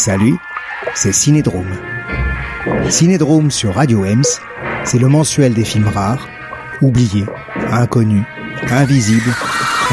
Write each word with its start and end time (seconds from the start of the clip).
Salut, 0.00 0.38
c'est 0.94 1.12
Cinédrome. 1.12 1.76
Cinédrome 2.88 3.50
sur 3.50 3.74
Radio 3.74 4.06
Ems, 4.06 4.24
c'est 4.82 4.98
le 4.98 5.08
mensuel 5.08 5.52
des 5.52 5.62
films 5.62 5.88
rares, 5.88 6.26
oubliés, 6.80 7.26
inconnus, 7.70 8.24
invisibles, 8.70 9.30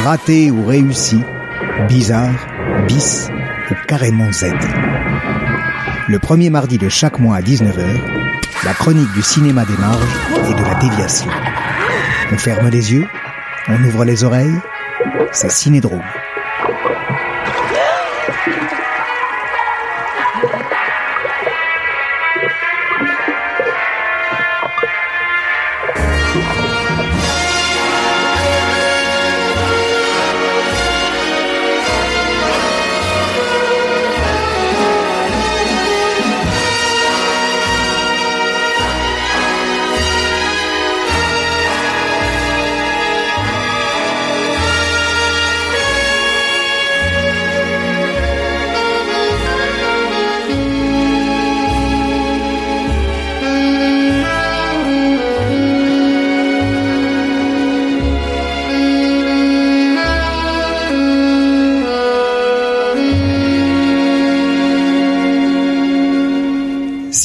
ratés 0.05 0.49
ou 0.49 0.65
réussis, 0.65 1.21
bizarres, 1.89 2.47
bis 2.87 3.27
ou 3.69 3.73
carrément 3.85 4.31
Z. 4.31 4.53
Le 6.07 6.19
premier 6.19 6.49
mardi 6.51 6.77
de 6.77 6.87
chaque 6.87 7.19
mois 7.19 7.35
à 7.35 7.41
19h, 7.41 7.83
la 8.63 8.73
chronique 8.75 9.11
du 9.11 9.21
cinéma 9.21 9.65
des 9.65 9.77
marges 9.77 10.15
et 10.49 10.53
de 10.53 10.63
la 10.63 10.75
déviation. 10.75 11.29
On 12.31 12.37
ferme 12.37 12.69
les 12.69 12.93
yeux, 12.93 13.07
on 13.67 13.83
ouvre 13.83 14.05
les 14.05 14.23
oreilles, 14.23 14.57
c'est 15.33 15.51
Cinédrome. 15.51 15.99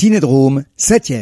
Cinédrome, 0.02 0.64
7 0.76 1.12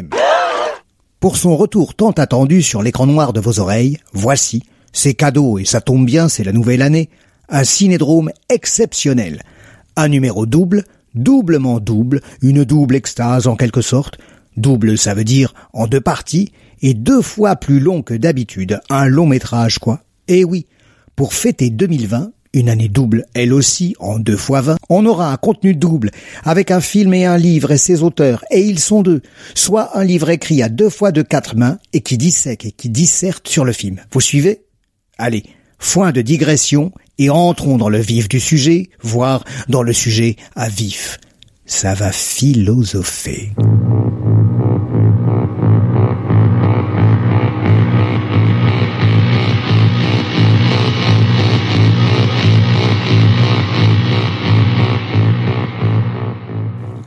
Pour 1.20 1.36
son 1.36 1.54
retour 1.54 1.94
tant 1.94 2.12
attendu 2.12 2.62
sur 2.62 2.82
l'écran 2.82 3.06
noir 3.06 3.34
de 3.34 3.38
vos 3.38 3.60
oreilles, 3.60 3.98
voici, 4.14 4.62
c'est 4.90 5.12
cadeau 5.12 5.58
et 5.58 5.66
ça 5.66 5.82
tombe 5.82 6.06
bien, 6.06 6.30
c'est 6.30 6.44
la 6.44 6.52
nouvelle 6.54 6.80
année, 6.80 7.10
un 7.50 7.64
cinédrome 7.64 8.30
exceptionnel. 8.48 9.42
Un 9.96 10.08
numéro 10.08 10.46
double, 10.46 10.84
doublement 11.14 11.78
double, 11.78 12.22
une 12.40 12.64
double 12.64 12.96
extase 12.96 13.46
en 13.46 13.54
quelque 13.54 13.82
sorte. 13.82 14.16
Double, 14.56 14.96
ça 14.96 15.12
veut 15.12 15.24
dire 15.24 15.52
en 15.74 15.86
deux 15.86 16.00
parties, 16.00 16.50
et 16.80 16.94
deux 16.94 17.20
fois 17.20 17.56
plus 17.56 17.80
long 17.80 18.00
que 18.00 18.14
d'habitude, 18.14 18.80
un 18.88 19.08
long 19.08 19.26
métrage 19.26 19.78
quoi. 19.78 20.04
Eh 20.26 20.42
oui, 20.42 20.66
pour 21.16 21.34
fêter 21.34 21.68
2020, 21.68 22.32
une 22.52 22.68
année 22.68 22.88
double, 22.88 23.26
elle 23.34 23.52
aussi, 23.52 23.94
en 23.98 24.18
deux 24.18 24.36
fois 24.36 24.60
vingt. 24.60 24.76
On 24.88 25.06
aura 25.06 25.32
un 25.32 25.36
contenu 25.36 25.75
double, 25.75 26.10
avec 26.44 26.70
un 26.70 26.80
film 26.80 27.14
et 27.14 27.25
un 27.25 27.36
livre 27.36 27.70
et 27.70 27.78
ses 27.78 28.02
auteurs, 28.02 28.44
et 28.50 28.60
ils 28.60 28.80
sont 28.80 29.02
deux. 29.02 29.22
Soit 29.54 29.97
un 29.97 30.04
livre 30.04 30.30
écrit 30.30 30.62
à 30.62 30.69
deux 30.69 30.91
fois 30.91 31.12
de 31.12 31.22
quatre 31.22 31.56
mains, 31.56 31.78
et 31.92 32.00
qui 32.00 32.19
dissèque 32.19 32.64
et 32.64 32.72
qui 32.72 32.88
disserte 32.88 33.48
sur 33.48 33.64
le 33.64 33.72
film. 33.72 34.00
Vous 34.12 34.20
suivez? 34.20 34.62
Allez, 35.19 35.44
foin 35.78 36.12
de 36.12 36.22
digression, 36.22 36.92
et 37.19 37.30
entrons 37.30 37.76
dans 37.76 37.91
le 37.91 38.00
vif 38.00 38.28
du 38.28 38.41
sujet, 38.41 38.91
voire 39.02 39.44
dans 39.69 39.82
le 39.82 39.92
sujet 39.92 40.36
à 40.56 40.69
vif. 40.69 41.19
Ça 41.66 41.94
va 41.94 42.10
philosopher. 42.10 43.52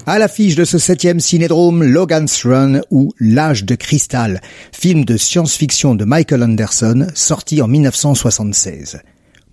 À 0.06 0.20
l'affiche 0.20 0.56
de 0.56 0.66
ce 0.66 0.80
septième 0.80 1.22
cinédrome, 1.22 1.82
Logan's 1.82 2.46
Run 2.46 2.82
ou 2.92 3.14
L'âge 3.22 3.64
de 3.64 3.76
cristal, 3.76 4.42
film 4.74 5.06
de 5.06 5.16
science-fiction 5.16 5.96
de 5.96 6.04
Michael 6.04 6.44
Anderson, 6.44 7.08
sorti 7.14 7.62
en 7.62 7.70
1976. 7.70 9.00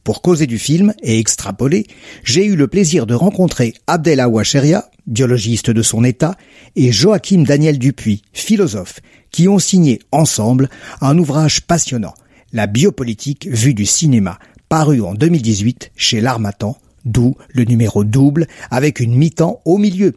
Pour 0.03 0.23
causer 0.23 0.49
du 0.49 0.59
film 0.59 0.93
et 1.05 1.21
extrapoler, 1.21 1.87
j'ai 2.25 2.45
eu 2.47 2.57
le 2.57 2.67
plaisir 2.67 3.07
de 3.07 3.15
rencontrer 3.15 3.75
Abdel 3.87 4.27
Sheria, 4.43 4.91
biologiste 5.07 5.71
de 5.71 5.83
son 5.83 6.03
état, 6.03 6.35
et 6.75 6.91
Joachim 6.91 7.45
Daniel 7.45 7.79
Dupuis, 7.79 8.23
philosophe, 8.33 8.99
qui 9.31 9.47
ont 9.47 9.61
signé 9.61 10.01
ensemble 10.11 10.69
un 11.01 11.17
ouvrage 11.17 11.61
passionnant, 11.61 12.15
La 12.53 12.67
biopolitique 12.67 13.47
vue 13.47 13.75
du 13.75 13.87
cinéma, 13.87 14.41
paru 14.69 15.01
en 15.01 15.15
2018 15.15 15.93
chez 15.95 16.21
l'Armatan, 16.21 16.77
d'où 17.05 17.37
le 17.51 17.63
numéro 17.63 18.03
double 18.03 18.49
avec 18.73 18.99
une 18.99 19.15
mi-temps 19.15 19.61
au 19.65 19.79
milieu, 19.79 20.17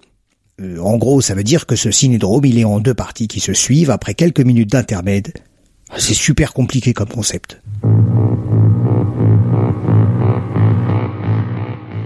euh, 0.62 0.80
en 0.80 0.98
gros, 0.98 1.22
ça 1.22 1.36
veut 1.36 1.44
dire 1.44 1.66
que 1.66 1.76
ce 1.76 1.92
cinédrome, 1.92 2.46
il 2.46 2.60
est 2.60 2.64
en 2.64 2.80
deux 2.80 2.94
parties 2.94 3.28
qui 3.28 3.40
se 3.40 3.54
suivent 3.54 3.92
après 3.92 4.14
quelques 4.14 4.42
minutes 4.42 4.72
d'intermède. 4.72 5.34
C'est 5.98 6.14
super 6.14 6.54
compliqué 6.54 6.94
comme 6.94 7.10
concept. 7.10 7.62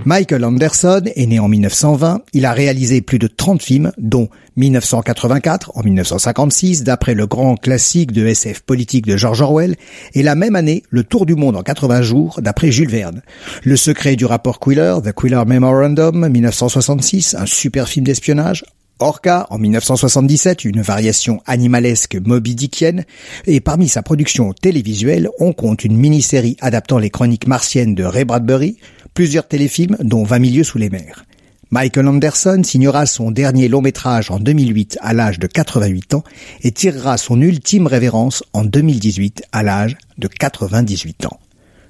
Michael 0.08 0.46
Anderson 0.46 1.02
est 1.18 1.26
né 1.26 1.38
en 1.38 1.50
1920, 1.50 2.22
il 2.32 2.46
a 2.46 2.54
réalisé 2.54 3.02
plus 3.02 3.20
de 3.20 3.28
30 3.28 3.62
films, 3.62 3.92
dont 3.98 4.30
1984 4.56 5.74
en 5.76 5.84
1956, 5.84 6.86
d'après 6.86 7.14
le 7.14 7.28
grand 7.28 7.58
classique 7.58 8.14
de 8.14 8.26
SF 8.26 8.62
politique 8.62 9.06
de 9.06 9.18
George 9.18 9.42
Orwell, 9.42 9.76
et 10.14 10.24
la 10.24 10.36
même 10.36 10.56
année, 10.56 10.84
Le 10.90 11.04
Tour 11.04 11.26
du 11.26 11.36
Monde 11.36 11.58
en 11.58 11.62
80 11.62 12.04
jours, 12.04 12.40
d'après 12.42 12.72
Jules 12.72 12.90
Verne. 12.90 13.22
Le 13.66 13.76
secret 13.76 14.16
du 14.16 14.24
rapport 14.24 14.62
Quiller, 14.62 14.96
The 15.04 15.12
Quiller 15.12 15.44
Memorandum, 15.46 16.30
1966, 16.30 17.36
un 17.38 17.46
super 17.46 17.90
film 17.90 18.06
d'espionnage, 18.06 18.64
Orca 19.00 19.46
en 19.50 19.58
1977, 19.58 20.64
une 20.64 20.82
variation 20.82 21.42
animalesque 21.46 22.18
Moby 22.26 22.56
Dickienne, 22.56 23.04
et 23.46 23.60
parmi 23.60 23.90
sa 23.90 24.04
production 24.04 24.54
télévisuelle, 24.54 25.30
on 25.40 25.52
compte 25.52 25.84
une 25.84 25.98
mini-série 25.98 26.56
adaptant 26.62 26.98
les 26.98 27.10
chroniques 27.10 27.46
martiennes 27.46 27.94
de 27.94 28.06
Ray 28.06 28.24
Bradbury, 28.24 28.78
plusieurs 29.18 29.48
téléfilms 29.48 29.98
dont 30.00 30.24
20 30.24 30.38
milieux 30.38 30.64
sous 30.64 30.78
les 30.78 30.92
mers. 30.92 31.26
Michael 31.72 32.08
Anderson 32.08 32.62
signera 32.64 33.08
son 33.08 33.32
dernier 33.32 33.68
long 33.68 33.82
métrage 33.82 34.30
en 34.30 34.38
2008 34.38 35.00
à 35.02 35.16
l'âge 35.16 35.40
de 35.40 35.48
88 35.48 36.14
ans 36.14 36.24
et 36.62 36.72
tirera 36.72 37.18
son 37.18 37.42
ultime 37.42 37.88
révérence 37.88 38.44
en 38.54 38.64
2018 38.64 39.42
à 39.52 39.64
l'âge 39.64 39.98
de 40.20 40.28
98 40.28 41.26
ans. 41.26 41.40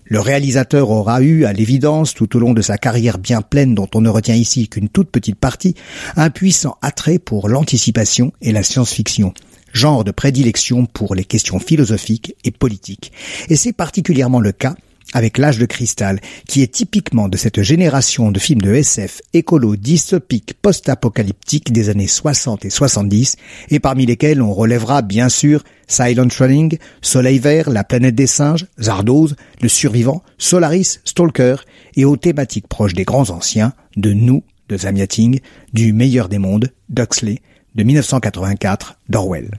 Le 0.05 0.21
réalisateur 0.21 0.89
aura 0.89 1.21
eu, 1.21 1.43
à 1.43 1.51
l'évidence, 1.51 2.13
tout 2.13 2.33
au 2.37 2.39
long 2.39 2.53
de 2.53 2.61
sa 2.61 2.77
carrière 2.77 3.17
bien 3.17 3.41
pleine 3.41 3.75
dont 3.75 3.89
on 3.93 3.99
ne 3.99 4.07
retient 4.07 4.35
ici 4.35 4.69
qu'une 4.69 4.87
toute 4.87 5.11
petite 5.11 5.35
partie, 5.35 5.75
un 6.15 6.29
puissant 6.29 6.77
attrait 6.81 7.19
pour 7.19 7.49
l'anticipation 7.49 8.31
et 8.41 8.53
la 8.53 8.63
science-fiction, 8.63 9.33
genre 9.73 10.05
de 10.05 10.11
prédilection 10.11 10.85
pour 10.85 11.13
les 11.13 11.25
questions 11.25 11.59
philosophiques 11.59 12.37
et 12.45 12.51
politiques. 12.51 13.11
Et 13.49 13.57
c'est 13.57 13.73
particulièrement 13.73 14.39
le 14.39 14.53
cas 14.53 14.75
avec 15.13 15.37
L'âge 15.37 15.57
de 15.57 15.65
cristal, 15.65 16.19
qui 16.47 16.61
est 16.61 16.73
typiquement 16.73 17.29
de 17.29 17.37
cette 17.37 17.61
génération 17.61 18.31
de 18.31 18.39
films 18.39 18.61
de 18.61 18.73
SF 18.73 19.21
écolo 19.33 19.75
dystopiques 19.75 20.55
post-apocalyptiques 20.61 21.71
des 21.71 21.89
années 21.89 22.07
60 22.07 22.65
et 22.65 22.69
70, 22.69 23.37
et 23.69 23.79
parmi 23.79 24.05
lesquels 24.05 24.41
on 24.41 24.53
relèvera 24.53 25.01
bien 25.01 25.29
sûr 25.29 25.63
Silent 25.87 26.27
Running, 26.37 26.77
Soleil 27.01 27.39
Vert, 27.39 27.69
La 27.69 27.83
planète 27.83 28.15
des 28.15 28.27
singes, 28.27 28.67
Zardoz, 28.79 29.35
Le 29.61 29.69
survivant, 29.69 30.23
Solaris, 30.37 30.99
Stalker, 31.05 31.55
et 31.95 32.05
aux 32.05 32.17
thématiques 32.17 32.67
proches 32.67 32.93
des 32.93 33.05
grands 33.05 33.29
anciens, 33.29 33.73
de 33.95 34.13
Nous, 34.13 34.43
de 34.69 34.77
Zamiating, 34.77 35.39
du 35.73 35.93
meilleur 35.93 36.29
des 36.29 36.39
mondes, 36.39 36.71
d'Huxley, 36.89 37.41
de 37.75 37.83
1984, 37.83 38.97
d'Orwell. 39.09 39.51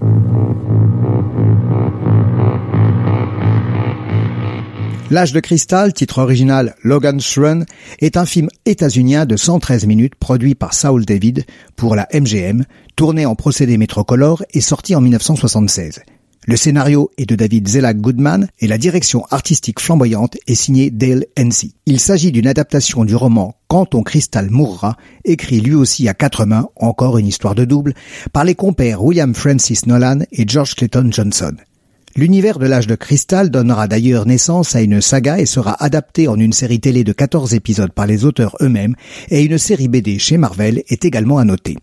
L'âge 5.11 5.33
de 5.33 5.41
cristal, 5.41 5.95
titre 5.95 6.19
original 6.19 6.75
Logan's 6.83 7.39
Run, 7.39 7.65
est 8.01 8.19
un 8.19 8.27
film 8.27 8.49
états-unien 8.67 9.25
de 9.25 9.37
113 9.37 9.87
minutes 9.87 10.17
produit 10.17 10.55
par 10.55 10.75
Saul 10.75 11.07
David 11.07 11.47
pour 11.77 11.97
la 11.97 12.07
MGM, 12.13 12.65
tourné 12.95 13.25
en 13.25 13.35
procédé 13.35 13.79
métrocolore 13.79 14.45
et 14.53 14.61
sorti 14.61 14.95
en 14.95 15.01
1976. 15.01 16.01
Le 16.47 16.57
scénario 16.57 17.11
est 17.17 17.25
de 17.25 17.37
David 17.37 17.69
Zella 17.69 17.95
Goodman 17.95 18.49
et 18.59 18.67
la 18.67 18.77
direction 18.77 19.25
artistique 19.31 19.81
flamboyante 19.81 20.37
est 20.47 20.55
signée 20.55 20.91
Dale 20.91 21.25
Hensey. 21.39 21.73
Il 21.87 22.01
s'agit 22.01 22.33
d'une 22.33 22.47
adaptation 22.47 23.07
du 23.07 23.15
roman 23.15 23.55
Quand 23.67 23.87
ton 23.87 24.03
cristal 24.03 24.51
mourra, 24.51 24.99
écrit 25.25 25.61
lui 25.61 25.75
aussi 25.75 26.07
à 26.07 26.13
quatre 26.13 26.45
mains, 26.45 26.69
encore 26.77 27.17
une 27.17 27.27
histoire 27.27 27.55
de 27.55 27.65
double, 27.65 27.95
par 28.35 28.45
les 28.45 28.55
compères 28.55 29.03
William 29.03 29.35
Francis 29.35 29.87
Nolan 29.87 30.21
et 30.33 30.47
George 30.47 30.75
Clayton 30.75 31.09
Johnson. 31.11 31.57
L'univers 32.19 32.59
de 32.59 32.67
l'âge 32.67 32.89
de 32.89 32.97
cristal 32.97 33.49
donnera 33.49 33.87
d'ailleurs 33.87 34.27
naissance 34.27 34.75
à 34.75 34.81
une 34.81 35.01
saga 35.01 35.39
et 35.39 35.47
sera 35.47 35.81
adapté 35.81 36.27
en 36.27 36.37
une 36.37 36.53
série 36.53 36.81
télé 36.81 37.05
de 37.05 37.13
14 37.13 37.55
épisodes 37.55 37.93
par 37.93 38.09
les 38.09 38.25
auteurs 38.25 38.57
eux-mêmes 38.61 38.97
et 39.29 39.45
une 39.45 39.57
série 39.57 39.87
BD 39.87 40.19
chez 40.19 40.37
Marvel 40.37 40.83
est 40.89 41.05
également 41.05 41.39
à 41.39 41.45
noter. 41.45 41.77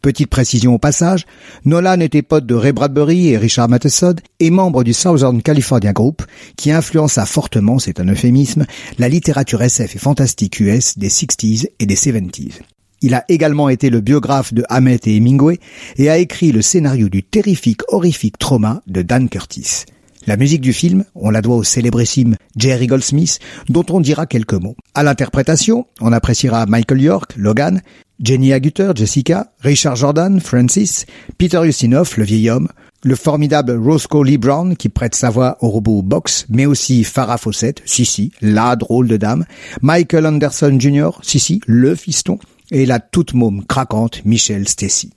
Petite 0.00 0.30
précision 0.30 0.74
au 0.74 0.78
passage, 0.78 1.26
Nolan 1.64 1.98
était 1.98 2.22
pote 2.22 2.46
de 2.46 2.54
Ray 2.54 2.70
Bradbury 2.70 3.30
et 3.30 3.36
Richard 3.36 3.68
Matheson 3.68 4.14
et 4.38 4.50
membre 4.50 4.84
du 4.84 4.92
Southern 4.92 5.42
California 5.42 5.92
Group 5.92 6.22
qui 6.54 6.70
influença 6.70 7.26
fortement, 7.26 7.80
c'est 7.80 7.98
un 7.98 8.06
euphémisme, 8.06 8.66
la 8.96 9.08
littérature 9.08 9.60
SF 9.60 9.96
et 9.96 9.98
fantastique 9.98 10.60
US 10.60 10.98
des 10.98 11.08
60s 11.08 11.66
et 11.80 11.86
des 11.86 11.96
70s. 11.96 12.60
Il 13.02 13.14
a 13.14 13.24
également 13.28 13.68
été 13.68 13.88
le 13.88 14.00
biographe 14.00 14.52
de 14.52 14.64
Hammett 14.68 15.06
et 15.06 15.16
Hemingway 15.16 15.58
et 15.96 16.10
a 16.10 16.18
écrit 16.18 16.52
le 16.52 16.60
scénario 16.60 17.08
du 17.08 17.22
terrifique 17.22 17.80
horrifique 17.88 18.38
Trauma 18.38 18.82
de 18.86 19.02
Dan 19.02 19.28
Curtis. 19.28 19.86
La 20.26 20.36
musique 20.36 20.60
du 20.60 20.74
film, 20.74 21.04
on 21.14 21.30
la 21.30 21.40
doit 21.40 21.56
au 21.56 21.64
célébrissime 21.64 22.36
Jerry 22.54 22.86
Goldsmith, 22.86 23.38
dont 23.70 23.86
on 23.88 24.00
dira 24.00 24.26
quelques 24.26 24.52
mots. 24.52 24.76
À 24.94 25.02
l'interprétation, 25.02 25.86
on 26.00 26.12
appréciera 26.12 26.66
Michael 26.66 27.00
York, 27.00 27.32
Logan, 27.36 27.80
Jenny 28.22 28.52
Agutter, 28.52 28.92
Jessica, 28.94 29.52
Richard 29.60 29.96
Jordan, 29.96 30.38
Francis, 30.38 31.06
Peter 31.38 31.62
Ustinov, 31.64 32.14
le 32.18 32.24
vieil 32.24 32.50
homme, 32.50 32.68
le 33.02 33.16
formidable 33.16 33.72
Roscoe 33.72 34.22
Lee 34.22 34.36
Brown 34.36 34.76
qui 34.76 34.90
prête 34.90 35.14
sa 35.14 35.30
voix 35.30 35.56
au 35.62 35.70
robot 35.70 36.02
Box, 36.02 36.44
mais 36.50 36.66
aussi 36.66 37.02
Farah 37.02 37.38
Fawcett, 37.38 37.80
si 37.86 38.30
la 38.42 38.76
drôle 38.76 39.08
de 39.08 39.16
dame, 39.16 39.46
Michael 39.80 40.26
Anderson 40.26 40.76
Jr., 40.78 41.10
si 41.22 41.62
le 41.66 41.94
fiston, 41.94 42.38
et 42.70 42.86
la 42.86 43.00
toute 43.00 43.34
môme 43.34 43.64
craquante 43.64 44.24
Michelle 44.24 44.68
Stacy. 44.68 45.10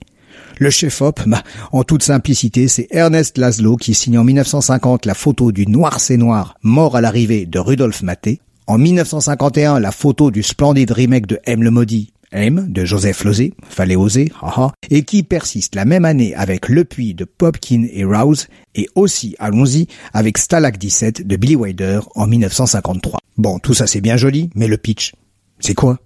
Le 0.58 0.70
chef-op, 0.70 1.20
bah, 1.26 1.42
en 1.72 1.84
toute 1.84 2.02
simplicité, 2.02 2.68
c'est 2.68 2.88
Ernest 2.90 3.38
Laszlo 3.38 3.76
qui 3.76 3.94
signe 3.94 4.18
en 4.18 4.24
1950 4.24 5.06
la 5.06 5.14
photo 5.14 5.52
du 5.52 5.66
noir 5.66 6.00
c'est 6.00 6.16
noir 6.16 6.56
mort 6.62 6.96
à 6.96 7.00
l'arrivée 7.00 7.46
de 7.46 7.58
Rudolf 7.58 8.02
Maté. 8.02 8.40
En 8.66 8.78
1951, 8.78 9.78
la 9.78 9.92
photo 9.92 10.30
du 10.30 10.42
splendide 10.42 10.90
remake 10.90 11.26
de 11.26 11.38
M 11.44 11.62
le 11.62 11.70
maudit 11.70 12.14
M 12.34 12.66
de 12.68 12.84
Joseph 12.84 13.24
Lozé, 13.24 13.54
fallait 13.68 13.96
oser, 13.96 14.30
haha, 14.42 14.72
et 14.90 15.04
qui 15.04 15.22
persiste 15.22 15.74
la 15.74 15.84
même 15.84 16.04
année 16.04 16.34
avec 16.34 16.68
Le 16.68 16.84
Puits 16.84 17.14
de 17.14 17.24
Popkin 17.24 17.86
et 17.92 18.04
Rouse, 18.04 18.48
et 18.74 18.88
aussi, 18.96 19.36
allons-y, 19.38 19.86
avec 20.12 20.36
Stalag 20.36 20.76
17 20.76 21.26
de 21.26 21.36
Billy 21.36 21.54
Wilder 21.54 22.00
en 22.16 22.26
1953. 22.26 23.20
Bon, 23.36 23.58
tout 23.60 23.74
ça 23.74 23.86
c'est 23.86 24.00
bien 24.00 24.16
joli, 24.16 24.50
mais 24.54 24.66
le 24.66 24.76
pitch, 24.76 25.14
c'est 25.60 25.74
quoi? 25.74 25.98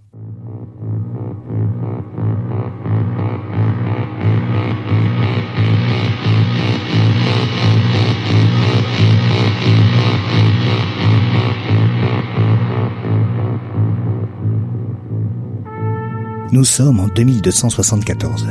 Nous 16.50 16.64
sommes 16.64 17.00
en 17.00 17.08
2274. 17.08 18.48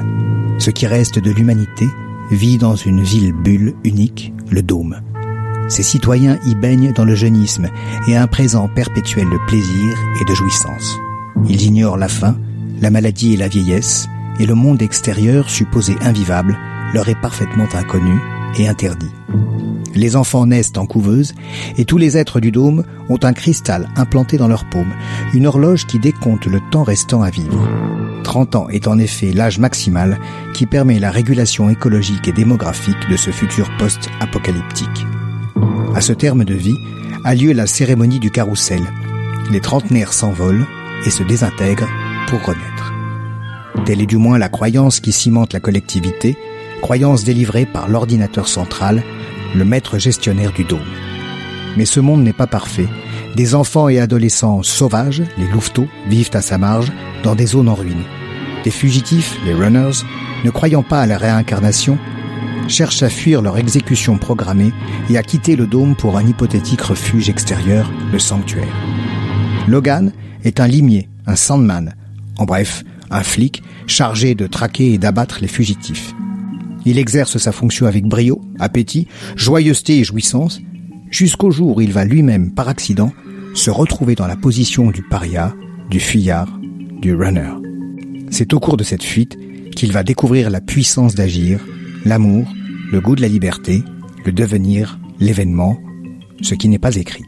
Ce 0.60 0.70
qui 0.70 0.86
reste 0.86 1.18
de 1.18 1.32
l'humanité 1.32 1.88
vit 2.30 2.60
dans 2.60 2.76
une 2.76 3.02
ville 3.02 3.34
bulle 3.34 3.74
unique, 3.84 4.34
le 4.52 4.62
Dôme. 4.62 5.02
Ses 5.68 5.82
citoyens 5.82 6.38
y 6.46 6.54
baignent 6.54 6.94
dans 6.94 7.06
le 7.06 7.16
jeunisme 7.16 7.70
et 8.08 8.16
un 8.16 8.28
présent 8.28 8.68
perpétuel 8.68 9.28
de 9.28 9.40
plaisir 9.48 9.98
et 10.22 10.26
de 10.26 10.36
jouissance. 10.36 11.00
Ils 11.50 11.64
ignorent 11.64 11.98
la 11.98 12.08
faim, 12.08 12.38
la 12.82 12.92
maladie 12.92 13.34
et 13.34 13.38
la 13.38 13.48
vieillesse, 13.48 14.08
et 14.40 14.46
le 14.46 14.54
monde 14.54 14.84
extérieur, 14.84 15.50
supposé 15.50 15.96
invivable, 16.02 16.56
leur 16.94 17.10
est 17.10 17.20
parfaitement 17.20 17.68
inconnu 17.74 18.22
et 18.58 18.68
interdit. 18.68 19.12
Les 19.96 20.16
enfants 20.16 20.46
naissent 20.46 20.74
en 20.78 20.86
couveuse 20.86 21.34
et 21.78 21.86
tous 21.86 21.98
les 21.98 22.18
êtres 22.18 22.40
du 22.40 22.52
dôme 22.52 22.84
ont 23.10 23.20
un 23.24 23.34
cristal 23.34 23.90
implanté 23.96 24.38
dans 24.38 24.48
leur 24.48 24.66
paume, 24.66 24.94
une 25.34 25.48
horloge 25.48 25.86
qui 25.88 25.98
décompte 25.98 26.46
le 26.46 26.60
temps 26.72 26.84
restant 26.84 27.24
à 27.24 27.30
vivre. 27.30 27.68
30 28.24 28.56
ans 28.56 28.70
est 28.70 28.88
en 28.88 29.00
effet 29.00 29.32
l'âge 29.32 29.58
maximal 29.58 30.20
qui 30.54 30.66
permet 30.66 31.00
la 31.00 31.12
régulation 31.12 31.70
écologique 31.70 32.28
et 32.28 32.34
démographique 32.34 33.10
de 33.10 33.18
ce 33.18 33.32
futur 33.32 33.70
post-apocalyptique. 33.80 35.06
À 35.96 36.02
ce 36.02 36.14
terme 36.14 36.44
de 36.44 36.54
vie 36.54 36.78
a 37.24 37.34
lieu 37.34 37.54
la 37.54 37.66
cérémonie 37.66 38.20
du 38.20 38.30
carrousel. 38.30 38.84
Les 39.50 39.62
trentenaires 39.62 40.14
s'envolent 40.14 40.68
et 41.06 41.10
se 41.10 41.24
désintègrent 41.24 41.90
pour 42.28 42.40
renaître. 42.42 42.94
Telle 43.86 44.02
est 44.02 44.06
du 44.06 44.18
moins 44.18 44.38
la 44.38 44.50
croyance 44.50 45.00
qui 45.00 45.12
cimente 45.12 45.54
la 45.54 45.60
collectivité, 45.60 46.38
croyance 46.82 47.24
délivrée 47.24 47.66
par 47.66 47.88
l'ordinateur 47.88 48.48
central 48.48 49.04
le 49.56 49.66
maître 49.66 49.98
gestionnaire 49.98 50.52
du 50.52 50.64
dôme. 50.64 50.80
Mais 51.78 51.86
ce 51.86 52.00
monde 52.00 52.24
n'est 52.24 52.34
pas 52.34 52.48
parfait. 52.48 52.88
Des 53.36 53.56
enfants 53.56 53.90
et 53.90 54.00
adolescents 54.00 54.64
sauvages, 54.64 55.24
les 55.38 55.48
louveteaux, 55.48 55.88
vivent 56.08 56.32
à 56.34 56.42
sa 56.42 56.58
marge, 56.58 56.92
dans 57.24 57.36
des 57.36 57.46
zones 57.46 57.70
en 57.70 57.76
ruine. 57.76 58.04
Des 58.64 58.72
fugitifs, 58.72 59.38
les 59.46 59.54
runners, 59.54 60.04
ne 60.44 60.50
croyant 60.50 60.84
pas 60.84 61.02
à 61.02 61.06
la 61.06 61.18
réincarnation, 61.18 61.98
cherchent 62.68 63.04
à 63.04 63.10
fuir 63.10 63.42
leur 63.42 63.58
exécution 63.58 64.18
programmée 64.18 64.74
et 65.10 65.18
à 65.18 65.24
quitter 65.24 65.56
le 65.56 65.68
dôme 65.68 65.96
pour 65.96 66.18
un 66.18 66.26
hypothétique 66.26 66.82
refuge 66.82 67.30
extérieur, 67.30 67.92
le 68.12 68.20
sanctuaire. 68.20 68.68
Logan 69.68 70.12
est 70.44 70.60
un 70.60 70.68
limier, 70.68 71.10
un 71.26 71.36
sandman, 71.36 71.94
en 72.38 72.46
bref, 72.46 72.84
un 73.10 73.24
flic 73.24 73.64
chargé 73.86 74.36
de 74.36 74.48
traquer 74.48 74.94
et 74.94 74.98
d'abattre 74.98 75.40
les 75.42 75.48
fugitifs. 75.48 76.14
Il 76.90 77.00
exerce 77.00 77.38
sa 77.38 77.52
fonction 77.52 77.86
avec 77.86 78.06
brio, 78.06 78.40
appétit, 78.60 79.10
joyeuseté 79.36 80.00
et 80.00 80.06
jouissance, 80.06 80.62
jusqu'au 81.12 81.52
jour 81.52 81.76
où 81.76 81.82
il 81.82 81.92
va 81.92 82.06
lui-même, 82.06 82.54
par 82.54 82.70
accident, 82.70 83.12
se 83.54 83.70
retrouver 83.70 84.16
dans 84.16 84.26
la 84.26 84.38
position 84.38 84.90
du 84.90 85.04
paria, 85.04 85.54
du 85.90 86.00
fuyard, 86.00 86.48
du 87.02 87.14
runner. 87.14 87.52
C'est 88.30 88.54
au 88.54 88.62
cours 88.62 88.78
de 88.78 88.86
cette 88.86 89.04
fuite 89.04 89.38
qu'il 89.76 89.92
va 89.92 90.04
découvrir 90.04 90.50
la 90.50 90.62
puissance 90.62 91.14
d'agir, 91.14 91.60
l'amour, 92.06 92.48
le 92.90 93.02
goût 93.02 93.18
de 93.18 93.22
la 93.22 93.28
liberté, 93.28 93.84
le 94.24 94.32
devenir, 94.32 94.98
l'événement, 95.20 95.78
ce 96.42 96.56
qui 96.56 96.70
n'est 96.70 96.80
pas 96.80 96.96
écrit. 96.96 97.26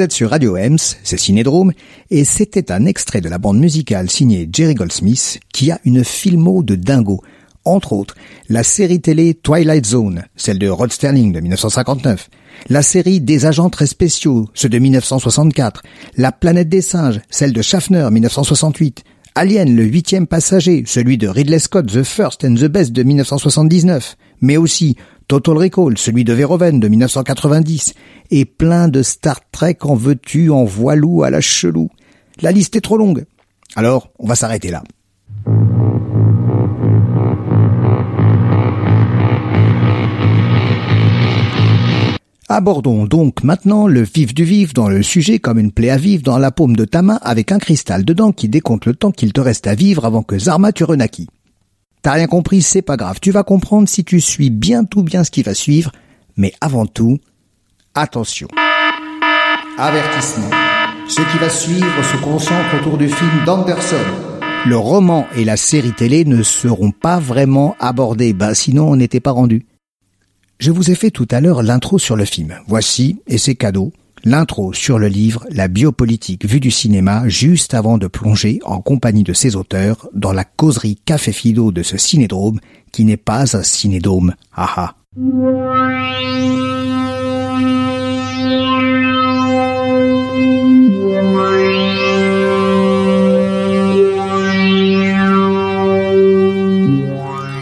Vous 0.00 0.04
êtes 0.04 0.12
sur 0.12 0.30
Radio 0.30 0.56
Ems, 0.56 0.78
c'est 1.02 1.18
Cinédrome, 1.18 1.74
et 2.08 2.24
c'était 2.24 2.72
un 2.72 2.86
extrait 2.86 3.20
de 3.20 3.28
la 3.28 3.36
bande 3.36 3.58
musicale 3.58 4.08
signée 4.08 4.48
Jerry 4.50 4.72
Goldsmith 4.72 5.40
qui 5.52 5.70
a 5.70 5.78
une 5.84 6.04
filmo 6.04 6.62
de 6.62 6.74
dingo. 6.74 7.20
Entre 7.66 7.92
autres, 7.92 8.14
la 8.48 8.62
série 8.62 9.02
télé 9.02 9.34
Twilight 9.34 9.84
Zone, 9.84 10.24
celle 10.36 10.58
de 10.58 10.70
Rod 10.70 10.90
Sterling 10.90 11.32
de 11.32 11.40
1959, 11.40 12.30
la 12.70 12.80
série 12.80 13.20
des 13.20 13.44
agents 13.44 13.68
très 13.68 13.86
spéciaux, 13.86 14.48
ceux 14.54 14.70
de 14.70 14.78
1964, 14.78 15.82
La 16.16 16.32
planète 16.32 16.70
des 16.70 16.80
singes, 16.80 17.20
celle 17.28 17.52
de 17.52 17.60
Schaffner 17.60 18.08
1968, 18.10 19.04
Alien, 19.34 19.76
le 19.76 19.84
huitième 19.84 20.26
passager, 20.26 20.82
celui 20.86 21.18
de 21.18 21.28
Ridley 21.28 21.58
Scott, 21.58 21.92
The 21.92 22.04
First 22.04 22.42
and 22.42 22.54
the 22.54 22.68
Best 22.68 22.92
de 22.92 23.02
1979, 23.02 24.16
mais 24.40 24.56
aussi 24.56 24.96
Total 25.30 25.58
Recall, 25.58 25.96
celui 25.96 26.24
de 26.24 26.32
Verhoeven 26.32 26.80
de 26.80 26.88
1990, 26.88 27.94
et 28.32 28.44
plein 28.44 28.88
de 28.88 29.00
Star 29.00 29.38
Trek 29.52 29.76
en 29.82 29.94
veux-tu, 29.94 30.50
en 30.50 30.64
voilou 30.64 31.22
à 31.22 31.30
la 31.30 31.40
chelou. 31.40 31.88
La 32.42 32.50
liste 32.50 32.74
est 32.74 32.80
trop 32.80 32.96
longue. 32.96 33.24
Alors, 33.76 34.10
on 34.18 34.26
va 34.26 34.34
s'arrêter 34.34 34.72
là. 34.72 34.82
Abordons 42.48 43.06
donc 43.06 43.44
maintenant 43.44 43.86
le 43.86 44.02
vif 44.02 44.34
du 44.34 44.42
vif 44.42 44.74
dans 44.74 44.88
le 44.88 45.04
sujet 45.04 45.38
comme 45.38 45.60
une 45.60 45.70
plaie 45.70 45.90
à 45.90 45.96
vivre 45.96 46.24
dans 46.24 46.38
la 46.38 46.50
paume 46.50 46.74
de 46.74 46.84
ta 46.84 47.02
main 47.02 47.20
avec 47.22 47.52
un 47.52 47.60
cristal 47.60 48.04
dedans 48.04 48.32
qui 48.32 48.48
décompte 48.48 48.86
le 48.86 48.96
temps 48.96 49.12
qu'il 49.12 49.32
te 49.32 49.40
reste 49.40 49.68
à 49.68 49.76
vivre 49.76 50.04
avant 50.04 50.24
que 50.24 50.40
Zarma 50.40 50.72
tu 50.72 50.82
renaquis. 50.82 51.28
T'as 52.02 52.12
rien 52.12 52.26
compris, 52.26 52.62
c'est 52.62 52.80
pas 52.82 52.96
grave, 52.96 53.18
tu 53.20 53.30
vas 53.30 53.42
comprendre 53.42 53.88
si 53.88 54.04
tu 54.04 54.20
suis 54.20 54.48
bien 54.48 54.84
tout 54.84 55.02
bien 55.02 55.22
ce 55.22 55.30
qui 55.30 55.42
va 55.42 55.52
suivre, 55.52 55.92
mais 56.36 56.54
avant 56.62 56.86
tout, 56.86 57.18
attention. 57.94 58.48
Avertissement. 59.76 60.50
Ce 61.08 61.20
qui 61.20 61.38
va 61.38 61.50
suivre 61.50 62.02
se 62.02 62.16
concentre 62.22 62.74
autour 62.80 62.96
du 62.96 63.08
film 63.08 63.44
d'Anderson. 63.44 63.96
Le 64.66 64.76
roman 64.76 65.26
et 65.36 65.44
la 65.44 65.58
série 65.58 65.92
télé 65.92 66.24
ne 66.24 66.42
seront 66.42 66.90
pas 66.90 67.18
vraiment 67.18 67.76
abordés, 67.80 68.32
bah 68.32 68.54
sinon 68.54 68.90
on 68.90 68.96
n'était 68.96 69.20
pas 69.20 69.32
rendu. 69.32 69.66
Je 70.58 70.70
vous 70.70 70.90
ai 70.90 70.94
fait 70.94 71.10
tout 71.10 71.28
à 71.30 71.40
l'heure 71.40 71.62
l'intro 71.62 71.98
sur 71.98 72.16
le 72.16 72.24
film. 72.24 72.58
Voici, 72.66 73.20
et 73.26 73.38
c'est 73.38 73.54
cadeau, 73.54 73.92
l'intro 74.24 74.72
sur 74.72 74.98
le 74.98 75.08
livre 75.08 75.46
La 75.50 75.68
biopolitique 75.68 76.44
vue 76.44 76.60
du 76.60 76.70
cinéma 76.70 77.28
juste 77.28 77.74
avant 77.74 77.98
de 77.98 78.06
plonger 78.06 78.60
en 78.64 78.80
compagnie 78.80 79.22
de 79.22 79.32
ses 79.32 79.56
auteurs 79.56 80.08
dans 80.14 80.32
la 80.32 80.44
causerie 80.44 80.96
café 81.04 81.32
fido 81.32 81.72
de 81.72 81.82
ce 81.82 81.96
cinédrome 81.96 82.60
qui 82.92 83.04
n'est 83.04 83.16
pas 83.16 83.56
un 83.56 83.62
cinédome. 83.62 84.34
Haha. 84.54 84.94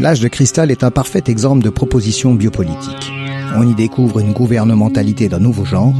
L'âge 0.00 0.20
de 0.20 0.28
cristal 0.28 0.70
est 0.70 0.84
un 0.84 0.90
parfait 0.90 1.24
exemple 1.26 1.62
de 1.64 1.70
proposition 1.70 2.32
biopolitique. 2.34 3.17
On 3.56 3.68
y 3.68 3.74
découvre 3.74 4.20
une 4.20 4.32
gouvernementalité 4.32 5.28
d'un 5.28 5.38
nouveau 5.38 5.64
genre, 5.64 5.94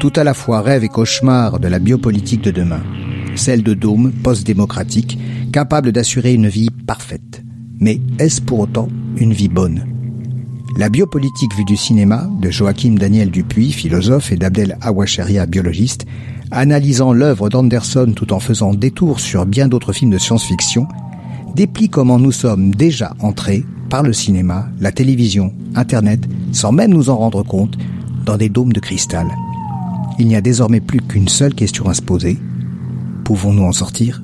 tout 0.00 0.12
à 0.16 0.24
la 0.24 0.34
fois 0.34 0.62
rêve 0.62 0.84
et 0.84 0.88
cauchemar 0.88 1.60
de 1.60 1.68
la 1.68 1.78
biopolitique 1.78 2.42
de 2.42 2.50
demain, 2.50 2.82
celle 3.36 3.62
de 3.62 3.74
dôme 3.74 4.12
post-démocratique, 4.12 5.18
capable 5.52 5.92
d'assurer 5.92 6.34
une 6.34 6.48
vie 6.48 6.70
parfaite. 6.86 7.42
Mais 7.78 8.00
est-ce 8.18 8.40
pour 8.40 8.60
autant 8.60 8.88
une 9.16 9.32
vie 9.32 9.48
bonne? 9.48 9.86
La 10.76 10.88
biopolitique 10.88 11.54
vue 11.54 11.64
du 11.64 11.76
cinéma, 11.76 12.28
de 12.40 12.50
Joachim 12.50 12.94
Daniel 12.94 13.30
Dupuis, 13.30 13.72
philosophe, 13.72 14.32
et 14.32 14.36
d'Abdel 14.36 14.76
Awacheria, 14.80 15.46
biologiste, 15.46 16.06
analysant 16.50 17.12
l'œuvre 17.12 17.48
d'Anderson 17.48 18.12
tout 18.16 18.32
en 18.32 18.40
faisant 18.40 18.74
détour 18.74 19.20
sur 19.20 19.46
bien 19.46 19.68
d'autres 19.68 19.92
films 19.92 20.10
de 20.10 20.18
science-fiction, 20.18 20.88
déplie 21.54 21.88
comment 21.88 22.18
nous 22.18 22.32
sommes 22.32 22.74
déjà 22.74 23.14
entrés 23.20 23.64
par 23.94 24.02
le 24.02 24.12
cinéma, 24.12 24.66
la 24.80 24.90
télévision, 24.90 25.52
Internet, 25.76 26.26
sans 26.50 26.72
même 26.72 26.90
nous 26.90 27.10
en 27.10 27.16
rendre 27.16 27.44
compte, 27.44 27.78
dans 28.26 28.36
des 28.36 28.48
dômes 28.48 28.72
de 28.72 28.80
cristal. 28.80 29.28
Il 30.18 30.26
n'y 30.26 30.34
a 30.34 30.40
désormais 30.40 30.80
plus 30.80 31.00
qu'une 31.00 31.28
seule 31.28 31.54
question 31.54 31.88
à 31.88 31.94
se 31.94 32.02
poser. 32.02 32.36
Pouvons-nous 33.22 33.62
en 33.62 33.70
sortir? 33.70 34.20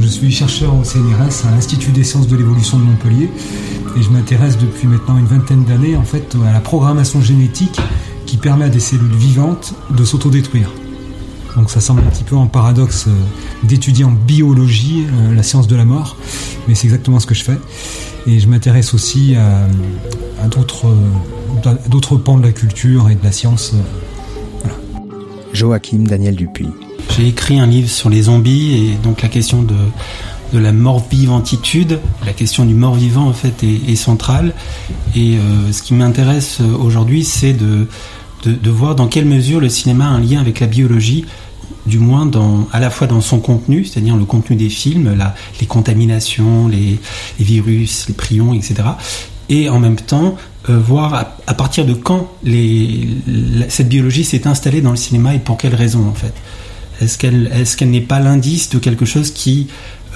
Je 0.00 0.06
suis 0.06 0.30
chercheur 0.30 0.74
au 0.74 0.84
CNRS, 0.84 1.46
à 1.46 1.50
l'Institut 1.52 1.92
des 1.92 2.04
sciences 2.04 2.26
de 2.26 2.36
l'évolution 2.36 2.78
de 2.78 2.84
Montpellier, 2.84 3.30
et 3.96 4.02
je 4.02 4.10
m'intéresse 4.10 4.58
depuis 4.58 4.88
maintenant 4.88 5.16
une 5.18 5.26
vingtaine 5.26 5.64
d'années 5.64 5.96
en 5.96 6.04
fait 6.04 6.36
à 6.46 6.52
la 6.52 6.60
programmation 6.60 7.20
génétique 7.20 7.80
qui 8.26 8.36
permet 8.36 8.64
à 8.64 8.68
des 8.68 8.80
cellules 8.80 9.14
vivantes 9.14 9.74
de 9.90 10.04
s'autodétruire. 10.04 10.70
Donc 11.56 11.70
ça 11.70 11.80
semble 11.80 12.00
un 12.00 12.10
petit 12.10 12.24
peu 12.24 12.34
en 12.34 12.46
paradoxe 12.46 13.06
euh, 13.06 13.12
d'étudier 13.62 14.04
en 14.04 14.10
biologie 14.10 15.06
euh, 15.06 15.34
la 15.34 15.44
science 15.44 15.68
de 15.68 15.76
la 15.76 15.84
mort, 15.84 16.16
mais 16.66 16.74
c'est 16.74 16.86
exactement 16.86 17.20
ce 17.20 17.26
que 17.26 17.34
je 17.34 17.44
fais. 17.44 17.58
Et 18.26 18.40
je 18.40 18.48
m'intéresse 18.48 18.94
aussi 18.94 19.36
à, 19.36 19.68
à 20.42 20.48
d'autres 20.48 22.16
pans 22.16 22.38
de 22.38 22.42
la 22.42 22.52
culture 22.52 23.08
et 23.10 23.14
de 23.14 23.22
la 23.22 23.32
science. 23.32 23.74
Joachim 25.54 26.00
Daniel 26.00 26.34
Dupuis. 26.34 26.68
J'ai 27.16 27.28
écrit 27.28 27.60
un 27.60 27.66
livre 27.66 27.88
sur 27.88 28.10
les 28.10 28.22
zombies 28.22 28.74
et 28.74 28.96
donc 29.02 29.22
la 29.22 29.28
question 29.28 29.62
de, 29.62 29.76
la 30.52 30.72
mort-vivantitude, 30.72 32.00
la 32.26 32.32
question 32.32 32.64
du 32.64 32.74
mort-vivant 32.74 33.28
en 33.28 33.32
fait 33.32 33.62
est, 33.62 33.96
centrale. 33.96 34.52
Et 35.14 35.36
euh, 35.36 35.72
ce 35.72 35.82
qui 35.82 35.94
m'intéresse 35.94 36.58
euh, 36.60 36.76
aujourd'hui, 36.76 37.24
c'est 37.24 37.52
de, 37.52 37.86
voir 38.68 38.94
dans 38.94 39.06
quelle 39.06 39.26
mesure 39.26 39.60
le 39.60 39.68
cinéma 39.68 40.06
a 40.06 40.08
un 40.08 40.20
lien 40.20 40.40
avec 40.40 40.60
la 40.60 40.66
biologie, 40.66 41.24
du 41.86 41.98
moins 41.98 42.26
dans, 42.26 42.68
à 42.72 42.80
la 42.80 42.90
fois 42.90 43.06
dans 43.06 43.20
son 43.20 43.38
contenu, 43.38 43.84
c'est-à-dire 43.84 44.16
le 44.16 44.24
contenu 44.24 44.56
des 44.56 44.68
films, 44.68 45.16
les 45.60 45.66
contaminations, 45.66 46.68
les, 46.68 46.98
virus, 47.38 48.06
les 48.08 48.14
prions, 48.14 48.54
etc. 48.54 48.74
Et 49.48 49.68
en 49.68 49.78
même 49.78 49.96
temps, 49.96 50.36
euh, 50.70 50.78
voir 50.78 51.36
à, 51.46 51.54
partir 51.54 51.84
de 51.84 51.92
quand 51.92 52.32
cette 53.68 53.88
biologie 53.88 54.24
s'est 54.24 54.46
installée 54.46 54.80
dans 54.80 54.92
le 54.92 54.96
cinéma 54.96 55.34
et 55.34 55.38
pour 55.38 55.58
quelles 55.58 55.74
raisons 55.74 56.08
en 56.08 56.14
fait. 56.14 56.32
Est-ce 57.02 57.18
qu'elle 57.18 57.50
est 57.52 57.76
qu'elle 57.76 57.90
n'est 57.90 58.00
pas 58.00 58.20
l'indice 58.20 58.70
de 58.70 58.78
quelque 58.78 59.04
chose 59.04 59.30
qui 59.30 59.66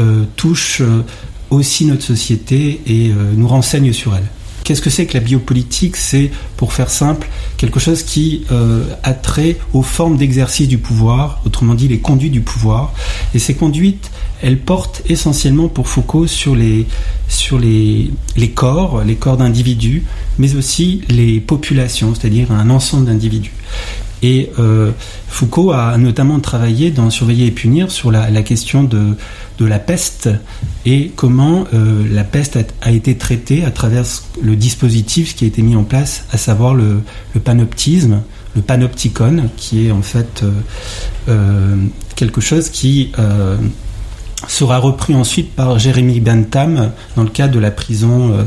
euh, 0.01 0.25
touche 0.37 0.81
euh, 0.81 1.05
aussi 1.51 1.85
notre 1.85 2.03
société 2.03 2.81
et 2.87 3.13
nous 3.37 3.49
renseigne 3.49 3.93
sur 3.93 4.15
elle? 4.15 4.29
Qu'est-ce 4.69 4.83
que 4.83 4.91
c'est 4.91 5.07
que 5.07 5.15
la 5.15 5.25
biopolitique? 5.25 5.97
C'est, 5.97 6.31
pour 6.59 6.75
faire 6.75 6.91
simple, 6.91 7.27
quelque 7.57 7.81
chose 7.81 8.03
qui 8.03 8.45
a 9.03 9.15
trait 9.15 9.57
aux 9.73 9.81
formes 9.81 10.19
d'exercice 10.19 10.69
du 10.69 10.77
pouvoir, 10.77 11.41
autrement 11.47 11.73
dit 11.73 11.89
les 11.89 12.01
conduites 12.01 12.33
du 12.33 12.43
pouvoir. 12.43 12.93
Et 13.33 13.39
ces 13.39 13.55
conduites, 13.55 14.11
elles 14.43 14.59
portent 14.59 15.01
essentiellement 15.09 15.69
pour 15.69 15.89
Foucault 15.89 16.27
sur 16.27 16.55
les, 16.55 16.87
sur 17.29 17.59
les, 17.59 18.11
les 18.37 18.51
corps, 18.51 19.03
les 19.05 19.17
corps 19.17 19.39
d'individus, 19.39 20.05
mais 20.39 20.55
aussi 20.55 21.01
les 21.09 21.41
populations, 21.41 22.15
c'est-à-dire 22.15 22.53
un 22.53 22.69
ensemble 22.69 23.07
d'individus. 23.07 23.55
Et 24.23 24.51
euh, 24.59 24.91
Foucault 25.29 25.73
a 25.73 25.97
notamment 25.97 26.41
travaillé 26.41 26.91
dans 26.91 27.11
Surveiller 27.11 27.47
et 27.47 27.51
punir 27.51 27.91
sur 27.91 28.11
la, 28.11 28.43
question 28.43 28.83
de, 28.83 29.15
de, 29.59 29.67
la 29.67 29.79
peste 29.79 30.29
et 30.85 31.13
comment 31.15 31.65
euh, 31.73 32.05
la 32.11 32.25
peste 32.25 32.59
a, 32.83 32.91
été 32.91 33.17
traitée 33.17 33.65
à 33.65 33.71
travers 33.71 34.05
le 34.43 34.57
dispositif 34.57 35.37
qui 35.37 35.45
a 35.45 35.47
été 35.49 35.63
mis 35.63 35.77
en 35.77 35.85
place, 35.85 36.25
à 36.33 36.37
savoir 36.37 36.75
le, 36.75 37.03
panoptisme, 37.45 38.23
le 38.57 38.63
panopticon, 38.63 39.51
qui 39.57 39.87
est 39.87 39.93
en 39.93 40.03
fait 40.03 40.43
euh, 41.29 41.77
quelque 42.17 42.41
chose 42.41 42.71
qui 42.71 43.13
sera 44.47 44.79
repris 44.79 45.15
ensuite 45.15 45.53
par 45.55 45.79
Jérémy 45.79 46.21
Bentham 46.21 46.93
dans 47.17 47.23
le 47.25 47.31
cadre 47.31 47.55
de 47.55 47.59
la 47.59 47.71
prison 47.71 48.47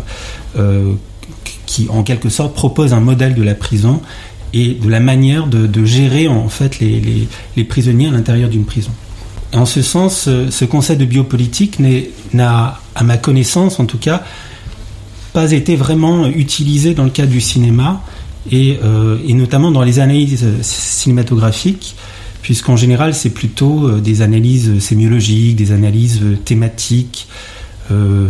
qui 1.66 1.88
en 1.90 2.04
quelque 2.04 2.30
sorte 2.30 2.54
propose 2.54 2.94
un 2.94 3.00
modèle 3.00 3.34
de 3.34 3.44
la 3.44 3.56
prison 3.56 4.02
et 4.54 4.74
de 4.74 4.90
la 4.90 5.00
manière 5.00 5.48
de, 5.48 5.86
gérer 5.86 6.28
en 6.28 6.50
fait 6.50 6.80
les, 6.80 7.64
prisonniers 7.64 8.08
à 8.08 8.12
l'intérieur 8.12 8.50
d'une 8.50 8.66
prison. 8.66 8.92
en 9.54 9.66
ce 9.66 9.82
sens, 9.82 10.30
ce 10.50 10.66
concept 10.66 11.00
de 11.00 11.06
biopolitique 11.06 11.80
n'a, 12.34 12.80
à 12.96 13.04
ma 13.04 13.18
connaissance 13.18 13.80
en 13.80 13.86
tout 13.86 13.98
cas, 13.98 14.24
pas 15.34 15.52
été 15.52 15.76
vraiment 15.76 16.28
utilisé 16.28 16.94
dans 16.94 17.06
le 17.06 17.10
cadre 17.10 17.32
du 17.32 17.42
cinéma 17.42 18.04
et, 18.52 18.80
euh, 18.84 19.18
notamment 19.30 19.72
dans 19.72 19.84
les 19.84 20.00
analyses 20.00 20.46
cinématographiques, 20.62 21.96
puisqu'en 22.42 22.76
général 22.76 23.14
c'est 23.14 23.30
plutôt 23.30 23.88
euh, 23.88 24.02
des 24.02 24.22
analyses 24.22 24.80
sémiologiques, 24.80 25.56
des 25.56 25.72
analyses 25.72 26.22
thématiques, 26.46 27.28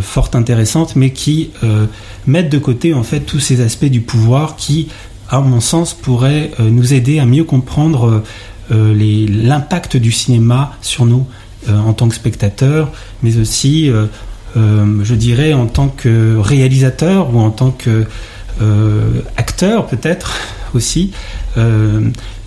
fort 0.00 0.30
intéressantes, 0.34 0.96
mais 0.96 1.12
qui 1.12 1.50
mettent 2.26 2.48
de 2.48 2.58
côté 2.58 2.94
en 2.94 3.04
fait 3.04 3.20
tous 3.20 3.38
ces 3.38 3.60
aspects 3.60 3.84
du 3.84 4.00
pouvoir 4.00 4.56
qui, 4.56 4.88
à 5.32 5.40
mon 5.40 5.60
sens, 5.60 5.94
pourraient 5.94 6.52
nous 6.60 6.94
aider 6.94 7.18
à 7.18 7.26
mieux 7.26 7.44
comprendre 7.44 8.22
l'impact 8.70 9.96
du 9.96 10.12
cinéma 10.12 10.72
sur 10.82 11.04
nous 11.04 11.26
en 11.68 11.92
tant 11.92 12.08
que 12.08 12.14
spectateurs, 12.14 12.92
mais 13.22 13.38
aussi, 13.38 13.90
je 14.54 15.14
dirais, 15.14 15.52
en 15.54 15.66
tant 15.66 15.88
que 15.88 16.36
réalisateur 16.38 17.34
ou 17.34 17.40
en 17.40 17.50
tant 17.50 17.70
que 17.70 18.04
peut-être 19.88 20.38
aussi. 20.74 21.12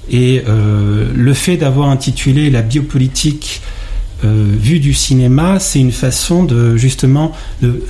Et 0.09 0.43
euh, 0.47 1.11
le 1.13 1.33
fait 1.33 1.57
d'avoir 1.57 1.89
intitulé 1.89 2.49
la 2.49 2.61
biopolitique 2.61 3.61
euh, 4.23 4.45
vue 4.47 4.79
du 4.79 4.93
cinéma, 4.93 5.59
c'est 5.59 5.79
une 5.79 5.91
façon 5.91 6.43
de 6.43 6.77
justement 6.77 7.31
de 7.61 7.83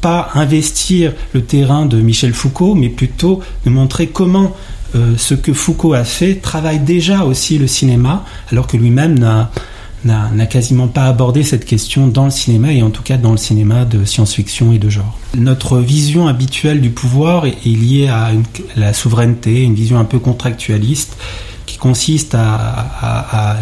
pas 0.00 0.30
investir 0.34 1.12
le 1.32 1.42
terrain 1.42 1.86
de 1.86 2.00
Michel 2.00 2.32
Foucault, 2.32 2.74
mais 2.74 2.88
plutôt 2.88 3.40
de 3.64 3.70
montrer 3.70 4.08
comment 4.08 4.54
euh, 4.94 5.14
ce 5.18 5.34
que 5.34 5.52
Foucault 5.52 5.92
a 5.92 6.04
fait 6.04 6.36
travaille 6.36 6.80
déjà 6.80 7.24
aussi 7.24 7.58
le 7.58 7.66
cinéma, 7.66 8.24
alors 8.50 8.66
que 8.66 8.76
lui-même 8.76 9.18
n'a 9.18 10.46
quasiment 10.46 10.88
pas 10.88 11.04
abordé 11.04 11.42
cette 11.42 11.66
question 11.66 12.06
dans 12.06 12.24
le 12.24 12.30
cinéma 12.30 12.72
et 12.72 12.82
en 12.82 12.90
tout 12.90 13.02
cas 13.02 13.18
dans 13.18 13.32
le 13.32 13.36
cinéma 13.36 13.84
de 13.84 14.04
science-fiction 14.04 14.72
et 14.72 14.78
de 14.78 14.88
genre. 14.88 15.18
Notre 15.36 15.78
vision 15.78 16.26
habituelle 16.26 16.80
du 16.80 16.90
pouvoir 16.90 17.44
est, 17.44 17.64
liée 17.66 18.08
à, 18.08 18.30
la 18.76 18.94
souveraineté, 18.94 19.62
une 19.62 19.74
vision 19.74 19.98
un 19.98 20.04
peu 20.04 20.18
contractualiste 20.18 21.16
qui 21.66 21.76
consiste 21.76 22.34
à, 22.34 23.58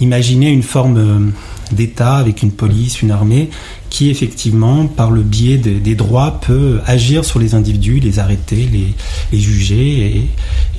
imaginer 0.00 0.50
une 0.50 0.64
forme 0.64 0.96
euh, 0.96 1.30
d'État 1.74 2.16
avec 2.16 2.42
une 2.42 2.50
police, 2.50 3.02
une 3.02 3.10
armée, 3.10 3.50
qui 3.90 4.10
effectivement, 4.10 4.86
par 4.86 5.10
le 5.10 5.22
biais 5.22 5.58
des 5.58 5.94
droits, 5.94 6.40
peut 6.40 6.80
agir 6.86 7.24
sur 7.24 7.38
les 7.38 7.54
individus, 7.54 8.00
les 8.00 8.18
arrêter, 8.18 8.68
les, 8.72 9.38
juger 9.38 10.28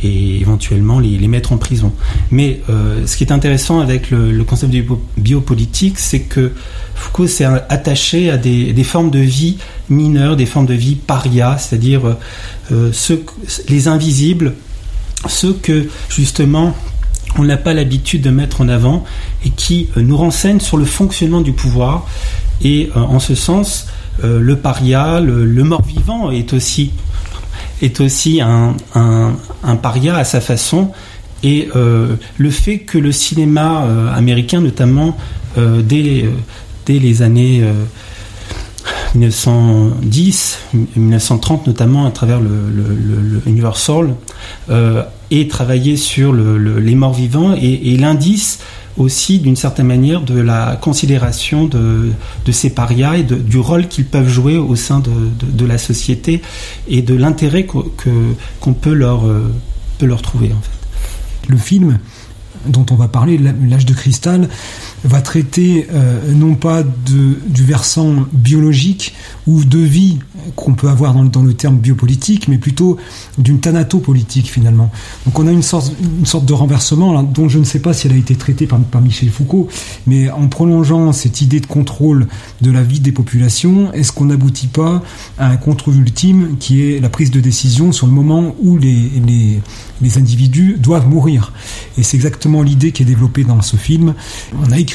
et, 0.03 0.39
éventuellement 0.41 0.99
les, 0.99 1.27
mettre 1.27 1.53
en 1.53 1.57
prison. 1.57 1.93
Mais 2.31 2.61
euh, 2.69 3.05
ce 3.05 3.17
qui 3.17 3.23
est 3.23 3.31
intéressant 3.31 3.79
avec 3.79 4.09
le, 4.09 4.43
concept 4.43 4.73
de 4.73 4.83
biopolitique, 5.17 5.99
c'est 5.99 6.21
que 6.21 6.51
Foucault 6.95 7.27
s'est 7.27 7.45
attaché 7.45 8.29
à 8.29 8.37
des, 8.37 8.83
formes 8.83 9.11
de 9.11 9.19
vie 9.19 9.57
mineures, 9.89 10.35
des 10.35 10.45
formes 10.45 10.65
de 10.65 10.73
vie 10.73 10.95
paria, 10.95 11.57
c'est-à-dire 11.57 12.17
euh, 12.71 12.91
les 13.69 13.87
invisibles 13.87 14.53
ceux 15.27 15.53
que 15.53 15.87
justement 16.09 16.75
on 17.37 17.43
n'a 17.43 17.57
pas 17.57 17.73
l'habitude 17.73 18.21
de 18.21 18.29
mettre 18.29 18.61
en 18.61 18.69
avant 18.69 19.03
et 19.45 19.49
qui 19.49 19.89
euh, 19.97 20.01
nous 20.01 20.17
renseignent 20.17 20.59
sur 20.59 20.77
le 20.77 20.85
fonctionnement 20.85 21.41
du 21.41 21.53
pouvoir. 21.53 22.07
Et 22.61 22.89
euh, 22.95 22.99
en 22.99 23.19
ce 23.19 23.35
sens, 23.35 23.87
euh, 24.23 24.39
le 24.39 24.57
paria, 24.57 25.19
le, 25.19 25.63
mort-vivant 25.63 26.31
est 26.31 26.53
aussi, 26.53 26.91
est 27.81 27.99
aussi 27.99 28.41
un, 28.41 28.75
paria 29.81 30.17
à 30.17 30.23
sa 30.23 30.41
façon. 30.41 30.91
Et 31.45 31.67
le 31.73 32.49
fait 32.51 32.79
que 32.79 32.97
le 32.97 33.11
cinéma 33.11 33.85
américain, 34.15 34.61
notamment 34.61 35.17
dès, 35.57 36.25
dès 36.85 36.99
les 36.99 37.21
années 37.21 37.61
1910, 39.13 40.59
1930 40.95 41.67
notamment 41.67 42.05
à 42.05 42.11
travers 42.11 42.39
le, 42.39 43.41
Universal, 43.45 44.15
et 45.33 45.47
travailler 45.47 45.97
sur 45.97 46.31
les 46.31 46.93
morts 46.95 47.15
vivants 47.15 47.55
et, 47.59 47.97
l'indice 47.97 48.59
aussi 48.97 49.39
d'une 49.39 49.55
certaine 49.55 49.87
manière 49.87 50.21
de 50.21 50.39
la 50.39 50.75
considération 50.79 51.65
de, 51.65 52.11
ces 52.51 52.69
parias 52.69 53.15
et 53.15 53.23
du 53.23 53.57
rôle 53.57 53.87
qu'ils 53.87 54.05
peuvent 54.05 54.29
jouer 54.29 54.57
au 54.57 54.75
sein 54.75 55.01
de, 55.01 55.65
la 55.65 55.79
société 55.79 56.43
et 56.87 57.01
de 57.01 57.15
l'intérêt 57.15 57.65
qu'on 57.65 58.73
peut, 58.73 58.93
leur, 58.93 59.25
euh, 59.25 59.51
peut 59.97 60.05
leur 60.05 60.21
trouver 60.21 60.51
en 60.53 60.61
fait. 60.61 61.49
Le 61.49 61.57
film 61.57 61.97
dont 62.67 62.85
on 62.91 62.95
va 62.95 63.07
parler, 63.07 63.39
l'âge 63.39 63.87
de 63.87 63.93
cristal, 63.93 64.49
va 65.03 65.21
traiter 65.21 65.87
euh, 65.91 66.31
non 66.33 66.55
pas 66.55 66.83
de, 66.83 67.39
du 67.47 67.63
versant 67.63 68.25
biologique 68.31 69.13
ou 69.47 69.63
de 69.63 69.79
vie 69.79 70.19
qu'on 70.55 70.73
peut 70.73 70.89
avoir 70.89 71.13
dans, 71.13 71.25
dans, 71.25 71.43
le 71.43 71.53
terme 71.53 71.77
biopolitique, 71.77 72.47
mais 72.47 72.57
plutôt 72.57 72.97
d'une 73.37 73.59
thanatopolitique 73.59 74.49
finalement. 74.49 74.91
Donc 75.25 75.39
on 75.39 75.47
a 75.47 75.51
une 75.51 75.61
sorte, 75.61 75.93
une 76.01 76.25
sorte 76.25 76.45
de 76.45 76.53
renversement 76.53 77.23
dont 77.23 77.49
je 77.49 77.59
ne 77.59 77.63
sais 77.63 77.79
pas 77.79 77.93
si 77.93 78.07
elle 78.07 78.13
a 78.13 78.17
été 78.17 78.35
traitée 78.35 78.67
par, 78.67 78.79
par 78.79 79.01
Michel 79.01 79.29
Foucault, 79.29 79.67
mais 80.07 80.29
en 80.29 80.47
prolongeant 80.47 81.11
cette 81.13 81.41
idée 81.41 81.59
de 81.59 81.65
contrôle 81.65 82.27
de 82.61 82.71
la 82.71 82.83
vie 82.83 82.99
des 82.99 83.11
populations, 83.11 83.91
est-ce 83.93 84.11
qu'on 84.11 84.25
n'aboutit 84.25 84.67
pas 84.67 85.01
à 85.37 85.49
un 85.49 85.57
contrôle 85.57 85.95
ultime 85.95 86.57
qui 86.59 86.83
est 86.83 86.99
la 86.99 87.09
prise 87.09 87.31
de 87.31 87.39
décision 87.39 87.91
sur 87.91 88.07
le 88.07 88.13
moment 88.13 88.55
où 88.61 88.77
les, 88.77 89.11
les, 89.25 89.61
les 90.01 90.17
individus 90.17 90.77
doivent 90.79 91.07
mourir? 91.07 91.53
Et 91.97 92.03
c'est 92.03 92.17
exactement 92.17 92.61
l'idée 92.61 92.91
qui 92.91 93.03
est 93.03 93.05
développée 93.05 93.43
dans 93.43 93.61
ce 93.61 93.75
film. 93.75 94.13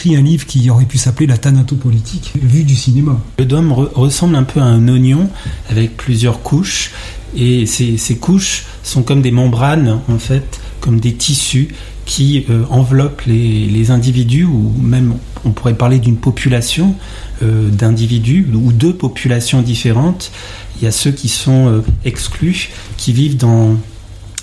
Un 0.06 0.22
livre 0.22 0.46
qui 0.46 0.70
aurait 0.70 0.84
pu 0.84 0.98
s'appeler 0.98 1.26
La 1.26 1.38
thanatopolitique 1.38 2.32
vue 2.40 2.64
du 2.64 2.74
cinéma. 2.74 3.20
Le 3.38 3.44
dôme 3.44 3.72
ressemble 3.72 4.36
un 4.36 4.44
peu 4.44 4.60
à 4.60 4.64
un 4.64 4.88
oignon 4.88 5.28
avec 5.68 5.96
plusieurs 5.96 6.42
couches. 6.42 6.92
Et 7.36 7.66
ces, 7.66 8.16
couches 8.16 8.64
sont 8.82 9.02
comme 9.02 9.20
des 9.20 9.30
membranes, 9.30 10.00
en 10.08 10.18
fait, 10.18 10.60
comme 10.80 10.98
des 10.98 11.14
tissus 11.14 11.68
qui 12.06 12.46
euh, 12.48 12.64
enveloppent 12.70 13.22
les, 13.26 13.66
les, 13.66 13.90
individus, 13.90 14.44
ou 14.44 14.72
même 14.80 15.14
on 15.44 15.50
pourrait 15.50 15.74
parler 15.74 15.98
d'une 15.98 16.16
population 16.16 16.94
euh, 17.42 17.68
d'individus, 17.68 18.46
ou 18.54 18.72
deux 18.72 18.94
populations 18.94 19.60
différentes. 19.60 20.32
Il 20.80 20.84
y 20.84 20.88
a 20.88 20.92
ceux 20.92 21.10
qui 21.10 21.28
sont 21.28 21.68
euh, 21.68 21.80
exclus, 22.06 22.70
qui 22.96 23.12
vivent 23.12 23.36
dans, 23.36 23.76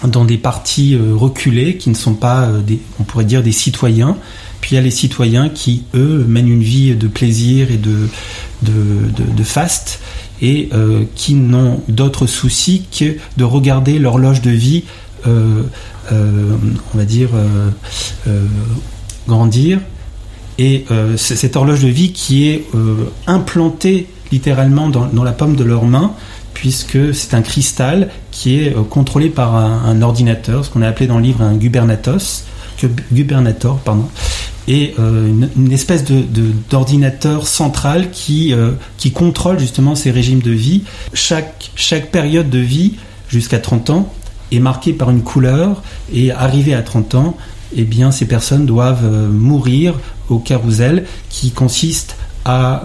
dans 0.03 0.25
des 0.25 0.37
parties 0.37 0.95
reculées, 0.95 1.77
qui 1.77 1.89
ne 1.89 1.95
sont 1.95 2.13
pas, 2.13 2.51
des, 2.65 2.79
on 2.99 3.03
pourrait 3.03 3.25
dire, 3.25 3.41
des 3.41 3.51
citoyens. 3.51 4.15
Puis 4.65 4.73
il 4.73 4.77
y 4.77 4.79
a 4.79 4.81
les 4.81 4.89
citoyens 4.89 5.49
qui, 5.49 5.83
eux, 5.93 6.25
mènent 6.27 6.49
une 6.49 6.63
vie 6.63 6.95
de 6.95 7.07
plaisir 7.07 7.69
et 7.69 7.77
de, 7.77 8.09
de, 8.63 8.71
de, 9.37 9.43
faste 9.43 9.99
et 10.41 10.69
euh, 10.73 11.03
qui 11.13 11.35
n'ont 11.35 11.81
d'autre 11.87 12.25
souci 12.25 12.87
que 12.91 13.15
de 13.37 13.43
regarder 13.43 13.99
l'horloge 13.99 14.41
de 14.41 14.49
vie, 14.49 14.85
euh, 15.27 15.61
euh, 16.11 16.55
on 16.95 16.97
va 16.97 17.05
dire, 17.05 17.29
grandir. 19.27 19.81
Et 20.57 20.85
cette 21.15 21.55
horloge 21.57 21.83
de 21.83 21.89
vie 21.89 22.11
qui 22.11 22.47
est 22.47 22.65
implantée 23.27 24.07
littéralement 24.31 24.89
dans, 24.89 25.23
la 25.23 25.31
paume 25.31 25.55
de 25.55 25.63
leurs 25.63 25.85
mains, 25.85 26.13
puisque 26.55 27.13
c'est 27.13 27.35
un 27.35 27.43
cristal 27.43 28.09
qui 28.31 28.57
est 28.57 28.73
contrôlé 28.89 29.29
par 29.29 29.55
un, 29.55 30.01
ordinateur, 30.01 30.65
ce 30.65 30.71
qu'on 30.71 30.81
a 30.81 30.87
appelé 30.87 31.05
dans 31.05 31.17
le 31.17 31.23
livre 31.23 31.43
un 31.43 31.53
gubernatos, 31.53 32.45
gubernator, 33.13 33.77
pardon, 33.79 34.09
et 34.67 34.95
euh, 34.99 35.31
une, 35.55 35.71
espèce 35.71 36.03
de, 36.03 36.23
d'ordinateur 36.69 37.47
central 37.47 38.09
qui, 38.11 38.53
euh, 38.53 38.71
qui 38.97 39.11
contrôle 39.11 39.59
justement 39.59 39.95
ces 39.95 40.11
régimes 40.11 40.41
de 40.41 40.51
vie. 40.51 40.83
Chaque, 41.13 41.71
chaque 41.75 42.11
période 42.11 42.49
de 42.49 42.59
vie 42.59 42.93
jusqu'à 43.29 43.59
30 43.59 43.89
ans 43.91 44.13
est 44.51 44.59
marquée 44.59 44.93
par 44.93 45.11
une 45.11 45.21
couleur 45.21 45.83
et 46.13 46.31
arrivé 46.31 46.73
à 46.73 46.81
30 46.81 47.15
ans, 47.15 47.37
eh 47.75 47.83
bien, 47.83 48.11
ces 48.11 48.25
personnes 48.25 48.65
doivent 48.65 49.05
euh, 49.05 49.29
mourir 49.29 49.95
au 50.29 50.39
carrousel 50.39 51.05
qui 51.29 51.51
consiste 51.51 52.15
à, 52.45 52.83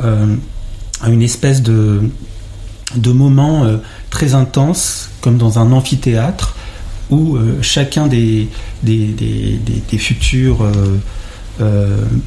à 1.02 1.08
une 1.10 1.22
espèce 1.22 1.62
de, 1.62 2.00
de 2.96 3.12
moment 3.12 3.66
très 4.08 4.34
intense 4.34 5.10
comme 5.20 5.36
dans 5.36 5.58
un 5.58 5.72
amphithéâtre 5.72 6.56
où 7.10 7.36
chacun 7.60 8.06
des, 8.06 8.48
des, 8.82 9.06
des, 9.08 9.58
des 9.90 9.98
futurs 9.98 10.66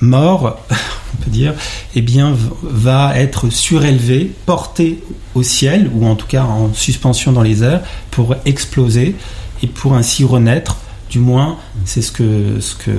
mort, 0.02 0.60
on 0.72 1.24
peut 1.24 1.32
dire, 1.32 1.54
eh 1.96 2.02
bien, 2.02 2.36
va 2.64 3.18
être 3.18 3.50
surélevé, 3.50 4.32
porté 4.46 5.04
au 5.36 5.44
ciel, 5.44 5.90
ou 5.94 6.06
en 6.06 6.16
tout 6.16 6.28
cas 6.28 6.44
en 6.44 6.74
suspension 6.74 7.32
dans 7.32 7.44
les 7.44 7.64
airs, 7.64 7.82
pour 8.12 8.36
exploser 8.46 9.16
et 9.62 9.68
pour 9.68 9.94
ainsi 9.94 10.24
renaître. 10.24 10.78
Du 11.14 11.20
moins, 11.20 11.58
c'est 11.86 12.02
ce 12.02 12.12
que, 12.12 12.60
ce 12.60 12.74
que 12.74 12.90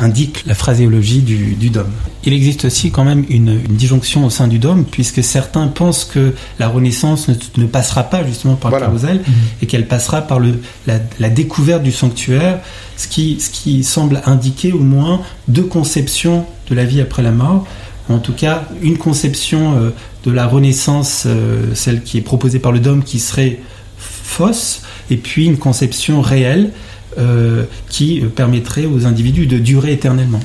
indique 0.00 0.42
la 0.46 0.54
phraséologie 0.56 1.20
du, 1.20 1.54
du 1.54 1.70
dôme. 1.70 1.92
Il 2.24 2.32
existe 2.32 2.64
aussi 2.64 2.90
quand 2.90 3.04
même 3.04 3.24
une, 3.28 3.58
disjonction 3.68 4.26
au 4.26 4.30
sein 4.30 4.48
du 4.48 4.58
dôme, 4.58 4.84
puisque 4.84 5.22
certains 5.22 5.68
pensent 5.68 6.04
que 6.04 6.34
la 6.58 6.66
Renaissance 6.66 7.28
ne, 7.28 7.66
passera 7.66 8.02
pas 8.02 8.26
justement 8.26 8.56
par 8.56 8.72
le 8.72 8.80
carrousel, 8.80 9.18
mhm. 9.18 9.34
et 9.62 9.66
qu'elle 9.66 9.86
passera 9.86 10.22
par 10.22 10.40
le, 10.40 10.60
la, 10.88 11.28
découverte 11.28 11.84
du 11.84 11.92
sanctuaire, 11.92 12.58
ce 12.96 13.06
qui, 13.06 13.38
ce 13.38 13.48
qui 13.48 13.84
semble 13.84 14.22
indiquer 14.26 14.72
au 14.72 14.80
moins 14.80 15.20
deux 15.46 15.62
conceptions 15.62 16.46
de 16.68 16.74
la 16.74 16.84
vie 16.84 17.00
après 17.00 17.22
la 17.22 17.30
mort. 17.30 17.64
En 18.08 18.18
tout 18.18 18.32
cas, 18.32 18.64
une 18.82 18.98
conception 18.98 19.78
euh, 19.78 19.90
de 20.24 20.32
la 20.32 20.48
Renaissance, 20.48 21.24
euh, 21.26 21.74
celle 21.74 22.02
qui 22.02 22.18
est 22.18 22.22
proposée 22.22 22.58
par 22.58 22.72
le 22.72 22.80
dôme, 22.80 23.04
qui 23.04 23.20
serait 23.20 23.60
fausse, 23.98 24.82
et 25.10 25.16
puis 25.16 25.46
une 25.46 25.58
conception 25.58 26.20
réelle 26.22 26.72
euh, 27.18 27.64
qui 27.88 28.20
permettrait 28.34 28.86
aux 28.86 29.06
individus 29.06 29.46
de 29.46 29.58
durer 29.58 29.92
éternellement. 29.92 30.40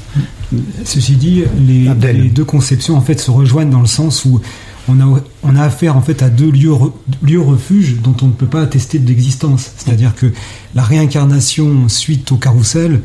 Ceci 0.85 1.15
dit, 1.15 1.43
les, 1.65 2.29
deux 2.29 2.45
conceptions 2.45 2.95
en 2.95 3.01
fait 3.01 3.19
se 3.19 3.31
rejoignent 3.31 3.69
dans 3.69 3.81
le 3.81 3.87
sens 3.87 4.25
où 4.25 4.41
on 4.87 4.99
a, 4.99 5.21
on 5.43 5.55
a 5.55 5.63
affaire 5.63 5.95
en 5.95 6.01
fait 6.01 6.23
à 6.23 6.29
deux 6.29 6.49
lieux, 6.49 6.73
lieux 7.21 7.41
refuges 7.41 7.97
dont 8.01 8.15
on 8.21 8.27
ne 8.27 8.31
peut 8.31 8.47
pas 8.47 8.61
attester 8.61 8.99
de 8.99 9.07
l'existence. 9.07 9.71
C'est-à-dire 9.77 10.15
que 10.15 10.27
la 10.75 10.83
réincarnation 10.83 11.87
suite 11.87 12.31
au 12.31 12.37
carrousel 12.37 13.01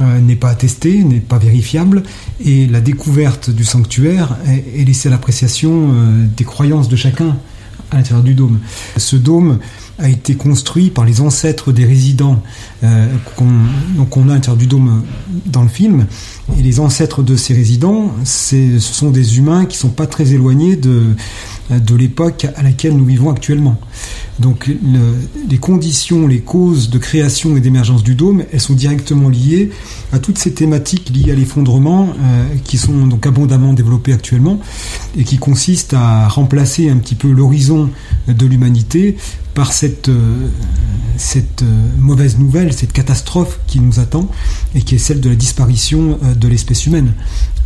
euh, 0.00 0.20
n'est 0.20 0.36
pas 0.36 0.50
attestée, 0.50 1.02
n'est 1.02 1.20
pas 1.20 1.38
vérifiable, 1.38 2.02
et 2.44 2.66
la 2.66 2.80
découverte 2.80 3.50
du 3.50 3.64
sanctuaire 3.64 4.36
est, 4.46 4.80
est 4.80 4.84
laissée 4.84 5.08
à 5.08 5.12
l'appréciation 5.12 5.90
euh, 5.92 6.26
des 6.36 6.44
croyances 6.44 6.88
de 6.88 6.96
chacun 6.96 7.36
à 7.90 7.96
l'intérieur 7.96 8.24
du 8.24 8.34
dôme. 8.34 8.58
Ce 8.96 9.16
dôme 9.16 9.58
a 9.98 10.08
été 10.08 10.34
construit 10.34 10.90
par 10.90 11.04
les 11.04 11.20
ancêtres 11.20 11.72
des 11.72 11.84
résidents 11.84 12.42
qu'on 13.34 13.46
donc 13.96 14.16
on 14.16 14.28
a 14.28 14.32
à 14.32 14.34
l'intérieur 14.34 14.58
du 14.58 14.66
dôme 14.66 15.02
dans 15.46 15.62
le 15.62 15.68
film. 15.68 16.06
Et 16.58 16.62
les 16.62 16.80
ancêtres 16.80 17.22
de 17.22 17.36
ces 17.36 17.54
résidents, 17.54 18.12
ce 18.24 18.78
sont 18.78 19.10
des 19.10 19.38
humains 19.38 19.64
qui 19.64 19.76
sont 19.76 19.90
pas 19.90 20.06
très 20.06 20.32
éloignés 20.32 20.76
de, 20.76 21.14
de 21.70 21.94
l'époque 21.94 22.46
à 22.56 22.62
laquelle 22.62 22.96
nous 22.96 23.04
vivons 23.04 23.30
actuellement. 23.30 23.78
Donc 24.38 24.66
le, 24.66 25.14
les 25.48 25.58
conditions, 25.58 26.26
les 26.26 26.40
causes 26.40 26.90
de 26.90 26.98
création 26.98 27.56
et 27.56 27.60
d'émergence 27.60 28.02
du 28.02 28.14
dôme, 28.14 28.44
elles 28.52 28.60
sont 28.60 28.74
directement 28.74 29.28
liées 29.28 29.70
à 30.12 30.18
toutes 30.18 30.38
ces 30.38 30.52
thématiques 30.52 31.10
liées 31.14 31.32
à 31.32 31.34
l'effondrement 31.34 32.10
euh, 32.10 32.44
qui 32.64 32.76
sont 32.76 33.06
donc 33.06 33.26
abondamment 33.26 33.72
développées 33.72 34.12
actuellement 34.12 34.60
et 35.16 35.24
qui 35.24 35.38
consistent 35.38 35.94
à 35.94 36.28
remplacer 36.28 36.90
un 36.90 36.96
petit 36.98 37.14
peu 37.14 37.30
l'horizon 37.30 37.90
de 38.28 38.46
l'humanité 38.46 39.16
par 39.54 39.72
cette, 39.72 40.10
euh, 40.10 40.48
cette 41.16 41.62
euh, 41.62 41.88
mauvaise 41.98 42.38
nouvelle, 42.38 42.65
cette 42.72 42.92
catastrophe 42.92 43.58
qui 43.66 43.80
nous 43.80 44.00
attend 44.00 44.28
et 44.74 44.82
qui 44.82 44.94
est 44.94 44.98
celle 44.98 45.20
de 45.20 45.28
la 45.28 45.34
disparition 45.34 46.18
euh, 46.22 46.34
de 46.34 46.48
l'espèce 46.48 46.86
humaine 46.86 47.12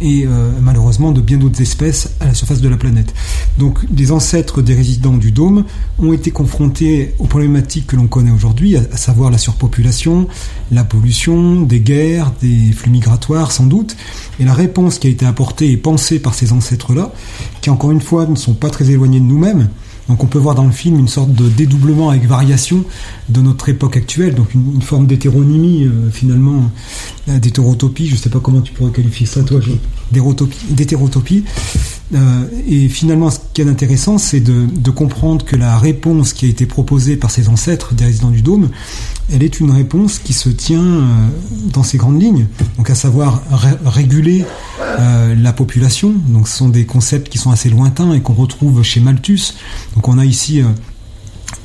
et 0.01 0.27
malheureusement 0.61 1.13
de 1.13 1.21
bien 1.21 1.37
d'autres 1.37 1.61
espèces 1.61 2.15
à 2.21 2.27
la 2.27 2.35
surface 2.35 2.61
de 2.61 2.69
la 2.69 2.79
planète. 2.79 3.13
Donc 3.59 3.81
les 3.95 4.13
ancêtres 4.13 4.63
des 4.63 4.75
résidents 4.75 5.17
du 5.17 5.31
dôme 5.31 5.65
ont 5.99 6.13
été 6.13 6.31
confrontés 6.31 7.15
aux 7.19 7.27
problématiques 7.27 7.87
que 7.87 7.97
l'on 7.97 8.07
connaît 8.07 8.31
aujourd'hui, 8.31 8.77
à, 8.77 8.97
savoir 8.97 9.31
la 9.31 9.39
surpopulation, 9.39 10.27
la 10.71 10.85
pollution, 10.85 11.61
des 11.61 11.81
guerres, 11.81 12.33
des 12.41 12.73
flux 12.73 12.91
migratoires 12.91 13.53
sans 13.53 13.67
doute, 13.67 13.97
et 14.39 14.45
la 14.45 14.55
réponse 14.55 14.99
qui 14.99 15.07
a 15.07 15.11
été 15.11 15.27
apportée 15.27 15.71
et 15.71 15.77
pensée 15.77 16.19
par 16.19 16.35
ces 16.35 16.53
ancêtres-là, 16.53 17.13
qui 17.61 17.71
encore 17.71 17.91
une 17.91 18.01
fois 18.01 18.27
ne 18.27 18.37
sont 18.37 18.55
pas 18.55 18.71
très 18.71 18.91
éloignés 18.91 19.21
de 19.21 19.27
nous-mêmes, 19.27 19.69
donc 20.11 20.25
on 20.25 20.27
peut 20.27 20.41
voir 20.41 20.57
dans 20.57 20.65
le 20.65 20.73
film 20.73 20.99
une 20.99 21.07
sorte 21.07 21.33
de 21.33 21.49
dédoublement 21.49 22.11
avec 22.11 22.27
variation 22.27 22.85
de 23.29 23.41
notre 23.41 23.69
époque 23.69 23.97
actuelle, 23.97 24.35
donc 24.35 24.53
une, 24.55 24.83
forme 24.83 25.07
d'hétéronymie 25.07 25.85
euh, 25.85 26.11
finalement, 26.11 26.69
euh, 27.29 27.39
d'hétérotopie, 27.39 28.09
je 28.09 28.15
ne 28.15 28.19
sais 28.19 28.29
pas 28.29 28.41
comment 28.41 28.61
tu 28.61 28.73
pourrais 28.73 28.91
qualifier 28.91 29.25
ça 29.25 29.45
toi, 29.45 29.61
d'hétérotopie. 30.11 31.45
Euh, 32.13 32.45
et 32.67 32.89
finalement, 32.89 33.31
ce 33.31 33.39
qui 33.55 33.63
est 33.63 33.69
intéressant, 33.69 34.19
c'est 34.19 34.41
de, 34.41 34.67
de, 34.67 34.91
comprendre 34.91 35.45
que 35.45 35.55
la 35.55 35.79
réponse 35.79 36.33
qui 36.33 36.47
a 36.47 36.49
été 36.49 36.67
proposée 36.67 37.17
par 37.17 37.31
ses 37.31 37.49
ancêtres 37.49 37.95
des 37.95 38.05
résidents 38.05 38.31
du 38.31 38.43
Dôme, 38.43 38.69
elle 39.33 39.43
est 39.43 39.61
une 39.61 39.71
réponse 39.71 40.19
qui 40.19 40.33
se 40.33 40.49
tient 40.49 40.83
euh, 40.83 41.05
dans 41.73 41.85
ses 41.85 41.99
grandes 41.99 42.21
lignes, 42.21 42.47
donc 42.77 42.91
à 42.91 42.95
savoir 42.95 43.43
ré 43.51 43.71
réguler 43.85 44.45
euh, 44.81 45.35
la 45.37 45.53
population. 45.53 46.13
Donc, 46.29 46.49
ce 46.49 46.57
sont 46.57 46.69
des 46.69 46.85
concepts 46.85 47.29
qui 47.29 47.39
sont 47.39 47.51
assez 47.51 47.69
lointains 47.69 48.13
et 48.13 48.21
qu'on 48.21 48.35
retrouve 48.35 48.83
chez 48.83 49.01
Malthus. 49.01 49.55
Donc, 49.95 50.09
on 50.09 50.19
a 50.19 50.25
ici 50.25 50.63
euh, 50.63 50.67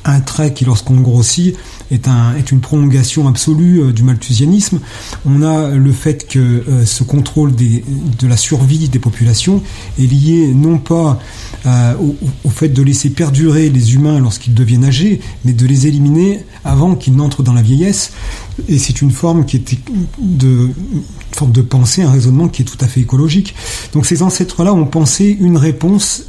un 0.04 0.20
trait 0.20 0.52
qui, 0.52 0.64
lorsqu'on 0.64 1.00
grossit, 1.00 1.56
est, 1.90 2.08
un, 2.08 2.34
est 2.36 2.52
une 2.52 2.60
prolongation 2.60 3.28
absolue 3.28 3.80
euh, 3.80 3.92
du 3.92 4.02
malthusianisme. 4.02 4.80
On 5.24 5.42
a 5.42 5.70
le 5.70 5.92
fait 5.92 6.26
que 6.28 6.38
euh, 6.38 6.84
ce 6.84 7.04
contrôle 7.04 7.54
de 7.54 8.26
la 8.26 8.36
survie 8.36 8.88
des 8.88 8.98
populations 8.98 9.62
est 9.98 10.06
lié 10.06 10.52
non 10.54 10.78
pas 10.78 11.18
euh, 11.66 11.94
au, 12.44 12.50
fait 12.50 12.68
de 12.68 12.82
laisser 12.82 13.10
perdurer 13.10 13.68
les 13.68 13.94
humains 13.94 14.18
lorsqu'ils 14.20 14.54
deviennent 14.54 14.84
âgés, 14.84 15.20
mais 15.44 15.52
de 15.52 15.66
les 15.66 15.86
éliminer 15.86 16.44
avant 16.64 16.94
qu'ils 16.94 17.14
n'entrent 17.16 17.42
dans 17.42 17.52
la 17.52 17.62
vieillesse. 17.62 18.12
Et 18.68 18.78
c'est 18.78 19.02
une 19.02 19.10
forme 19.10 19.44
qui 19.44 19.56
est 19.56 19.78
de 20.18 20.70
forme 21.32 21.52
de 21.52 21.60
pensée, 21.60 22.02
un 22.02 22.10
raisonnement 22.10 22.48
qui 22.48 22.62
est 22.62 22.64
tout 22.64 22.78
à 22.80 22.88
fait 22.88 23.00
écologique. 23.00 23.54
Donc 23.92 24.06
ces 24.06 24.22
ancêtres-là 24.22 24.72
ont 24.72 24.86
pensé 24.86 25.36
une 25.38 25.58
réponse 25.58 26.24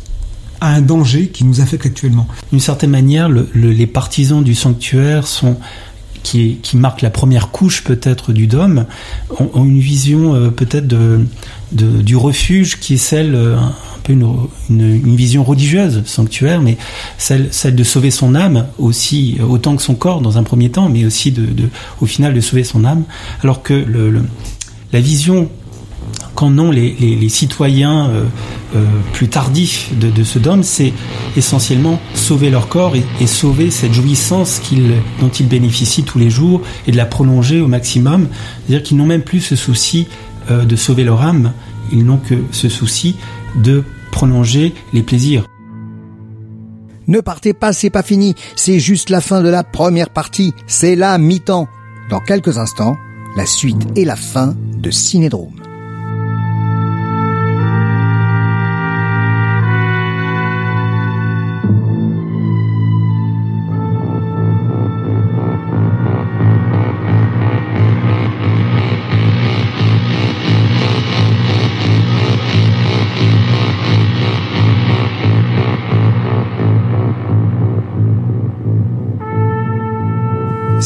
à 0.62 0.74
un 0.74 0.82
danger 0.82 1.28
qui 1.28 1.44
nous 1.44 1.62
affecte 1.62 1.86
actuellement. 1.86 2.28
D'une 2.52 2.60
certaine 2.60 2.92
manière, 2.92 3.30
le, 3.30 3.50
le, 3.54 3.72
les 3.72 3.88
partisans 3.88 4.44
du 4.44 4.56
sanctuaire 4.56 5.28
sont 5.28 5.58
qui, 6.28 6.60
qui 6.62 6.76
marquent 6.76 7.02
la 7.02 7.10
première 7.10 7.52
couche 7.52 7.84
peut-être 7.84 8.34
du 8.34 8.48
dôme, 8.48 8.86
ont, 9.40 9.64
une 9.64 9.80
vision 9.80 10.36
euh, 10.36 10.50
peut-être 10.50 10.88
de, 10.88 11.26
du 11.72 12.18
refuge 12.18 12.80
qui 12.80 12.96
est 12.96 12.98
celle, 12.98 13.34
euh, 13.34 13.56
un 13.58 13.74
peu 14.04 14.12
une, 14.12 14.48
une, 14.70 15.16
vision 15.16 15.44
religieuse, 15.44 16.04
sanctuaire, 16.06 16.62
mais 16.62 16.78
celle, 17.18 17.48
celle 17.52 17.76
de 17.76 17.84
sauver 17.84 18.12
son 18.12 18.36
âme 18.36 18.68
aussi, 18.78 19.38
autant 19.48 19.78
que 19.78 19.82
son 19.82 19.96
corps 19.96 20.20
dans 20.22 20.38
un 20.38 20.44
premier 20.44 20.70
temps, 20.70 20.90
mais 20.90 21.06
aussi 21.06 21.32
de, 21.32 21.70
au 22.02 22.06
final 22.06 22.34
de 22.34 22.42
sauver 22.42 22.66
son 22.66 22.84
âme, 22.84 23.04
alors 23.42 23.64
que 23.64 23.86
la 24.92 25.00
vision 25.00 25.50
qu'en 26.38 26.56
ont 26.60 26.70
les, 26.70 27.30
citoyens 27.30 28.10
euh, 28.10 28.24
euh, 28.76 28.86
plus 29.12 29.28
tardifs 29.28 29.90
de, 30.00 30.12
de 30.12 30.24
ce 30.24 30.38
dôme, 30.38 30.62
c'est 30.62 30.94
essentiellement 31.36 32.00
sauver 32.14 32.52
leur 32.52 32.70
corps 32.70 32.96
et, 32.96 33.26
sauver 33.26 33.72
cette 33.72 33.92
jouissance 33.92 34.62
dont 35.20 35.30
ils 35.30 35.48
bénéficient 35.48 36.04
tous 36.04 36.20
les 36.20 36.30
jours 36.30 36.62
et 36.86 36.92
de 36.92 36.98
la 36.98 37.08
prolonger 37.08 37.60
au 37.60 37.68
maximum. 37.68 38.28
C'est-à-dire 38.68 38.84
qu'ils 38.84 38.98
n'ont 38.98 39.08
même 39.08 39.24
plus 39.24 39.42
ce 39.42 39.56
souci 39.56 40.08
euh, 40.52 40.64
de 40.64 40.76
sauver 40.76 41.04
leur 41.04 41.24
âme, 41.24 41.54
ils 41.92 42.06
n'ont 42.06 42.18
que 42.18 42.36
ce 42.52 42.70
souci 42.70 43.16
de 43.56 43.84
prolonger 44.12 44.76
les 44.94 45.02
plaisirs. 45.02 45.44
Ne 47.08 47.20
partez 47.20 47.54
pas, 47.54 47.74
c'est 47.74 47.90
pas 47.90 48.04
fini, 48.04 48.36
c'est 48.56 48.80
juste 48.80 49.10
la 49.10 49.22
fin 49.22 49.42
de 49.42 49.50
la 49.50 49.64
première 49.64 50.12
partie, 50.12 50.54
c'est 50.68 50.96
la 50.96 51.18
mi-temps. 51.18 51.68
Dans 52.12 52.20
quelques 52.20 52.60
instants, 52.60 52.96
la 53.36 53.48
suite 53.48 53.88
et 53.96 54.06
la 54.06 54.16
fin 54.16 54.56
de 54.78 54.92
Cinédrome. 54.92 55.67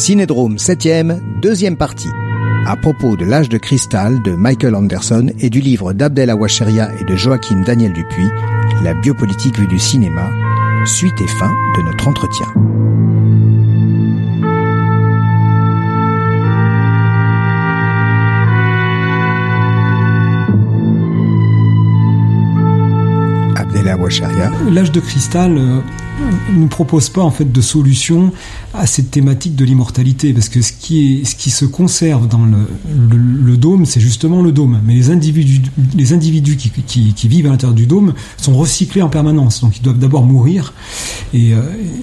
Cinédrome 0.01 0.55
7e, 0.55 1.19
deuxième 1.43 1.77
partie. 1.77 2.09
À 2.65 2.75
propos 2.75 3.15
de 3.15 3.23
l'âge 3.23 3.49
de 3.49 3.59
cristal 3.59 4.19
de 4.23 4.31
Michael 4.31 4.73
Anderson 4.73 5.29
et 5.39 5.51
du 5.51 5.61
livre 5.61 5.93
d'Abdel 5.93 6.31
Awacheria 6.31 6.89
et 6.99 7.03
de 7.03 7.15
Joachim 7.15 7.61
Daniel 7.63 7.93
Dupuis, 7.93 8.31
La 8.83 8.95
biopolitique 8.95 9.59
vue 9.59 9.67
du 9.67 9.77
cinéma, 9.77 10.27
suite 10.87 11.21
et 11.21 11.27
fin 11.27 11.51
de 11.77 11.83
notre 11.83 12.07
entretien. 12.07 12.47
L'âge 24.69 24.91
de 24.91 24.99
cristal 24.99 25.57
euh, 25.57 25.79
ne 26.53 26.67
propose 26.67 27.09
pas 27.09 27.21
en 27.21 27.31
fait 27.31 27.49
de 27.49 27.61
solution 27.61 28.33
à 28.73 28.85
cette 28.85 29.09
thématique 29.09 29.55
de 29.55 29.63
l'immortalité 29.63 30.33
parce 30.33 30.49
que 30.49 30.61
ce 30.61 30.73
qui 30.73 31.23
se 31.25 31.65
conserve 31.65 32.27
dans 32.27 32.45
le, 32.45 33.57
dôme 33.57 33.85
c'est 33.85 34.01
justement 34.01 34.41
le 34.41 34.51
dôme. 34.51 34.81
Mais 34.85 34.95
les 34.95 35.11
individus 35.11 35.61
les 35.95 36.13
individus 36.13 36.57
qui, 36.57 37.27
vivent 37.27 37.47
à 37.47 37.49
l'intérieur 37.49 37.75
du 37.75 37.87
dôme 37.87 38.13
sont 38.37 38.53
recyclés 38.53 39.01
en 39.01 39.09
permanence. 39.09 39.61
Donc 39.61 39.77
ils 39.77 39.81
doivent 39.81 39.99
d'abord 39.99 40.25
mourir 40.25 40.73
et, 41.33 41.53
euh, 41.53 41.61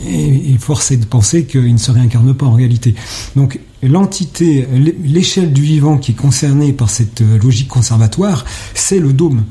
et, 0.09 0.53
et 0.53 0.59
force 0.59 0.91
est 0.91 0.97
de 0.97 1.05
penser 1.05 1.45
qu'ils 1.45 1.73
ne 1.73 1.79
se 1.79 1.91
réincarnent 1.91 2.35
pas 2.35 2.47
en 2.47 2.55
réalité. 2.55 2.95
Donc 3.37 3.61
l'entité, 3.83 4.67
l'échelle 5.05 5.53
du 5.53 5.63
vivant 5.63 5.99
qui 5.99 6.13
est 6.13 6.17
concernée 6.17 6.73
par 6.73 6.91
cette 6.91 7.23
logique 7.43 7.69
conservatoire, 7.69 8.45
c'est 8.75 8.99
le 8.99 9.13
dôme. 9.13 9.45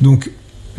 Donc 0.00 0.30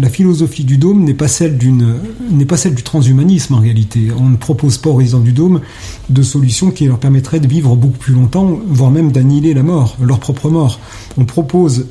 la 0.01 0.09
philosophie 0.09 0.63
du 0.63 0.77
dôme 0.77 1.03
n'est 1.03 1.13
pas 1.13 1.27
celle 1.27 1.57
du 1.57 2.83
transhumanisme 2.83 3.53
en 3.53 3.59
réalité. 3.59 4.07
On 4.17 4.29
ne 4.29 4.35
propose 4.35 4.79
pas 4.79 4.89
aux 4.89 4.95
résidents 4.95 5.19
du 5.19 5.31
dôme 5.31 5.61
de 6.09 6.23
solutions 6.23 6.71
qui 6.71 6.85
leur 6.85 6.97
permettraient 6.97 7.39
de 7.39 7.47
vivre 7.47 7.75
beaucoup 7.75 7.99
plus 7.99 8.13
longtemps, 8.13 8.59
voire 8.67 8.89
même 8.89 9.11
d'annihiler 9.11 9.53
la 9.53 9.63
mort, 9.63 9.97
leur 10.01 10.19
propre 10.19 10.49
mort. 10.49 10.79
On 11.17 11.25
propose 11.25 11.85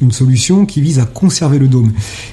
une 0.00 0.12
solution 0.12 0.66
qui 0.66 0.80
vise 0.80 0.98
à 0.98 1.04
conserver 1.04 1.58
le 1.58 1.68
dôme. 1.68 1.92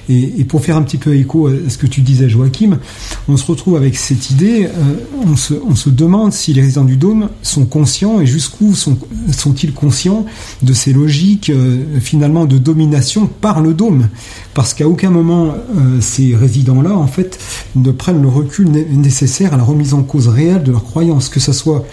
Et, 0.10 0.44
pour 0.46 0.64
faire 0.64 0.78
un 0.78 0.82
petit 0.82 0.98
peu 0.98 1.16
écho 1.16 1.48
à 1.48 1.52
ce 1.68 1.78
que 1.78 1.88
tu 1.88 2.02
disais, 2.02 2.30
Joachim, 2.30 2.80
on 3.28 3.38
se 3.38 3.46
retrouve 3.46 3.76
avec 3.76 3.98
cette 3.98 4.30
idée, 4.32 4.66
euh, 4.66 4.96
on, 5.26 5.36
se, 5.76 5.90
demande 5.90 6.32
si 6.34 6.54
les 6.54 6.62
résidents 6.62 6.86
du 6.86 6.98
dôme 6.98 7.30
sont 7.42 7.66
conscients 7.66 8.22
et 8.22 8.26
jusqu'où 8.26 8.76
sont, 8.76 8.98
sont-ils 9.32 9.74
conscients 9.74 10.26
de 10.62 10.74
ces 10.74 10.94
logiques 10.94 11.50
euh, 11.50 12.00
finalement 12.00 12.46
de 12.46 12.58
domination 12.58 13.28
par 13.28 13.62
le 13.62 13.74
dôme. 13.74 14.10
Parce 14.54 14.74
qu'à 14.74 14.88
aucun 14.88 15.10
moment 15.10 15.54
euh, 15.78 16.02
ces 16.02 16.36
résidents-là, 16.36 16.96
en 16.96 17.08
fait, 17.08 17.40
ne 17.76 17.92
prennent 17.92 18.22
le 18.22 18.30
recul 18.30 18.70
nécessaire 18.70 19.54
à 19.54 19.58
la 19.58 19.64
remise 19.64 19.94
en 19.94 20.04
cause 20.04 20.28
réelle 20.28 20.64
de 20.64 20.72
leurs 20.72 20.84
croyances, 20.84 21.30
que 21.30 21.40
ce 21.40 21.52
soit 21.52 21.86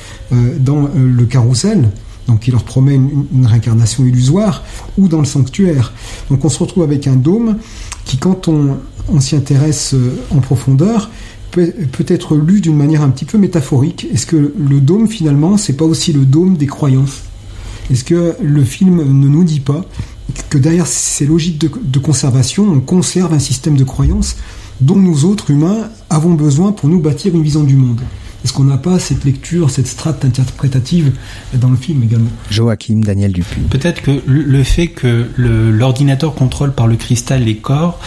dans 0.60 0.88
le 0.94 1.24
carrousel, 1.24 1.90
donc 2.28 2.40
qui 2.40 2.50
leur 2.50 2.64
promet 2.64 2.94
une, 2.94 3.46
réincarnation 3.46 4.04
illusoire, 4.04 4.62
ou 4.98 5.08
dans 5.08 5.18
le 5.18 5.24
sanctuaire. 5.24 5.92
Donc 6.30 6.44
on 6.44 6.48
se 6.48 6.58
retrouve 6.58 6.82
avec 6.82 7.06
un 7.06 7.16
dôme 7.16 7.58
qui, 8.04 8.16
quand 8.16 8.48
on, 8.48 8.78
s'y 9.20 9.36
intéresse 9.36 9.94
euh, 9.94 10.16
en 10.30 10.40
profondeur, 10.40 11.10
peut, 11.50 11.72
être 12.08 12.36
lu 12.36 12.60
d'une 12.60 12.76
manière 12.76 13.02
un 13.02 13.10
petit 13.10 13.24
peu 13.24 13.38
métaphorique. 13.38 14.08
Est-ce 14.12 14.26
que 14.26 14.52
le 14.56 14.80
dôme, 14.80 15.08
finalement, 15.08 15.56
c'est 15.56 15.74
pas 15.74 15.84
aussi 15.84 16.12
le 16.12 16.24
dôme 16.24 16.56
des 16.56 16.66
croyances? 16.66 17.22
Est-ce 17.90 18.02
que 18.02 18.34
le 18.42 18.64
film 18.64 18.96
ne 18.96 19.28
nous 19.28 19.44
dit 19.44 19.60
pas 19.60 19.84
que 20.50 20.58
derrière 20.58 20.86
ces 20.86 21.26
logiques 21.26 21.58
de 21.60 21.98
conservation, 21.98 22.64
on 22.64 22.80
conserve 22.80 23.34
un 23.34 23.38
système 23.38 23.76
de 23.76 23.84
croyances 23.84 24.36
dont 24.80 24.96
nous 24.96 25.26
autres 25.26 25.50
humains 25.50 25.90
avons 26.10 26.34
besoin 26.34 26.72
pour 26.72 26.88
nous 26.88 26.98
bâtir 26.98 27.34
une 27.34 27.42
vision 27.42 27.62
du 27.62 27.76
monde? 27.76 28.00
Est-ce 28.44 28.52
qu'on 28.52 28.64
n'a 28.64 28.76
pas 28.76 28.98
cette 28.98 29.24
lecture, 29.24 29.70
cette 29.70 29.86
strate 29.86 30.24
interprétative 30.24 31.12
dans 31.54 31.70
le 31.70 31.76
film 31.76 32.02
également? 32.02 32.30
Joachim 32.50 33.00
Daniel 33.00 33.32
Dupuis. 33.32 33.62
Peut-être 33.70 34.02
que 34.02 34.22
le 34.26 34.62
fait 34.62 34.88
que 34.88 35.30
l'ordinateur 35.36 36.34
contrôle 36.34 36.72
par 36.72 36.86
le 36.86 36.96
cristal 36.96 37.42
les 37.44 37.56
corps 37.56 37.98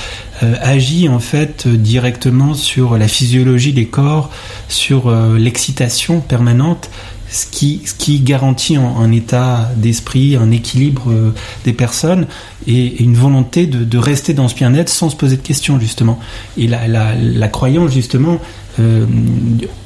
euh, 0.44 0.54
agit 0.62 1.10
en 1.10 1.20
fait 1.20 1.68
directement 1.68 2.54
sur 2.54 2.98
la 3.00 3.08
physiologie 3.08 3.74
des 3.74 3.88
corps, 3.88 4.30
sur 4.70 5.08
euh, 5.08 5.40
l'excitation 5.40 6.20
permanente 6.20 6.92
ce 7.30 7.46
qui, 7.46 8.20
garantit 8.20 8.78
un, 8.78 9.12
état 9.12 9.70
d'esprit, 9.76 10.36
un 10.36 10.52
équilibre 10.52 11.12
euh, 11.12 11.34
des 11.66 11.74
personnes 11.74 12.28
et, 12.68 13.04
une 13.04 13.16
volonté 13.16 13.68
de, 13.68 13.98
rester 13.98 14.34
dans 14.34 14.48
ce 14.48 14.56
bien-être 14.56 14.90
sans 14.90 15.10
se 15.10 15.16
poser 15.16 15.38
de 15.38 15.42
questions 15.42 15.80
justement. 15.80 16.20
Et 16.58 16.68
la 16.68 17.48
croyance 17.48 17.92
justement 17.92 18.40
euh, 18.80 19.06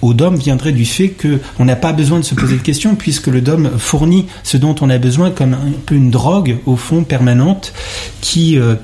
au 0.02 0.14
DOM 0.14 0.36
viendrait 0.36 0.74
du 0.74 0.86
fait 0.86 1.10
qu'on 1.10 1.64
n'a 1.66 1.78
pas 1.78 1.94
besoin 1.94 2.20
de 2.20 2.26
se 2.26 2.36
poser 2.36 2.58
de 2.58 2.62
questions 2.62 2.96
puisque 2.96 3.28
le 3.28 3.40
DOM 3.40 3.72
fournit 3.78 4.28
ce 4.44 4.58
dont 4.58 4.76
on 4.82 4.90
a 4.90 4.98
besoin 4.98 5.32
comme 5.32 5.54
un 5.54 5.72
peu 5.86 5.96
une 5.96 6.12
drogue 6.12 6.58
au 6.66 6.76
fond 6.76 7.04
permanente 7.04 7.74
qui 8.20 8.58
euh, 8.58 8.76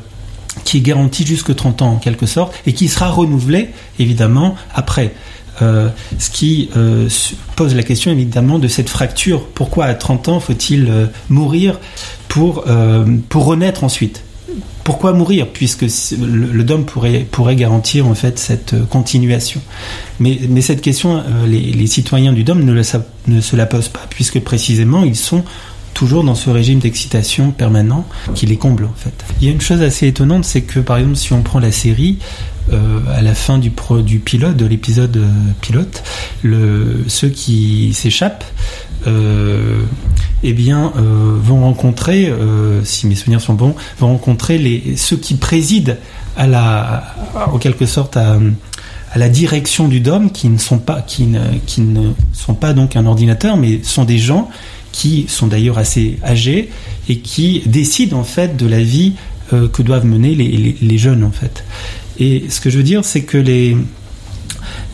qui 0.64 0.78
est 0.78 0.82
garantie 0.82 1.26
jusque 1.26 1.54
30 1.54 1.82
ans 1.82 1.92
en 1.94 1.98
quelque 1.98 2.26
sorte 2.26 2.54
et 2.66 2.74
qui 2.74 2.88
sera 2.88 3.10
renouvelée 3.10 3.70
évidemment 4.00 4.56
après. 4.74 5.14
Euh, 5.62 5.90
ce 6.20 6.30
qui 6.30 6.70
euh, 6.78 7.10
pose 7.56 7.74
la 7.74 7.84
question 7.84 8.12
évidemment 8.12 8.60
de 8.60 8.68
cette 8.68 8.90
fracture. 8.90 9.46
Pourquoi 9.48 9.86
à 9.86 9.96
30 9.96 10.30
ans 10.30 10.40
faut-il 10.40 10.88
euh, 10.90 11.08
mourir 11.30 11.80
pour, 12.28 12.66
pour 13.30 13.46
renaître 13.46 13.84
ensuite? 13.84 14.24
Pourquoi 14.84 15.14
mourir? 15.14 15.48
Puisque 15.52 15.86
le, 16.20 16.64
dôme 16.64 16.86
pourrait, 16.86 17.26
pourrait 17.30 17.56
garantir 17.56 18.08
en 18.08 18.14
fait 18.14 18.38
cette 18.38 18.76
continuation. 18.90 19.62
Mais, 20.20 20.40
mais 20.50 20.62
cette 20.62 20.82
question 20.82 21.24
les, 21.48 21.88
citoyens 21.88 22.34
du 22.34 22.44
dôme 22.44 22.66
le, 22.66 22.84
ne 23.28 23.42
se 23.42 23.56
la 23.56 23.66
posent 23.66 23.88
pas 23.88 24.06
puisque 24.10 24.40
précisément 24.42 25.04
ils 25.04 25.16
sont 25.16 25.44
toujours 25.98 26.24
dans 26.24 26.36
ce 26.36 26.52
régime 26.52 26.78
d'excitation 26.78 27.50
permanent 27.50 28.06
qui 28.36 28.46
les 28.46 28.58
comble 28.58 28.86
en 28.86 28.94
fait. 28.96 29.26
Il 29.42 29.48
y 29.48 29.50
a 29.50 29.52
une 29.52 29.62
chose 29.62 29.82
assez 29.82 30.06
étonnante, 30.06 30.46
c'est 30.46 30.62
que 30.62 30.80
par 30.80 30.98
exemple 30.98 31.16
si 31.16 31.34
on 31.34 31.42
prend 31.42 31.58
la 31.58 31.72
série, 31.72 32.20
euh, 32.72 33.00
à 33.16 33.24
la 33.24 33.34
fin 33.34 33.58
du, 33.58 33.72
du 34.04 34.20
pilote, 34.20 34.56
de 34.56 34.66
l'épisode 34.68 35.18
euh, 35.18 35.28
pilote, 35.60 36.04
ceux 37.08 37.30
qui 37.30 37.96
s'échappent, 37.96 38.46
euh, 39.08 39.82
eh 40.44 40.54
bien, 40.54 40.94
vont 40.96 41.62
rencontrer, 41.62 42.32
si 42.84 43.08
mes 43.08 43.16
souvenirs 43.16 43.42
sont 43.42 43.56
bons, 43.56 43.74
vont 44.00 44.10
rencontrer 44.10 44.60
les, 44.60 44.96
ceux 44.98 45.18
qui 45.18 45.34
président 45.34 45.96
à 46.36 46.46
la, 46.46 47.16
en 47.52 47.58
quelque 47.58 47.88
sorte, 47.88 48.18
à, 48.18 48.38
à 49.14 49.18
la 49.18 49.30
direction 49.30 49.88
du 49.88 50.00
DOM, 50.00 50.30
qui 50.30 50.50
ne 50.50 50.60
sont 50.60 50.78
pas, 50.78 51.02
qui 51.02 51.24
ne, 51.26 51.40
qui 51.66 51.82
ne 51.82 52.12
sont 52.34 52.54
pas 52.54 52.74
donc 52.74 52.96
un 52.96 53.08
ordinateur, 53.08 53.58
mais 53.58 53.82
sont 53.82 54.04
des 54.04 54.20
gens 54.20 54.48
qui 54.98 55.26
sont 55.28 55.46
d'ailleurs 55.46 55.78
assez 55.78 56.18
âgés 56.24 56.72
et 57.08 57.20
qui 57.20 57.62
décident 57.68 58.18
en 58.18 58.24
fait 58.24 58.58
de 58.58 58.66
la 58.66 58.82
vie 58.82 59.14
que 59.52 59.82
doivent 59.84 60.08
mener 60.08 60.34
les, 60.34 60.98
jeunes 60.98 61.24
en 61.24 61.30
fait. 61.30 61.64
Et 62.20 62.46
ce 62.50 62.60
que 62.60 62.72
je 62.72 62.78
veux 62.78 62.84
dire, 62.84 63.06
c'est 63.06 63.22
que 63.22 63.38
les, 63.38 63.78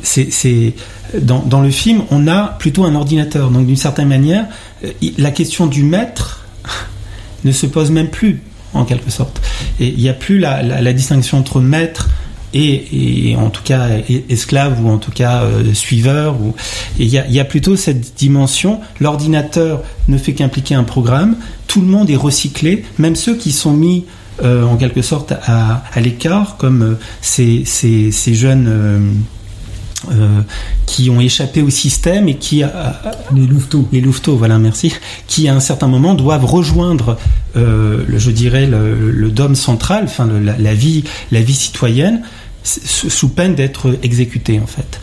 c'est, 0.04 0.74
dans, 1.18 1.40
dans, 1.40 1.62
le 1.62 1.72
film, 1.72 2.04
on 2.12 2.28
a 2.28 2.48
plutôt 2.60 2.84
un 2.84 2.96
ordinateur. 2.96 3.50
Donc 3.50 3.66
d'une 3.66 3.78
certaine 3.78 4.10
manière, 4.10 4.46
euh, 4.84 4.92
la 5.18 5.32
question 5.32 5.68
du 5.68 5.84
maître 5.84 6.46
ne 7.46 7.54
se 7.54 7.66
pose 7.66 7.90
même 7.90 8.10
plus, 8.10 8.42
en 8.74 8.84
quelque 8.84 9.10
sorte. 9.10 9.42
Et 9.80 9.88
il 9.88 10.00
n'y 10.00 10.10
a 10.10 10.14
plus 10.14 10.38
la, 10.38 10.62
la, 10.62 10.94
distinction 10.94 11.38
entre 11.38 11.62
maître 11.62 12.10
et, 12.54 13.32
et, 13.32 13.36
en 13.36 13.50
tout 13.50 13.64
cas 13.64 13.88
esclave 14.30 14.84
ou 14.84 14.90
en 14.90 14.98
tout 14.98 15.12
cas 15.12 15.44
euh, 15.44 15.74
suiveur. 15.74 16.36
Ou, 16.42 16.54
il 17.00 17.08
y, 17.08 17.18
a, 17.18 17.28
y 17.28 17.40
a 17.40 17.46
plutôt 17.46 17.76
cette 17.76 18.16
dimension, 18.16 18.80
l'ordinateur 19.00 19.82
ne 20.08 20.18
fait 20.18 20.34
qu'impliquer 20.34 20.76
un 20.76 20.84
programme, 20.84 21.36
tout 21.68 21.82
le 21.82 21.88
monde 21.88 22.10
est 22.10 22.16
recyclé, 22.16 22.86
même 22.98 23.16
ceux 23.16 23.36
qui 23.36 23.52
sont 23.52 23.74
mis 23.74 24.06
euh, 24.42 24.66
en 24.66 24.78
quelque 24.78 25.04
sorte 25.04 25.32
à, 25.32 25.84
l'écart, 26.02 26.58
comme 26.58 26.82
euh, 26.82 27.00
ces, 27.22 27.66
ces, 27.66 28.34
jeunes 28.34 28.68
euh, 30.12 30.42
qui 30.88 31.12
ont 31.12 31.22
échappé 31.22 31.62
au 31.62 31.70
système 31.70 32.28
et 32.28 32.36
qui 32.36 32.64
les 33.34 33.48
louveteaux 33.48 33.88
les 33.94 34.02
louveteaux 34.02 34.36
voilà 34.36 34.58
merci 34.58 34.94
qui 35.28 35.48
à 35.48 35.56
un 35.56 35.62
certain 35.62 35.88
moment 35.88 36.14
doivent 36.14 36.44
rejoindre 36.44 37.18
le, 37.56 38.06
je 38.18 38.32
dirais 38.32 38.68
le, 38.68 39.30
dôme 39.30 39.56
central 39.56 40.04
enfin 40.04 40.28
la, 40.28 40.74
vie 40.74 41.06
la 41.32 41.40
vie 41.40 41.54
citoyenne 41.54 42.22
sous 42.64 43.30
peine 43.30 43.56
d'être 43.56 43.98
exécutés 44.04 44.60
en 44.60 44.68
fait. 44.68 45.00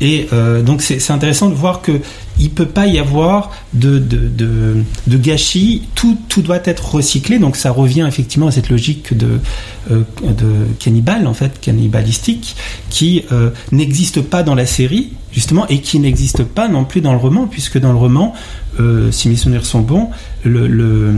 Et 0.00 0.26
donc 0.64 0.82
c'est 0.82 1.10
intéressant 1.10 1.48
de 1.48 1.54
voir 1.54 1.80
que 1.80 2.00
il 2.38 2.50
peut 2.50 2.66
pas 2.66 2.86
y 2.86 2.98
avoir 2.98 3.50
de, 3.72 3.98
de, 3.98 4.82
de, 5.06 5.16
gâchis, 5.16 5.82
tout, 5.94 6.18
tout, 6.28 6.42
doit 6.42 6.60
être 6.64 6.94
recyclé, 6.94 7.38
donc 7.38 7.56
ça 7.56 7.70
revient 7.70 8.04
effectivement 8.08 8.48
à 8.48 8.50
cette 8.50 8.70
logique 8.70 9.16
de, 9.16 9.38
euh, 9.90 10.02
de 10.22 10.66
cannibale, 10.78 11.26
en 11.26 11.34
fait, 11.34 11.60
cannibalistique, 11.60 12.56
qui 12.90 13.24
euh, 13.32 13.50
n'existe 13.72 14.20
pas 14.22 14.42
dans 14.42 14.54
la 14.54 14.66
série, 14.66 15.12
justement, 15.32 15.66
et 15.68 15.80
qui 15.80 15.98
n'existe 16.00 16.42
pas 16.42 16.68
non 16.68 16.84
plus 16.84 17.00
dans 17.00 17.12
le 17.12 17.18
roman, 17.18 17.46
puisque 17.46 17.78
dans 17.78 17.92
le 17.92 17.98
roman, 17.98 18.34
euh, 18.80 19.12
si 19.12 19.28
mes 19.28 19.36
souvenirs 19.36 19.64
sont 19.64 19.80
bons, 19.80 20.10
le 20.44 21.14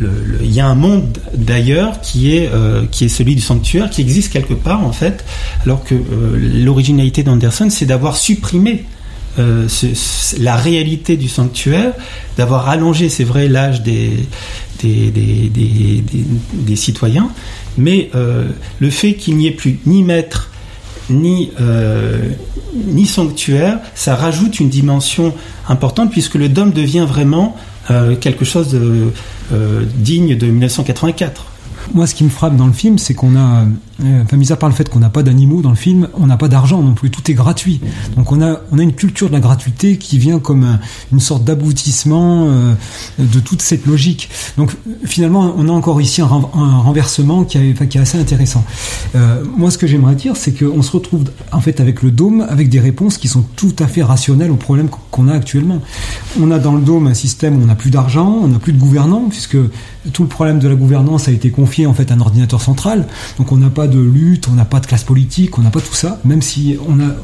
il 0.00 0.52
y 0.52 0.60
a 0.60 0.66
un 0.66 0.74
monde 0.74 1.18
d'ailleurs 1.34 2.00
qui 2.00 2.36
est 2.36 2.50
qui 2.90 3.06
est 3.06 3.08
celui 3.08 3.34
du 3.34 3.40
sanctuaire 3.40 3.88
qui 3.88 4.02
existe 4.02 4.32
quelque 4.32 4.54
part 4.54 4.84
en 4.84 4.92
fait 4.92 5.24
alors 5.64 5.82
que 5.84 5.94
l'originalité 6.34 7.22
d'Anderson 7.22 7.68
c'est 7.70 7.86
d'avoir 7.86 8.16
supprimé 8.16 8.84
euh, 9.38 9.68
la 10.38 10.56
réalité 10.56 11.18
du 11.18 11.28
sanctuaire, 11.28 11.92
d'avoir 12.38 12.70
allongé, 12.70 13.10
c'est 13.10 13.24
vrai, 13.24 13.48
l'âge 13.48 13.82
des 13.82 14.12
des, 14.82 15.10
des, 15.10 16.02
des, 16.52 16.76
citoyens, 16.76 17.30
mais 17.78 18.10
euh, 18.14 18.44
le 18.78 18.90
fait 18.90 19.14
qu'il 19.14 19.36
n'y 19.36 19.46
ait 19.46 19.52
plus 19.52 19.78
ni 19.86 20.02
maître, 20.02 20.50
ni, 21.08 21.50
euh, 21.60 22.30
ni 22.74 23.06
sanctuaire, 23.06 23.78
ça 23.94 24.14
rajoute 24.14 24.60
une 24.60 24.68
dimension 24.68 25.34
importante 25.68 26.10
puisque 26.10 26.34
le 26.34 26.48
dôme 26.50 26.72
devient 26.72 27.06
vraiment 27.08 27.56
quelque 28.20 28.44
chose 28.44 28.68
de, 28.68 29.12
digne 29.96 30.36
de 30.36 30.46
1984. 30.46 31.46
Moi, 31.94 32.06
ce 32.06 32.14
qui 32.14 32.24
me 32.24 32.30
frappe 32.30 32.56
dans 32.56 32.66
le 32.66 32.72
film, 32.72 32.98
c'est 32.98 33.14
qu'on 33.14 33.36
a, 33.36 33.62
euh, 33.62 33.66
enfin, 34.00 34.36
mis 34.36 34.52
à 34.52 34.56
part 34.56 34.68
le 34.68 34.74
fait 34.74 34.88
qu'on 34.88 34.98
n'a 34.98 35.10
pas 35.10 35.22
d'animaux 35.22 35.62
dans 35.62 35.70
le 35.70 35.76
film, 35.76 36.08
on 36.14 36.26
n'a 36.26 36.36
pas 36.36 36.48
d'argent 36.48 36.82
non 36.82 36.94
plus. 36.94 37.10
Tout 37.10 37.30
est 37.30 37.34
gratuit. 37.34 37.80
Donc, 38.16 38.32
on 38.32 38.42
a, 38.42 38.60
on 38.72 38.78
a 38.78 38.82
une 38.82 38.94
culture 38.94 39.28
de 39.28 39.32
la 39.32 39.40
gratuité 39.40 39.96
qui 39.98 40.18
vient 40.18 40.38
comme 40.38 40.78
une 41.12 41.20
sorte 41.20 41.44
d'aboutissement 41.44 42.46
euh, 42.48 42.74
de 43.18 43.40
toute 43.40 43.62
cette 43.62 43.86
logique. 43.86 44.28
Donc, 44.56 44.72
finalement, 45.04 45.54
on 45.56 45.68
a 45.68 45.72
encore 45.72 46.00
ici 46.00 46.20
un, 46.20 46.26
renversement 46.26 47.44
qui, 47.44 47.58
qui, 47.88 47.98
est 47.98 48.00
assez 48.00 48.18
intéressant. 48.18 48.64
Euh, 49.14 49.42
moi, 49.56 49.70
ce 49.70 49.78
que 49.78 49.86
j'aimerais 49.86 50.14
dire, 50.14 50.36
c'est 50.36 50.52
qu'on 50.52 50.82
se 50.82 50.90
retrouve 50.90 51.24
en 51.52 51.60
fait 51.60 51.80
avec 51.80 52.02
le 52.02 52.10
dôme, 52.10 52.46
avec 52.48 52.68
des 52.68 52.80
réponses 52.80 53.18
qui 53.18 53.28
sont 53.28 53.44
tout 53.56 53.74
à 53.78 53.86
fait 53.86 54.02
rationnelles 54.02 54.50
aux 54.50 54.56
problèmes 54.56 54.88
qu'on 55.10 55.28
a 55.28 55.34
actuellement. 55.34 55.80
On 56.40 56.50
a 56.50 56.58
dans 56.58 56.74
le 56.74 56.82
dôme 56.82 57.06
un 57.06 57.14
système 57.14 57.58
où 57.58 57.62
on 57.62 57.66
n'a 57.66 57.74
plus 57.74 57.90
d'argent, 57.90 58.40
on 58.42 58.48
n'a 58.48 58.58
plus 58.58 58.72
de 58.72 58.78
gouvernants, 58.78 59.28
puisque 59.28 59.56
tout 60.12 60.22
le 60.22 60.28
problème 60.28 60.58
de 60.58 60.68
la 60.68 60.74
gouvernance 60.74 61.28
a 61.28 61.32
été 61.32 61.50
confié 61.50 61.86
en 61.86 61.94
fait 61.94 62.10
à 62.10 62.14
un 62.14 62.20
ordinateur 62.20 62.60
central. 62.60 63.06
Donc 63.38 63.52
on 63.52 63.56
n'a 63.56 63.70
pas 63.70 63.85
de 63.86 64.00
lutte, 64.00 64.48
on 64.48 64.52
n'a 64.52 64.64
pas 64.64 64.80
de 64.80 64.86
classe 64.86 65.04
politique, 65.04 65.58
on 65.58 65.62
n'a 65.62 65.70
pas 65.70 65.80
tout 65.80 65.94
ça. 65.94 66.20
Même 66.24 66.42
si 66.42 66.76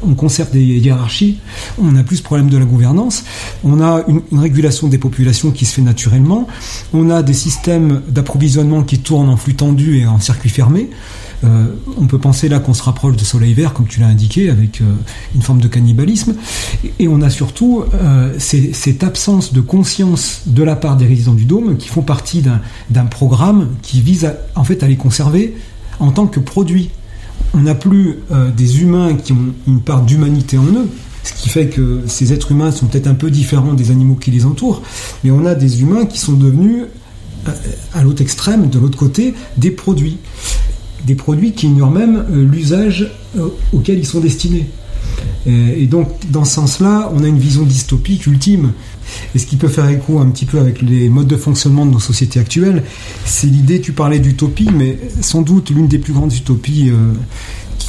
on, 0.03 0.15
conserve 0.15 0.51
des 0.51 0.63
hiérarchies, 0.63 1.39
on 1.77 1.95
a 1.95 2.03
plus 2.03 2.17
ce 2.17 2.23
problème 2.23 2.49
de 2.49 2.57
la 2.57 2.65
gouvernance. 2.65 3.23
On 3.63 3.81
a 3.81 4.03
une, 4.07 4.21
régulation 4.39 4.87
des 4.87 4.97
populations 4.97 5.51
qui 5.51 5.65
se 5.65 5.75
fait 5.75 5.81
naturellement. 5.81 6.47
On 6.93 7.09
a 7.09 7.23
des 7.23 7.33
systèmes 7.33 8.01
d'approvisionnement 8.07 8.83
qui 8.83 8.99
tournent 8.99 9.29
en 9.29 9.37
flux 9.37 9.55
tendu 9.55 9.99
et 9.99 10.07
en 10.07 10.19
circuit 10.19 10.49
fermé. 10.49 10.89
Euh, 11.43 11.65
on 11.97 12.07
peut 12.07 12.19
penser 12.19 12.47
là 12.47 12.59
qu'on 12.59 12.73
se 12.73 12.83
rapproche 12.83 13.17
de 13.17 13.23
Soleil 13.23 13.53
Vert, 13.53 13.73
comme 13.73 13.87
tu 13.87 13.99
l'as 13.99 14.07
indiqué, 14.07 14.49
avec 14.49 14.81
euh, 14.81 14.85
une 15.35 15.41
forme 15.41 15.59
de 15.59 15.67
cannibalisme. 15.67 16.35
Et 16.99 17.07
on 17.07 17.21
a 17.21 17.29
surtout 17.29 17.83
euh, 17.93 18.33
cette 18.39 19.03
absence 19.03 19.53
de 19.53 19.61
conscience 19.61 20.43
de 20.45 20.63
la 20.63 20.75
part 20.75 20.95
des 20.95 21.05
résidents 21.05 21.33
du 21.33 21.45
Dôme 21.45 21.77
qui 21.77 21.89
font 21.89 22.01
partie 22.01 22.43
d'un 22.89 23.05
programme 23.05 23.69
qui 23.81 24.01
vise 24.01 24.31
en 24.55 24.63
fait 24.63 24.83
à 24.83 24.87
les 24.87 24.95
conserver 24.95 25.55
en 25.99 26.11
tant 26.11 26.27
que 26.27 26.39
produits. 26.39 26.89
On 27.53 27.59
n'a 27.59 27.75
plus 27.75 28.19
des 28.57 28.81
humains 28.81 29.15
qui 29.15 29.31
ont 29.31 29.53
une 29.67 29.81
part 29.81 30.01
d'humanité 30.01 30.57
en 30.57 30.65
eux, 30.65 30.89
ce 31.23 31.33
qui 31.33 31.49
fait 31.49 31.67
que 31.67 32.01
ces 32.07 32.33
êtres 32.33 32.51
humains 32.51 32.71
sont 32.71 32.87
peut-être 32.87 33.07
un 33.07 33.13
peu 33.13 33.29
différents 33.29 33.73
des 33.73 33.91
animaux 33.91 34.15
qui 34.15 34.31
les 34.31 34.45
entourent, 34.45 34.81
mais 35.23 35.31
on 35.31 35.45
a 35.45 35.53
des 35.53 35.81
humains 35.81 36.05
qui 36.05 36.19
sont 36.19 36.33
devenus 36.33 36.85
à 37.93 38.03
l'autre 38.03 38.21
extrême, 38.21 38.69
de 38.69 38.79
l'autre 38.79 38.97
côté, 38.97 39.33
des 39.57 39.71
produits 39.71 40.17
des 41.05 41.15
produits 41.15 41.53
qui 41.53 41.67
ignorent 41.67 41.91
même 41.91 42.25
euh, 42.31 42.45
l'usage 42.45 43.11
euh, 43.37 43.47
auquel 43.71 43.99
ils 43.99 44.05
sont 44.05 44.19
destinés. 44.19 44.67
Et 45.45 45.87
donc, 45.87 46.07
dans 46.31 46.45
ce 46.45 46.53
sens-là, 46.53 47.11
on 47.13 47.23
a 47.23 47.27
une 47.27 47.37
vision 47.37 47.63
dystopique 47.63 48.25
ultime. 48.25 48.71
Et 49.35 49.39
ce 49.39 49.45
qui 49.45 49.57
peut 49.57 49.67
faire 49.67 49.87
écho 49.89 50.19
un 50.19 50.27
petit 50.27 50.45
peu 50.45 50.59
avec 50.59 50.81
les 50.81 51.09
modes 51.09 51.27
de 51.27 51.37
fonctionnement 51.37 51.85
de 51.85 51.91
nos 51.91 51.99
sociétés 51.99 52.39
actuelles, 52.39 52.83
c'est 53.25 53.47
l'idée, 53.47 53.81
tu 53.81 53.91
parlais 53.91 54.19
d'utopie, 54.19 54.69
mais 54.73 54.97
sans 55.21 55.41
doute 55.41 55.69
l'une 55.69 55.87
des 55.87 55.99
plus 55.99 56.13
grandes 56.13 56.33
utopies 56.33 56.89
euh, 56.89 57.13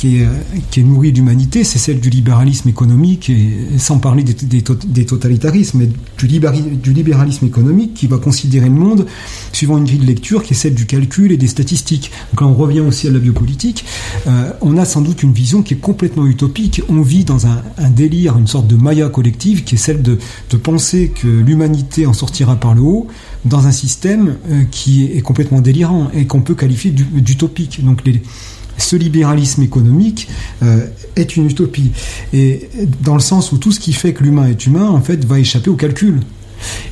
qui 0.04 0.18
est, 0.18 0.80
est 0.80 0.82
nourrie 0.82 1.12
d'humanité, 1.12 1.64
c'est 1.64 1.78
celle 1.78 1.98
du 1.98 2.10
libéralisme 2.10 2.68
économique, 2.68 3.32
sans 3.78 3.98
parler 3.98 4.22
des, 4.22 5.06
totalitarismes, 5.06 5.78
mais 5.78 5.88
du, 6.18 6.92
libéralisme 6.92 7.46
économique 7.46 7.94
qui 7.94 8.06
va 8.06 8.18
considérer 8.18 8.68
le 8.68 8.74
monde 8.74 9.06
suivant 9.52 9.78
une 9.78 9.84
grille 9.84 10.00
de 10.00 10.04
lecture 10.04 10.42
qui 10.42 10.52
est 10.52 10.56
celle 10.56 10.74
du 10.74 10.84
calcul 10.84 11.32
et 11.32 11.38
des 11.38 11.46
statistiques. 11.46 12.10
Là, 12.38 12.46
on 12.46 12.52
revient 12.52 12.80
aussi 12.80 13.08
à 13.08 13.12
la 13.12 13.18
biopolitique. 13.18 13.86
Euh, 14.26 14.50
on 14.60 14.76
a 14.76 14.84
sans 14.84 15.00
doute 15.00 15.22
une 15.22 15.32
vision 15.32 15.62
qui 15.62 15.72
est 15.72 15.78
complètement 15.78 16.26
utopique. 16.26 16.82
On 16.90 17.00
vit 17.00 17.24
dans 17.24 17.46
un, 17.46 17.62
délire, 17.90 18.36
une 18.36 18.46
sorte 18.46 18.66
de 18.66 18.76
maya 18.76 19.08
collective 19.08 19.64
qui 19.64 19.76
est 19.76 19.78
celle 19.78 20.02
de, 20.02 20.18
penser 20.62 21.12
que 21.14 21.26
l'humanité 21.26 22.06
en 22.06 22.12
sortira 22.12 22.56
par 22.56 22.74
le 22.74 22.82
haut 22.82 23.06
dans 23.44 23.66
un 23.66 23.72
système 23.72 24.36
euh, 24.50 24.62
qui 24.70 25.04
est 25.04 25.20
complètement 25.20 25.60
délirant 25.60 26.10
et 26.14 26.26
qu'on 26.26 26.42
peut 26.42 26.54
qualifier 26.54 26.90
d'utopique. 26.90 27.84
Donc 27.84 28.04
les, 28.04 28.22
ce 28.78 28.96
libéralisme 28.96 29.62
économique 29.62 30.28
euh, 30.62 30.86
est 31.16 31.36
une 31.36 31.46
utopie. 31.46 31.92
Et 32.32 32.68
dans 33.02 33.14
le 33.14 33.20
sens 33.20 33.52
où 33.52 33.58
tout 33.58 33.72
ce 33.72 33.80
qui 33.80 33.92
fait 33.92 34.12
que 34.12 34.22
l'humain 34.22 34.46
est 34.46 34.66
humain, 34.66 34.88
en 34.88 35.00
fait, 35.00 35.24
va 35.24 35.38
échapper 35.38 35.70
au 35.70 35.76
calcul. 35.76 36.20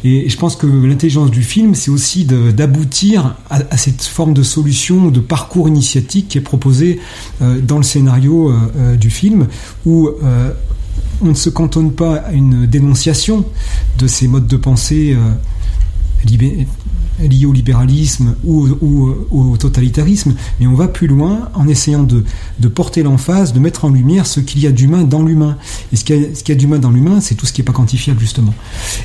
Et 0.05 0.29
je 0.29 0.37
pense 0.37 0.55
que 0.55 0.67
l'intelligence 0.67 1.31
du 1.31 1.43
film, 1.43 1.75
c'est 1.75 1.91
aussi 1.91 2.27
d'aboutir 2.27 3.37
à, 3.49 3.77
cette 3.77 4.03
forme 4.03 4.35
de 4.35 4.43
solution, 4.43 5.09
de 5.09 5.21
parcours 5.21 5.67
initiatique 5.69 6.29
qui 6.29 6.39
est 6.39 6.43
proposé 6.43 7.01
euh, 7.41 7.59
dans 7.61 7.79
le 7.79 7.83
scénario 7.83 8.51
euh, 8.51 8.97
du 8.97 9.09
film, 9.09 9.47
où 9.87 10.11
on 11.23 11.29
ne 11.29 11.35
se 11.35 11.49
cantonne 11.49 11.93
pas 11.93 12.17
à 12.17 12.33
une 12.33 12.67
dénonciation 12.67 13.47
de 13.99 14.07
ces 14.07 14.29
modes 14.29 14.47
de 14.47 14.57
pensée 14.57 15.17
lié 17.21 17.47
au 17.47 17.53
libéralisme 17.53 18.35
ou, 18.45 18.69
au 19.31 19.57
totalitarisme, 19.57 20.35
mais 20.61 20.67
on 20.67 20.75
va 20.75 20.89
plus 20.89 21.07
loin 21.07 21.51
en 21.55 21.69
essayant 21.69 22.03
de, 22.03 22.25
porter 22.69 23.03
l'emphase, 23.03 23.53
de 23.53 23.61
mettre 23.61 23.85
en 23.85 23.91
lumière 23.91 24.27
ce 24.27 24.41
qu'il 24.41 24.61
y 24.61 24.67
a 24.67 24.73
d'humain 24.73 25.03
dans 25.03 25.23
l'humain. 25.23 25.57
Et 25.93 25.97
ce 25.97 26.05
qu'il 26.05 26.17
y 26.49 26.53
a, 26.53 26.55
d'humain 26.55 26.79
dans 26.79 26.91
l'humain, 26.91 27.21
c'est 27.21 27.35
tout 27.35 27.47
ce 27.47 27.53
qui 27.53 27.61
n'est 27.61 27.67
pas 27.67 27.73
quantifiable, 27.73 28.21
justement. 28.21 28.55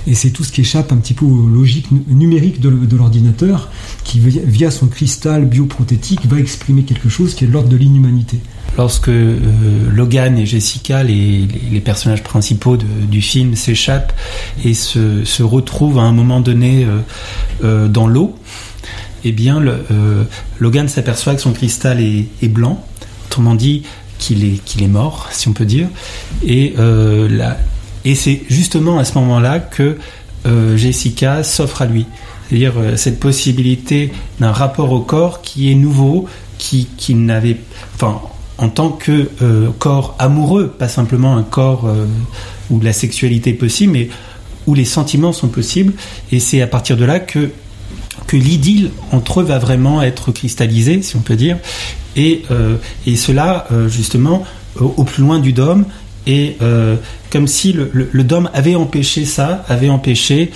Et 0.05 0.15
c'est 0.15 0.29
tout 0.29 0.43
ce 0.43 0.51
qui 0.51 0.61
échappe 0.61 0.91
un 0.91 0.97
petit 0.97 1.13
peu 1.13 1.25
aux 1.25 1.47
logiques 1.47 1.89
numériques 2.07 2.59
de, 2.59 2.69
de 2.69 2.95
l'ordinateur, 2.95 3.69
qui, 4.03 4.19
via 4.19 4.71
son 4.71 4.87
cristal 4.87 5.45
bioprothétique, 5.45 6.25
va 6.27 6.39
exprimer 6.39 6.83
quelque 6.83 7.09
chose 7.09 7.33
qui 7.33 7.43
est 7.43 7.47
de 7.47 7.53
l'ordre 7.53 7.69
de 7.69 7.77
l'inhumanité 7.77 8.39
lorsque 8.77 9.09
euh, 9.09 9.37
Logan 9.91 10.37
et 10.37 10.45
Jessica, 10.45 11.03
les, 11.03 11.47
personnages 11.83 12.23
principaux 12.23 12.77
du 12.77 13.21
film, 13.21 13.55
s'échappent 13.55 14.13
et 14.63 14.73
se, 14.73 15.43
retrouvent 15.43 15.99
à 15.99 16.03
un 16.03 16.11
moment 16.11 16.39
donné 16.41 16.85
euh, 16.85 16.99
euh, 17.63 17.87
dans 17.87 18.07
l'eau, 18.07 18.35
eh 19.23 19.31
bien, 19.31 19.61
Logan 20.59 20.87
s'aperçoit 20.87 21.35
que 21.35 21.41
son 21.41 21.51
cristal 21.51 21.99
est, 21.99 22.47
blanc, 22.47 22.85
autrement 23.25 23.55
dit 23.55 23.83
qu'il 24.19 24.45
est, 24.45 24.63
qu'il 24.63 24.83
est 24.83 24.87
mort, 24.87 25.27
si 25.31 25.47
on 25.47 25.53
peut 25.53 25.65
dire, 25.65 25.87
et, 26.45 26.75
et 28.05 28.15
c'est 28.15 28.43
justement 28.47 28.99
à 28.99 29.03
ce 29.03 29.17
moment-là 29.17 29.59
que 29.59 29.97
Jessica 30.75 31.43
s'offre 31.43 31.81
à 31.81 31.87
lui. 31.87 32.05
C'est-à-dire 32.47 32.75
cette 32.95 33.19
possibilité 33.19 34.13
d'un 34.39 34.53
rapport 34.53 34.93
au 34.93 35.01
corps 35.01 35.41
qui 35.41 35.71
est 35.71 35.75
nouveau, 35.75 36.29
qui, 36.57 36.87
qui 36.95 37.13
n'avait, 37.15 37.57
enfin, 37.95 38.21
en 38.57 38.69
tant 38.69 38.89
que 38.89 39.29
euh, 39.41 39.69
corps 39.77 40.15
amoureux, 40.19 40.67
pas 40.67 40.87
simplement 40.87 41.35
un 41.35 41.43
corps 41.43 41.85
euh, 41.85 42.05
où 42.69 42.79
la 42.79 42.93
sexualité 42.93 43.51
est 43.51 43.53
possible, 43.53 43.93
mais 43.93 44.09
où 44.65 44.73
les 44.73 44.85
sentiments 44.85 45.33
sont 45.33 45.47
possibles. 45.47 45.93
Et 46.31 46.39
c'est 46.39 46.61
à 46.61 46.67
partir 46.67 46.97
de 46.97 47.05
là 47.05 47.19
que, 47.19 47.51
que 48.25 48.35
l'idylle 48.35 48.91
entre 49.11 49.41
eux 49.41 49.43
va 49.43 49.59
vraiment 49.59 50.01
être 50.01 50.31
cristallisée, 50.31 51.01
si 51.01 51.15
on 51.15 51.21
peut 51.21 51.35
dire. 51.35 51.57
Et, 52.15 52.43
euh, 52.51 52.77
et 53.05 53.15
cela, 53.15 53.67
justement, 53.87 54.43
au, 54.79 55.03
plus 55.03 55.23
loin 55.23 55.39
du 55.39 55.53
dôme, 55.53 55.85
et 56.25 56.57
comme 57.31 57.47
si 57.47 57.73
le, 57.73 57.89
le, 57.93 58.23
dôme 58.23 58.49
avait 58.53 58.75
empêché 58.75 59.25
ça, 59.25 59.65
avait 59.67 59.89
empêché, 59.89 60.51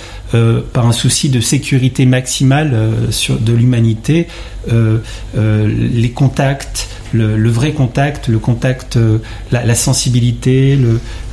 par 0.72 0.86
un 0.86 0.92
souci 0.92 1.28
de 1.28 1.40
sécurité 1.40 2.06
maximale 2.06 2.74
sur, 3.10 3.38
de 3.38 3.52
l'humanité, 3.52 4.26
les 4.66 6.10
contacts, 6.10 6.88
le, 7.12 7.50
vrai 7.50 7.72
contact, 7.72 8.28
le 8.28 8.38
contact, 8.38 8.96
euh, 8.96 9.18
la, 9.50 9.74
sensibilité, 9.74 10.78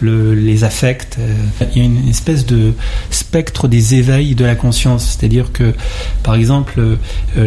le, 0.01 0.33
les 0.33 0.63
affects. 0.63 1.17
Euh, 1.19 1.33
il 1.73 1.77
y 1.77 1.81
a 1.81 1.85
une 1.85 2.07
espèce 2.09 2.45
de 2.45 2.73
spectre 3.11 3.67
des 3.67 3.95
éveils 3.95 4.35
de 4.35 4.45
la 4.45 4.55
conscience. 4.55 5.17
C'est-à-dire 5.17 5.51
que, 5.51 5.73
par 6.23 6.35
exemple, 6.35 6.79
euh, 6.79 6.95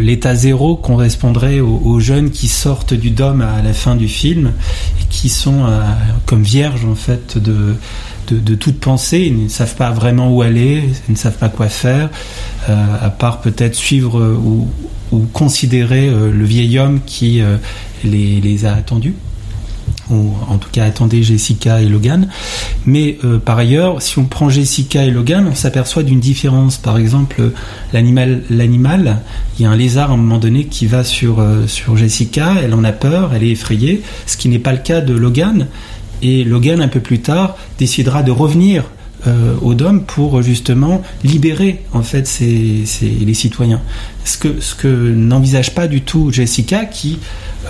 l'état 0.01 0.35
zéro 0.35 0.77
correspondrait 0.77 1.61
aux, 1.61 2.01
jeunes 2.01 2.31
qui 2.31 2.49
sortent 2.49 2.95
du 2.95 3.11
dôme 3.11 3.43
à 3.43 3.63
la 3.63 3.73
fin 3.73 3.95
du 3.95 4.09
film 4.09 4.53
et 5.01 5.05
qui 5.09 5.29
sont 5.29 5.67
comme 6.27 6.43
vierges 6.43 6.85
en 6.85 6.95
fait 6.95 7.39
de 7.39 7.77
de, 8.29 8.55
toute 8.55 8.81
pensée, 8.81 9.21
ils 9.27 9.45
ne 9.45 9.49
savent 9.49 9.75
pas 9.75 9.91
vraiment 9.91 10.33
où 10.35 10.43
aller, 10.43 10.85
ils 11.09 11.13
ne 11.13 11.17
savent 11.17 11.37
pas 11.37 11.49
quoi 11.49 11.69
faire, 11.69 12.09
à 12.69 13.11
part 13.11 13.41
peut-être 13.41 13.75
suivre 13.75 14.23
ou, 14.23 14.69
ou 15.11 15.19
considérer 15.33 16.09
le 16.09 16.45
vieil 16.45 16.79
homme 16.79 17.01
qui 17.05 17.43
les, 18.05 18.65
a 18.65 18.75
attendus 18.75 19.15
ou 20.11 20.33
en 20.49 20.59
tout 20.59 20.69
cas 20.71 20.85
attendez 20.85 21.23
Jessica 21.23 21.81
et 21.81 21.87
Logan. 21.89 22.29
Mais 22.87 23.19
euh, 23.25 23.39
par 23.39 23.59
ailleurs, 23.59 24.03
si 24.03 24.19
on 24.19 24.25
prend 24.25 24.49
Jessica 24.51 25.05
et 25.05 25.11
Logan, 25.11 25.47
on 25.51 25.55
s'aperçoit 25.55 26.03
d'une 26.03 26.21
différence. 26.21 26.77
Par 26.77 26.99
exemple, 26.99 27.51
l'animal, 27.93 29.21
il 29.59 29.63
y 29.63 29.67
a 29.67 29.71
un 29.71 29.77
lézard 29.77 30.11
à 30.11 30.15
un 30.15 30.17
moment 30.17 30.39
donné 30.39 30.67
qui 30.67 30.87
va 30.87 31.05
sur, 31.05 31.41
euh, 31.41 31.67
sur 31.67 31.97
Jessica, 31.97 32.55
elle 32.63 32.75
en 32.75 32.85
a 32.85 32.93
peur, 32.93 33.33
elle 33.35 33.45
est 33.45 33.51
effrayée, 33.51 34.03
ce 34.27 34.37
qui 34.37 34.49
n'est 34.49 34.59
pas 34.59 34.73
le 34.73 34.79
cas 34.79 35.01
de 35.01 35.15
Logan. 35.15 35.67
Et 36.23 36.45
Logan, 36.45 36.81
un 36.81 36.89
peu 36.89 37.01
plus 37.01 37.21
tard, 37.21 37.57
décidera 37.79 38.23
de 38.23 38.31
revenir 38.31 38.85
euh, 39.29 39.55
au 39.63 39.75
DOM 39.75 40.03
pour 40.03 40.43
justement 40.43 41.01
libérer 41.23 41.83
en 41.93 42.03
fait 42.03 42.29
les 42.41 43.35
citoyens. 43.35 43.81
Ce 44.25 44.37
que, 44.37 44.61
ce 44.61 44.75
que 44.75 44.89
n'envisage 44.89 45.77
pas 45.77 45.87
du 45.87 46.01
tout 46.01 46.33
Jessica 46.33 46.87
qui 46.87 47.21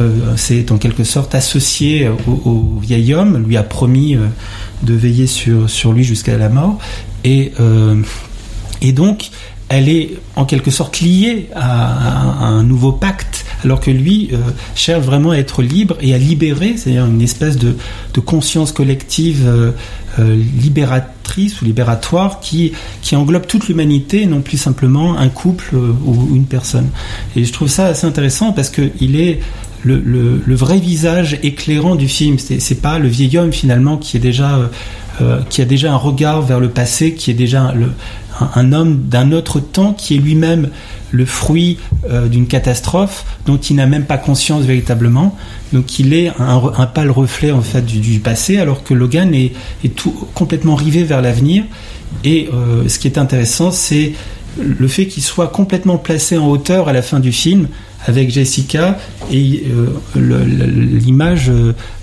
euh, 0.01 0.35
s'est 0.37 0.73
en 0.73 0.79
quelque 0.79 1.05
sorte 1.05 1.35
associée 1.35 2.09
au, 2.27 2.79
vieil 2.81 3.13
homme, 3.13 3.45
lui 3.47 3.59
a 3.59 3.63
promis 3.63 4.17
euh, 4.17 4.29
de 4.83 4.95
veiller 4.95 5.27
sur, 5.27 5.69
sur 5.69 5.93
lui 5.93 6.05
jusqu'à 6.05 6.39
la 6.39 6.49
mort 6.49 6.79
et, 7.25 7.53
et 8.81 8.93
donc 8.93 9.31
elle 9.73 9.89
est 9.89 10.11
en 10.37 10.45
quelque 10.45 10.70
sorte 10.70 11.01
liée 11.01 11.49
à, 11.55 12.47
un 12.47 12.62
nouveau 12.62 12.93
pacte, 12.93 13.45
alors 13.64 13.81
que 13.81 13.91
lui 13.91 14.31
cherche 14.75 15.05
vraiment 15.05 15.31
à 15.31 15.37
être 15.37 15.62
libre 15.62 15.97
et 16.01 16.14
à 16.14 16.18
libérer, 16.18 16.75
c'est-à-dire 16.77 17.07
une 17.07 17.23
espèce 17.23 17.57
de, 17.57 17.77
conscience 18.25 18.73
collective 18.73 19.73
euh, 20.18 20.37
libératrice 20.61 21.62
ou 21.62 21.64
libératoire 21.64 22.41
qui, 22.41 22.73
qui 23.01 23.16
englobe 23.16 23.47
toute 23.47 23.68
l'humanité 23.68 24.27
non 24.27 24.43
plus 24.43 24.59
simplement 24.59 25.16
un 25.16 25.31
couple 25.31 25.70
euh, 25.73 25.95
ou 26.05 26.37
une 26.37 26.45
personne. 26.45 26.91
Et 27.35 27.47
je 27.47 27.53
trouve 27.53 27.68
ça 27.68 27.87
assez 27.87 28.07
intéressant 28.07 28.53
parce 28.53 28.68
qu'il 28.68 29.18
est 29.18 29.41
le, 29.83 30.43
vrai 30.55 30.79
visage 30.79 31.39
éclairant 31.43 31.95
du 31.95 32.09
film. 32.09 32.37
C'est 32.39 32.83
pas 32.83 32.99
le 32.99 33.09
vieil 33.09 33.39
homme 33.39 33.55
finalement 33.55 33.97
qui 33.97 34.18
est 34.18 34.20
déjà 34.20 34.59
euh, 35.23 35.41
qui 35.49 35.62
a 35.62 35.64
déjà 35.64 35.91
un 35.93 35.97
regard 35.97 36.43
vers 36.43 36.61
le 36.61 36.68
passé, 36.68 37.14
qui 37.14 37.31
est 37.31 37.35
déjà 37.35 37.73
le, 37.75 37.93
un, 38.55 38.72
homme 38.72 39.03
d'un 39.09 39.32
autre 39.32 39.61
temps 39.61 39.93
qui 39.93 40.14
est 40.14 40.18
lui-même 40.18 40.68
le 41.11 41.26
fruit 41.26 41.78
euh, 42.09 42.28
d'une 42.28 42.47
catastrophe 42.47 43.24
dont 43.47 43.59
il 43.59 43.76
n'a 43.76 43.86
même 43.86 44.05
pas 44.05 44.18
conscience 44.18 44.62
véritablement. 44.64 45.36
Donc 45.72 45.99
il 45.99 46.14
est 46.14 46.32
un, 46.38 46.86
pâle 46.86 47.11
reflet 47.11 47.51
en 47.51 47.62
fait 47.62 47.84
du, 47.84 48.18
passé, 48.18 48.59
alors 48.59 48.82
que 48.82 48.95
Logan 48.95 49.34
est, 49.34 49.53
tout, 49.95 50.14
complètement 50.34 50.74
rivé 50.74 51.05
vers 51.05 51.22
l'avenir. 51.22 51.64
Et 52.24 52.49
euh, 52.53 52.88
ce 52.88 52.99
qui 52.99 53.09
est 53.09 53.18
intéressant, 53.18 53.70
c'est 53.70 54.12
le 54.59 54.88
fait 54.88 55.07
qu'il 55.07 55.22
soit 55.22 55.49
complètement 55.49 55.97
placé 55.97 56.36
en 56.36 56.49
hauteur 56.49 56.88
à 56.88 56.93
la 56.93 57.03
fin 57.03 57.20
du 57.20 57.32
film, 57.32 57.68
avec 58.07 58.31
Jessica 58.31 58.99
et 59.31 59.65
l'image 60.17 61.51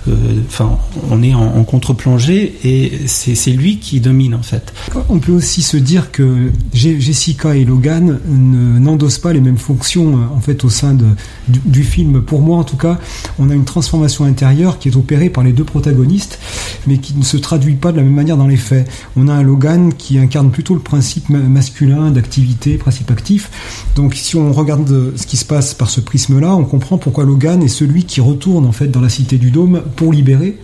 euh, 0.10 0.14
enfin, 0.48 0.78
on 1.10 1.22
est 1.22 1.34
en, 1.34 1.64
contre-plongée 1.64 2.56
et 2.64 3.08
c'est 3.08 3.52
lui 3.52 3.80
qui 3.80 4.00
domine 4.00 4.34
en 4.34 4.42
fait. 4.42 4.74
On 5.10 5.20
peut 5.20 5.32
aussi 5.32 5.62
se 5.62 5.78
dire 5.78 6.12
que 6.12 6.52
Jessica 6.74 7.56
et 7.56 7.66
Logan 7.66 8.20
n'endossent 8.28 9.20
pas 9.20 9.34
les 9.34 9.42
mêmes 9.42 9.58
fonctions 9.58 10.18
euh, 10.18 10.36
en 10.36 10.40
fait 10.40 10.64
au 10.64 10.70
sein 10.70 10.94
de, 10.94 11.06
du, 11.48 11.84
film. 11.84 12.22
Pour 12.22 12.42
moi, 12.42 12.58
en 12.58 12.64
tout 12.64 12.78
cas, 12.78 12.98
on 13.38 13.50
a 13.50 13.54
une 13.54 13.66
transformation 13.66 14.26
intérieure 14.26 14.80
qui 14.80 14.90
est 14.90 14.96
opérée 14.96 15.30
par 15.30 15.44
les 15.44 15.52
deux 15.52 15.64
protagonistes, 15.64 16.40
mais 16.88 16.98
qui 16.98 17.14
ne 17.16 17.24
se 17.24 17.38
traduit 17.38 17.76
pas 17.76 17.92
de 17.92 17.98
la 17.98 18.04
même 18.04 18.14
manière 18.14 18.38
dans 18.38 18.48
les 18.48 18.58
faits. 18.58 18.90
On 19.16 19.28
a 19.28 19.34
un 19.34 19.44
Logan 19.44 19.94
qui 19.94 20.18
incarne 20.18 20.50
plutôt 20.52 20.74
le 20.74 20.80
principe 20.80 21.30
masculin 21.30 22.12
d'activité, 22.12 22.78
principe 22.78 23.12
actif. 23.12 23.50
Donc, 23.96 24.16
si 24.16 24.36
on 24.36 24.54
regarde 24.54 25.14
ce 25.16 25.28
qui 25.28 25.38
se 25.38 25.46
passe 25.46 25.74
par 25.74 25.89
ce 25.90 26.00
prisme-là, 26.00 26.56
on 26.56 26.64
comprend 26.64 26.98
pourquoi 26.98 27.26
Logan 27.26 27.62
est 27.62 27.68
celui 27.68 28.06
qui 28.06 28.22
retourne 28.22 28.66
en 28.66 28.72
fait 28.72 28.88
dans 28.88 29.02
la 29.02 29.10
cité 29.10 29.38
du 29.38 29.52
Dôme 29.52 29.82
pour 29.96 30.14
libérer. 30.14 30.58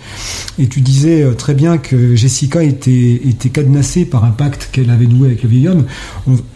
Et 0.57 0.67
tu 0.67 0.81
disais 0.81 1.23
euh, 1.23 1.33
très 1.33 1.53
bien 1.53 1.77
que 1.77 2.15
Jessica 2.15 2.63
était, 2.63 3.21
était 3.25 3.49
cadenassée 3.49 4.05
par 4.05 4.23
un 4.23 4.31
pacte 4.31 4.69
qu'elle 4.71 4.89
avait 4.89 5.07
noué 5.07 5.27
avec 5.27 5.43
le 5.43 5.49
vieil 5.49 5.67
homme. 5.67 5.85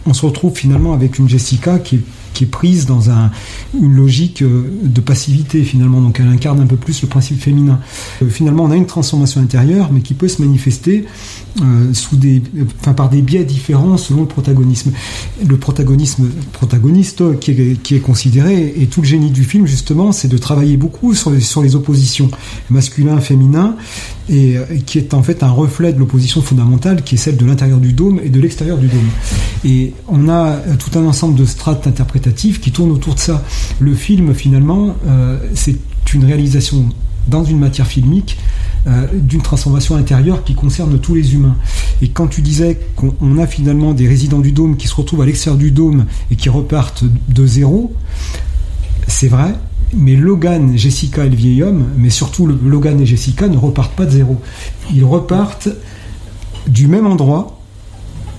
On, 0.06 0.14
se 0.14 0.26
retrouve 0.26 0.54
finalement 0.54 0.92
avec 0.92 1.18
une 1.18 1.28
Jessica 1.28 1.78
qui 1.78 1.96
est 1.96 2.00
qui 2.32 2.44
est 2.44 2.46
prise 2.46 2.86
dans 2.86 3.10
un, 3.10 3.32
une 3.78 3.94
logique 3.96 4.42
euh, 4.42 4.70
de 4.82 5.00
passivité 5.00 5.62
finalement, 5.62 6.00
donc 6.00 6.20
elle 6.20 6.28
incarne 6.28 6.60
un 6.60 6.66
peu 6.66 6.76
plus 6.76 7.02
le 7.02 7.08
principe 7.08 7.40
féminin. 7.40 7.80
Euh, 8.22 8.28
finalement, 8.28 8.64
on 8.64 8.70
a 8.70 8.76
une 8.76 8.86
transformation 8.86 9.40
intérieure, 9.40 9.90
mais 9.92 10.00
qui 10.00 10.14
peut 10.14 10.28
se 10.28 10.40
manifester 10.40 11.06
euh, 11.62 11.92
sous 11.92 12.16
des, 12.16 12.42
enfin, 12.80 12.92
par 12.92 13.08
des 13.08 13.22
biais 13.22 13.44
différents 13.44 13.96
selon 13.96 14.22
le 14.22 14.26
protagonisme. 14.26 14.92
Le 15.46 15.56
protagonisme 15.56 16.28
protagoniste 16.52 17.38
qui 17.40 17.50
est, 17.50 17.82
qui 17.82 17.96
est 17.96 18.00
considéré, 18.00 18.74
et 18.76 18.86
tout 18.86 19.00
le 19.00 19.06
génie 19.06 19.30
du 19.30 19.44
film 19.44 19.66
justement, 19.66 20.12
c'est 20.12 20.28
de 20.28 20.38
travailler 20.38 20.76
beaucoup 20.76 21.14
sur 21.14 21.30
les, 21.30 21.40
sur 21.40 21.62
les 21.62 21.74
oppositions 21.74 22.30
masculin-féminin, 22.70 23.76
et, 24.28 24.54
et 24.70 24.80
qui 24.86 24.98
est 24.98 25.12
en 25.14 25.22
fait 25.22 25.42
un 25.42 25.50
reflet 25.50 25.92
de 25.92 25.98
l'opposition 25.98 26.40
fondamentale 26.42 27.02
qui 27.02 27.16
est 27.16 27.18
celle 27.18 27.36
de 27.36 27.44
l'intérieur 27.44 27.78
du 27.78 27.92
dôme 27.92 28.20
et 28.22 28.28
de 28.28 28.40
l'extérieur 28.40 28.78
du 28.78 28.86
dôme. 28.86 29.08
Et 29.64 29.92
on 30.08 30.28
a 30.28 30.56
tout 30.78 30.98
un 30.98 31.04
ensemble 31.04 31.34
de 31.34 31.44
strates 31.44 31.86
interprétatives 31.86 32.60
qui 32.60 32.70
tournent 32.70 32.92
autour 32.92 33.14
de 33.14 33.20
ça. 33.20 33.44
Le 33.78 33.94
film, 33.94 34.34
finalement, 34.34 34.96
euh, 35.06 35.38
c'est 35.54 35.76
une 36.14 36.24
réalisation 36.24 36.88
dans 37.28 37.44
une 37.44 37.58
matière 37.58 37.86
filmique 37.86 38.38
euh, 38.86 39.06
d'une 39.12 39.42
transformation 39.42 39.96
intérieure 39.96 40.42
qui 40.42 40.54
concerne 40.54 40.98
tous 40.98 41.14
les 41.14 41.34
humains. 41.34 41.56
Et 42.00 42.08
quand 42.08 42.28
tu 42.28 42.40
disais 42.40 42.78
qu'on 42.96 43.38
a 43.38 43.46
finalement 43.46 43.92
des 43.92 44.08
résidents 44.08 44.38
du 44.38 44.52
dôme 44.52 44.76
qui 44.76 44.88
se 44.88 44.94
retrouvent 44.94 45.22
à 45.22 45.26
l'extérieur 45.26 45.58
du 45.58 45.70
dôme 45.70 46.06
et 46.30 46.36
qui 46.36 46.48
repartent 46.48 47.04
de 47.28 47.46
zéro, 47.46 47.94
c'est 49.06 49.28
vrai, 49.28 49.54
mais 49.94 50.16
Logan, 50.16 50.76
Jessica 50.76 51.24
et 51.24 51.28
le 51.28 51.36
vieil 51.36 51.62
homme, 51.62 51.84
mais 51.96 52.10
surtout 52.10 52.46
Logan 52.46 53.00
et 53.00 53.06
Jessica 53.06 53.48
ne 53.48 53.58
repartent 53.58 53.94
pas 53.94 54.06
de 54.06 54.12
zéro. 54.12 54.40
Ils 54.94 55.04
repartent 55.04 55.68
du 56.66 56.86
même 56.86 57.06
endroit, 57.06 57.59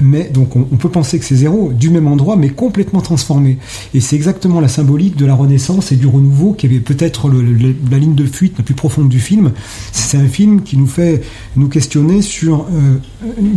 mais 0.01 0.29
donc 0.33 0.55
on, 0.55 0.63
peut 0.63 0.89
penser 0.89 1.19
que 1.19 1.25
c'est 1.25 1.35
zéro, 1.35 1.71
du 1.71 1.89
même 1.89 2.07
endroit, 2.07 2.35
mais 2.35 2.49
complètement 2.49 3.01
transformé. 3.01 3.57
Et 3.93 4.01
c'est 4.01 4.15
exactement 4.15 4.59
la 4.59 4.67
symbolique 4.67 5.15
de 5.15 5.25
la 5.25 5.35
Renaissance 5.35 5.91
et 5.91 5.95
du 5.95 6.07
renouveau 6.07 6.53
qui 6.53 6.65
avait 6.65 6.79
peut-être 6.79 7.29
la 7.29 7.97
ligne 7.97 8.15
de 8.15 8.25
fuite 8.25 8.57
la 8.57 8.63
plus 8.63 8.73
profonde 8.73 9.09
du 9.09 9.19
film. 9.19 9.51
C'est 9.91 10.17
un 10.17 10.27
film 10.27 10.61
qui 10.61 10.77
nous 10.77 10.87
fait 10.87 11.21
nous 11.55 11.67
questionner 11.67 12.21
sur, 12.21 12.65
euh, 12.71 12.97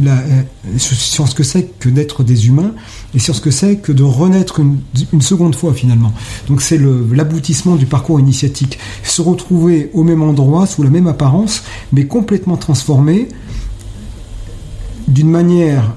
euh, 0.06 0.42
sur 0.76 1.28
ce 1.28 1.34
que 1.34 1.42
c'est 1.42 1.78
que 1.78 1.88
d'être 1.88 2.22
des 2.22 2.48
humains 2.48 2.74
et 3.14 3.18
sur 3.18 3.34
ce 3.34 3.40
que 3.40 3.50
c'est 3.50 3.76
que 3.76 3.92
de 3.92 4.02
renaître 4.02 4.60
une, 4.60 4.80
seconde 5.20 5.54
fois 5.54 5.72
finalement. 5.72 6.12
Donc 6.48 6.60
c'est 6.60 6.78
l'aboutissement 7.12 7.76
du 7.76 7.86
parcours 7.86 8.20
initiatique. 8.20 8.78
Se 9.02 9.22
retrouver 9.22 9.90
au 9.94 10.02
même 10.02 10.22
endroit, 10.22 10.66
sous 10.66 10.82
la 10.82 10.90
même 10.90 11.06
apparence, 11.06 11.62
mais 11.92 12.06
complètement 12.06 12.56
transformé 12.56 13.28
d'une 15.08 15.30
manière 15.30 15.96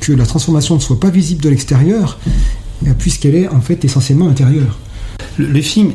que 0.00 0.12
la 0.12 0.26
transformation 0.26 0.74
ne 0.74 0.80
soit 0.80 0.98
pas 0.98 1.10
visible 1.10 1.42
de 1.42 1.48
l'extérieur, 1.48 2.18
euh, 2.86 2.92
puisqu'elle 2.98 3.34
est 3.34 3.48
en 3.48 3.60
fait 3.60 3.84
essentiellement 3.84 4.28
intérieure. 4.28 4.78
Le, 5.38 5.60
film, 5.60 5.92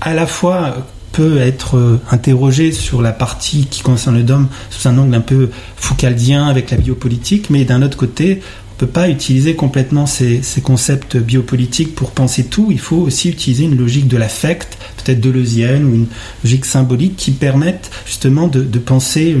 à 0.00 0.14
la 0.14 0.26
fois 0.26 0.86
peut 1.12 1.38
être 1.38 1.76
euh, 1.76 2.00
interrogé 2.10 2.70
sur 2.70 3.02
la 3.02 3.12
partie 3.12 3.66
qui 3.66 3.82
concerne 3.82 4.16
le 4.16 4.22
DOM 4.22 4.48
sous 4.70 4.88
un 4.88 4.96
angle 4.98 5.14
un 5.14 5.20
peu 5.20 5.50
foucaldien 5.76 6.46
avec 6.46 6.70
la 6.70 6.76
biopolitique, 6.76 7.50
mais 7.50 7.64
d'un 7.64 7.82
autre 7.82 7.96
côté, 7.96 8.40
on 8.40 8.84
ne 8.84 8.86
peut 8.86 8.92
pas 8.92 9.08
utiliser 9.08 9.56
complètement 9.56 10.06
ces, 10.06 10.40
concepts 10.62 11.16
biopolitiques 11.16 11.96
pour 11.96 12.12
penser 12.12 12.44
tout. 12.44 12.68
Il 12.70 12.78
faut 12.78 12.98
aussi 12.98 13.28
utiliser 13.28 13.64
une 13.64 13.76
logique 13.76 14.06
de 14.06 14.16
l'affect, 14.16 14.78
peut-être 15.02 15.20
deleuzienne 15.20 15.84
ou 15.84 15.94
une 15.94 16.06
logique 16.44 16.64
symbolique 16.64 17.16
qui 17.16 17.32
permette 17.32 17.90
justement 18.06 18.46
de, 18.46 18.78
penser 18.78 19.34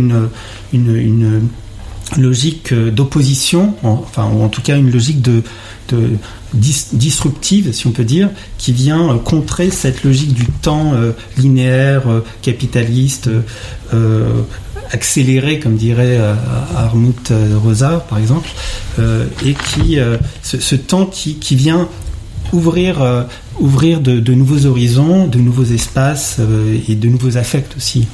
une 0.72 1.48
logique 2.16 2.72
euh, 2.72 2.90
d'opposition, 2.90 3.74
enfin 3.82 4.30
ou 4.32 4.42
en 4.42 4.48
tout 4.48 4.62
cas 4.62 4.76
une 4.76 4.90
logique 4.90 5.22
de, 5.22 5.42
disruptive, 6.52 7.72
si 7.72 7.86
on 7.86 7.92
peut 7.92 8.04
dire, 8.04 8.30
qui 8.58 8.72
vient 8.72 9.10
euh, 9.10 9.18
contrer 9.18 9.70
cette 9.70 10.04
logique 10.04 10.32
du 10.32 10.46
temps 10.46 10.92
euh, 10.94 11.12
linéaire, 11.36 12.04
capitaliste, 12.42 13.30
accéléré, 14.90 15.58
comme 15.58 15.76
dirait 15.76 16.18
Armut 16.74 17.32
Rosa, 17.62 18.06
par 18.08 18.18
exemple, 18.18 18.48
et 19.44 19.54
qui 19.54 19.98
ce, 20.42 20.74
temps 20.76 21.06
qui, 21.06 21.56
vient 21.56 21.88
ouvrir, 22.52 23.26
ouvrir 23.60 24.00
de, 24.00 24.20
de, 24.20 24.34
nouveaux 24.34 24.66
horizons, 24.66 25.26
de 25.26 25.38
nouveaux 25.38 25.64
espaces 25.64 26.38
et 26.88 26.94
de 26.94 27.08
nouveaux 27.08 27.36
affects 27.36 27.76
aussi. 27.76 28.06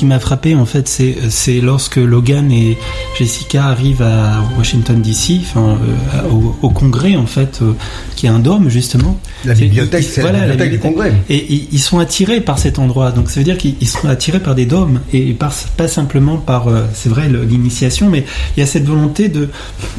Qui 0.00 0.06
m'a 0.06 0.18
frappé 0.18 0.54
en 0.54 0.64
fait, 0.64 0.88
c'est 0.88 1.60
lorsque 1.60 1.96
Logan 1.96 2.50
et 2.50 2.78
Jessica 3.18 3.66
arrivent 3.66 4.00
à 4.00 4.42
Washington 4.56 5.02
DC, 5.02 5.42
enfin 5.42 5.76
euh, 6.14 6.22
au, 6.62 6.70
Congrès 6.70 7.16
en 7.16 7.26
fait, 7.26 7.58
euh, 7.60 7.74
qui 8.16 8.24
est 8.24 8.30
un 8.30 8.38
dôme 8.38 8.70
justement. 8.70 9.20
La 9.44 9.52
bibliothèque, 9.52 10.04
c'est 10.04 10.22
la, 10.22 10.32
bibliothèque 10.32 10.70
du 10.70 10.78
Congrès. 10.78 11.12
Et, 11.28 11.66
ils 11.70 11.78
sont 11.78 11.98
attirés 11.98 12.40
par 12.40 12.58
cet 12.58 12.78
endroit, 12.78 13.10
donc 13.10 13.28
ça 13.28 13.40
veut 13.40 13.44
dire 13.44 13.58
qu'ils 13.58 13.86
sont 13.86 14.08
attirés 14.08 14.40
par 14.40 14.54
des 14.54 14.64
dômes 14.64 15.00
et 15.12 15.34
pas 15.34 15.88
simplement 15.88 16.38
par, 16.38 16.68
euh, 16.68 16.86
c'est 16.94 17.10
vrai, 17.10 17.28
l'initiation, 17.28 18.08
mais 18.08 18.24
il 18.56 18.60
y 18.60 18.62
a 18.62 18.66
cette 18.66 18.86
volonté 18.86 19.28
de 19.28 19.50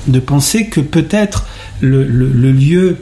de 0.07 0.19
penser 0.19 0.65
que 0.65 0.81
peut-être 0.81 1.45
le, 1.79 2.05
le 2.05 2.51
lieu 2.51 2.97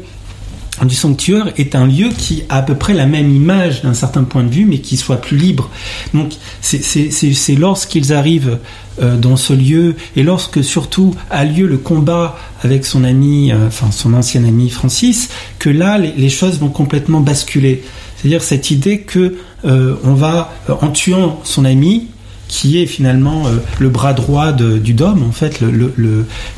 du 0.85 0.95
sanctuaire 0.95 1.51
est 1.57 1.75
un 1.75 1.85
lieu 1.85 2.09
qui 2.09 2.43
a 2.49 2.57
à 2.57 2.61
peu 2.61 2.75
près 2.75 2.93
la 2.93 3.05
même 3.05 3.33
image 3.33 3.81
d'un 3.81 3.93
certain 3.93 4.23
point 4.23 4.43
de 4.43 4.49
vue, 4.49 4.65
mais 4.65 4.79
qui 4.79 4.97
soit 4.97 5.17
plus 5.17 5.37
libre. 5.37 5.69
Donc 6.13 6.33
c'est 6.61 7.55
lorsqu'ils 7.55 8.13
arrivent 8.13 8.59
euh, 9.01 9.17
dans 9.17 9.37
ce 9.37 9.53
lieu 9.53 9.95
et 10.15 10.23
lorsque 10.23 10.63
surtout 10.63 11.15
a 11.29 11.45
lieu 11.45 11.67
le 11.67 11.77
combat 11.77 12.37
avec 12.63 12.85
son 12.85 13.03
ami, 13.03 13.51
euh, 13.51 13.67
enfin 13.67 13.91
son 13.91 14.13
ancien 14.13 14.43
ami 14.43 14.69
Francis, 14.69 15.29
que 15.57 15.69
là 15.69 15.97
les, 15.97 16.29
choses 16.29 16.59
vont 16.59 16.69
complètement 16.69 17.21
basculer. 17.21 17.83
C'est-à-dire 18.17 18.43
cette 18.43 18.71
idée 18.71 18.99
que 18.99 19.37
euh, 19.65 19.95
on 20.03 20.13
va 20.13 20.53
en 20.81 20.89
tuant 20.89 21.39
son 21.43 21.65
ami, 21.65 22.07
qui 22.49 22.81
est 22.81 22.87
finalement 22.87 23.47
euh, 23.47 23.57
le 23.79 23.87
bras 23.87 24.11
droit 24.11 24.51
du 24.51 24.93
Dôme, 24.93 25.23
en 25.23 25.31
fait, 25.31 25.61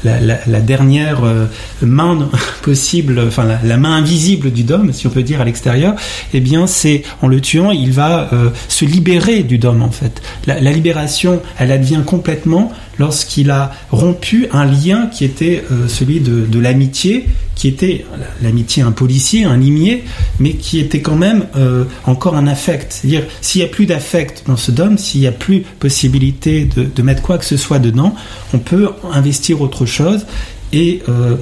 la, 0.04 0.62
dernière 0.62 1.24
euh, 1.24 1.46
main 1.82 2.30
possible, 2.64 3.22
enfin 3.28 3.46
la, 3.64 3.78
main 3.78 3.98
invisible 3.98 4.52
du 4.52 4.64
Dôme, 4.64 4.94
si 4.94 5.06
on 5.06 5.12
peut 5.12 5.22
dire 5.22 5.42
à 5.42 5.46
l'extérieur, 5.46 5.94
eh 6.34 6.40
bien, 6.40 6.66
c'est 6.66 7.04
en 7.22 7.28
le 7.28 7.42
tuant, 7.42 7.72
il 7.72 7.92
va 7.92 8.30
euh, 8.34 8.50
se 8.68 8.86
libérer 8.86 9.44
du 9.44 9.60
Dôme, 9.60 9.84
en 9.84 9.92
fait. 9.92 10.22
La, 10.48 10.72
libération, 10.72 11.42
elle 11.60 11.72
advient 11.72 12.02
complètement 12.06 12.72
lorsqu'il 13.02 13.52
a 13.52 13.72
rompu 13.92 14.48
un 14.54 14.66
lien 14.66 15.08
qui 15.08 15.26
était 15.26 15.64
celui 15.88 16.22
de 16.22 16.60
l'amitié 16.60 17.28
qui 17.62 17.68
était 17.68 18.06
l'amitié 18.42 18.82
un 18.82 18.92
policier, 18.92 19.44
un 19.44 19.56
limier, 19.56 20.04
mais 20.40 20.54
qui 20.54 20.80
était 20.80 21.02
quand 21.02 21.16
même 21.16 21.46
euh, 21.56 21.84
encore 22.06 22.36
un 22.36 22.48
affect. 22.48 22.92
C'est-à-dire, 22.92 23.22
s'il 23.40 23.62
n'y 23.62 23.68
a 23.68 23.70
plus 23.70 23.86
d'affect 23.86 24.46
dans 24.48 24.58
ce 24.58 24.72
dôme, 24.72 24.98
s'il 24.98 25.22
n'y 25.22 25.28
a 25.28 25.32
plus 25.32 25.62
possibilité 25.78 26.66
de, 26.66 27.02
mettre 27.04 27.22
quoi 27.22 27.38
que 27.38 27.46
ce 27.46 27.58
soit 27.58 27.78
dedans, 27.78 28.16
on 28.56 28.58
peut 28.58 28.90
investir 29.14 29.62
autre 29.62 29.86
chose. 29.86 30.26
Et, 30.74 31.04
euh, 31.08 31.36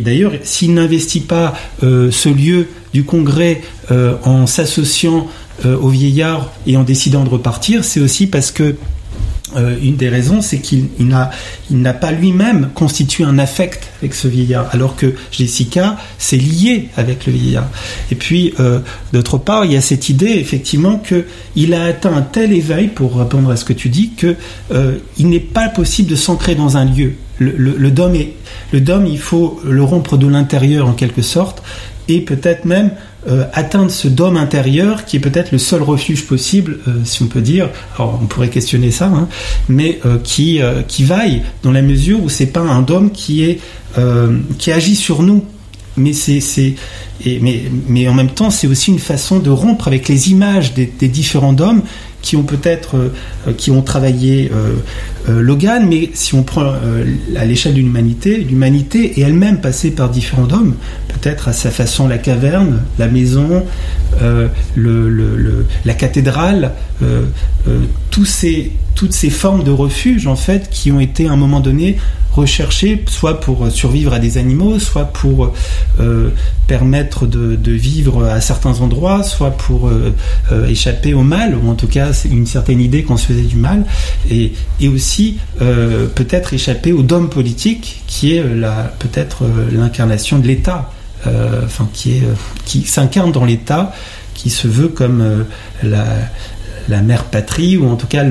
d'ailleurs, 0.00 0.32
s'il 0.42 0.72
n'investit 0.72 1.20
pas 1.20 1.52
euh, 1.82 2.10
ce 2.10 2.30
lieu 2.30 2.68
du 2.94 3.04
congrès 3.04 3.60
en 4.24 4.46
s'associant 4.46 5.26
aux 5.64 5.88
vieillards 5.88 6.50
et 6.66 6.78
en 6.78 6.82
décidant 6.82 7.24
de 7.24 7.28
repartir, 7.28 7.84
c'est 7.84 8.00
aussi 8.00 8.26
parce 8.26 8.50
que 8.50 8.76
euh, 9.56 9.76
une 9.82 9.96
des 9.96 10.08
raisons, 10.08 10.42
c'est 10.42 10.58
qu'il 10.58 10.88
n'a 11.06 11.94
pas 11.94 12.12
lui-même 12.12 12.68
constitué 12.74 13.24
un 13.24 13.38
affect 13.38 13.88
avec 14.00 14.14
ce 14.14 14.28
vieillard, 14.28 14.68
alors 14.72 14.96
que 14.96 15.14
Jessica 15.32 15.96
s'est 16.18 16.36
liée 16.36 16.88
avec 16.96 17.26
le 17.26 17.32
vieillard. 17.32 17.68
Et 18.10 18.14
puis, 18.14 18.52
euh, 18.60 18.80
d'autre 19.12 19.38
part, 19.38 19.64
il 19.64 19.72
y 19.72 19.76
a 19.76 19.80
cette 19.80 20.08
idée, 20.08 20.32
effectivement, 20.32 20.98
qu'il 20.98 21.74
a 21.74 21.84
atteint 21.84 22.14
un 22.14 22.22
tel 22.22 22.52
éveil, 22.52 22.88
pour 22.88 23.16
répondre 23.16 23.50
à 23.50 23.56
ce 23.56 23.64
que 23.64 23.72
tu 23.72 23.88
dis, 23.88 24.10
qu'il 24.10 24.36
euh, 24.72 24.98
n'est 25.18 25.40
pas 25.40 25.68
possible 25.68 26.10
de 26.10 26.16
s'ancrer 26.16 26.54
dans 26.54 26.76
un 26.76 26.84
lieu. 26.84 27.14
Le, 27.38 27.52
le, 27.56 27.90
dôme 27.90 28.16
le 28.72 28.80
dôme, 28.80 29.06
il 29.06 29.18
faut 29.18 29.60
le 29.64 29.82
rompre 29.82 30.16
de 30.16 30.26
l'intérieur 30.26 30.88
en 30.88 30.92
quelque 30.92 31.22
sorte, 31.22 31.62
et 32.08 32.20
peut-être 32.20 32.64
même 32.64 32.90
euh, 33.28 33.44
atteindre 33.52 33.90
ce 33.90 34.08
dôme 34.08 34.38
intérieur 34.38 35.04
qui 35.04 35.18
est 35.18 35.20
peut-être 35.20 35.52
le 35.52 35.58
seul 35.58 35.82
refuge 35.82 36.24
possible, 36.24 36.78
euh, 36.88 36.92
si 37.04 37.22
on 37.22 37.26
peut 37.26 37.42
dire. 37.42 37.68
Alors 37.94 38.18
on 38.22 38.26
pourrait 38.26 38.48
questionner 38.48 38.90
ça, 38.90 39.06
hein, 39.06 39.28
mais 39.68 40.00
euh, 40.06 40.16
qui 40.22 40.60
qui 40.86 41.04
vaille 41.04 41.42
dans 41.62 41.72
la 41.72 41.82
mesure 41.82 42.22
où 42.22 42.30
c'est 42.30 42.46
pas 42.46 42.60
un 42.60 42.80
dôme 42.80 43.10
qui 43.10 43.44
est 43.44 43.60
qui 44.58 44.70
agit 44.72 44.94
sur 44.94 45.22
nous, 45.22 45.44
mais 45.96 46.12
c'est 46.12 46.74
mais, 47.24 47.64
mais 47.88 48.08
en 48.08 48.14
même 48.14 48.30
temps 48.30 48.50
c'est 48.50 48.68
aussi 48.68 48.92
une 48.92 49.00
façon 49.00 49.40
de 49.40 49.50
rompre 49.50 49.88
avec 49.88 50.08
les 50.08 50.30
images 50.30 50.72
des, 50.72 50.86
différents 51.08 51.52
dômes 51.52 51.82
qui 52.22 52.36
ont 52.36 52.44
peut-être 52.44 53.10
qui 53.56 53.70
ont 53.72 53.82
travaillé 53.82 54.50
Logan, 55.26 55.86
mais 55.88 56.10
si 56.14 56.34
on 56.34 56.44
prend 56.44 56.72
à 57.36 57.44
l'échelle 57.44 57.74
de 57.74 57.80
l'humanité, 57.80 58.36
l'humanité 58.36 59.20
est 59.20 59.24
elle-même 59.24 59.60
passée 59.60 59.90
par 59.90 60.10
différents 60.10 60.50
hommes, 60.52 60.76
peut-être 61.20 61.48
à 61.48 61.52
sa 61.52 61.70
façon 61.70 62.08
la 62.08 62.18
caverne, 62.18 62.82
la 62.98 63.08
maison, 63.08 63.64
le, 64.76 65.66
la 65.84 65.94
cathédrale, 65.94 66.72
tous 68.10 68.24
ces, 68.24 68.72
toutes 68.94 69.12
ces 69.12 69.30
formes 69.30 69.64
de 69.64 69.70
refuge 69.70 70.26
en 70.26 70.36
fait 70.36 70.68
qui 70.70 70.90
ont 70.92 71.00
été 71.00 71.28
à 71.28 71.32
un 71.32 71.36
moment 71.36 71.60
donné 71.60 71.98
recherchées 72.32 73.04
soit 73.08 73.40
pour 73.40 73.70
survivre 73.70 74.12
à 74.12 74.18
des 74.18 74.38
animaux, 74.38 74.78
soit 74.78 75.06
pour 75.06 75.52
permettre 76.66 77.26
de, 77.26 77.72
vivre 77.72 78.24
à 78.24 78.40
certains 78.40 78.80
endroits, 78.80 79.22
soit 79.22 79.50
pour 79.50 79.90
échapper 80.68 81.14
au 81.14 81.22
mal, 81.22 81.56
ou 81.56 81.68
en 81.68 81.74
tout 81.74 81.88
cas 81.88 82.12
une 82.30 82.46
certaine 82.46 82.80
idée 82.80 83.02
qu'on 83.02 83.16
se 83.16 83.26
faisait 83.26 83.42
du 83.42 83.56
mal, 83.56 83.84
et, 84.30 84.52
aussi 84.88 85.38
euh, 85.60 86.06
peut-être 86.06 86.54
échapper 86.54 86.92
au 86.92 87.02
dôme 87.02 87.28
politique 87.28 88.02
qui 88.06 88.34
est 88.34 88.42
peut-être 88.98 89.44
euh, 89.44 89.68
l'incarnation 89.72 90.38
de 90.38 90.46
l'État, 90.46 90.90
euh, 90.90 91.07
enfin 91.26 91.88
qui 91.92 92.12
est 92.12 92.22
qui 92.64 92.82
s'incarne 92.82 93.32
dans 93.32 93.44
l'État, 93.44 93.92
qui 94.34 94.50
se 94.50 94.68
veut 94.68 94.88
comme 94.88 95.44
la, 95.82 97.02
mère 97.02 97.24
patrie 97.24 97.76
ou 97.76 97.88
en 97.88 97.96
tout 97.96 98.06
cas 98.06 98.24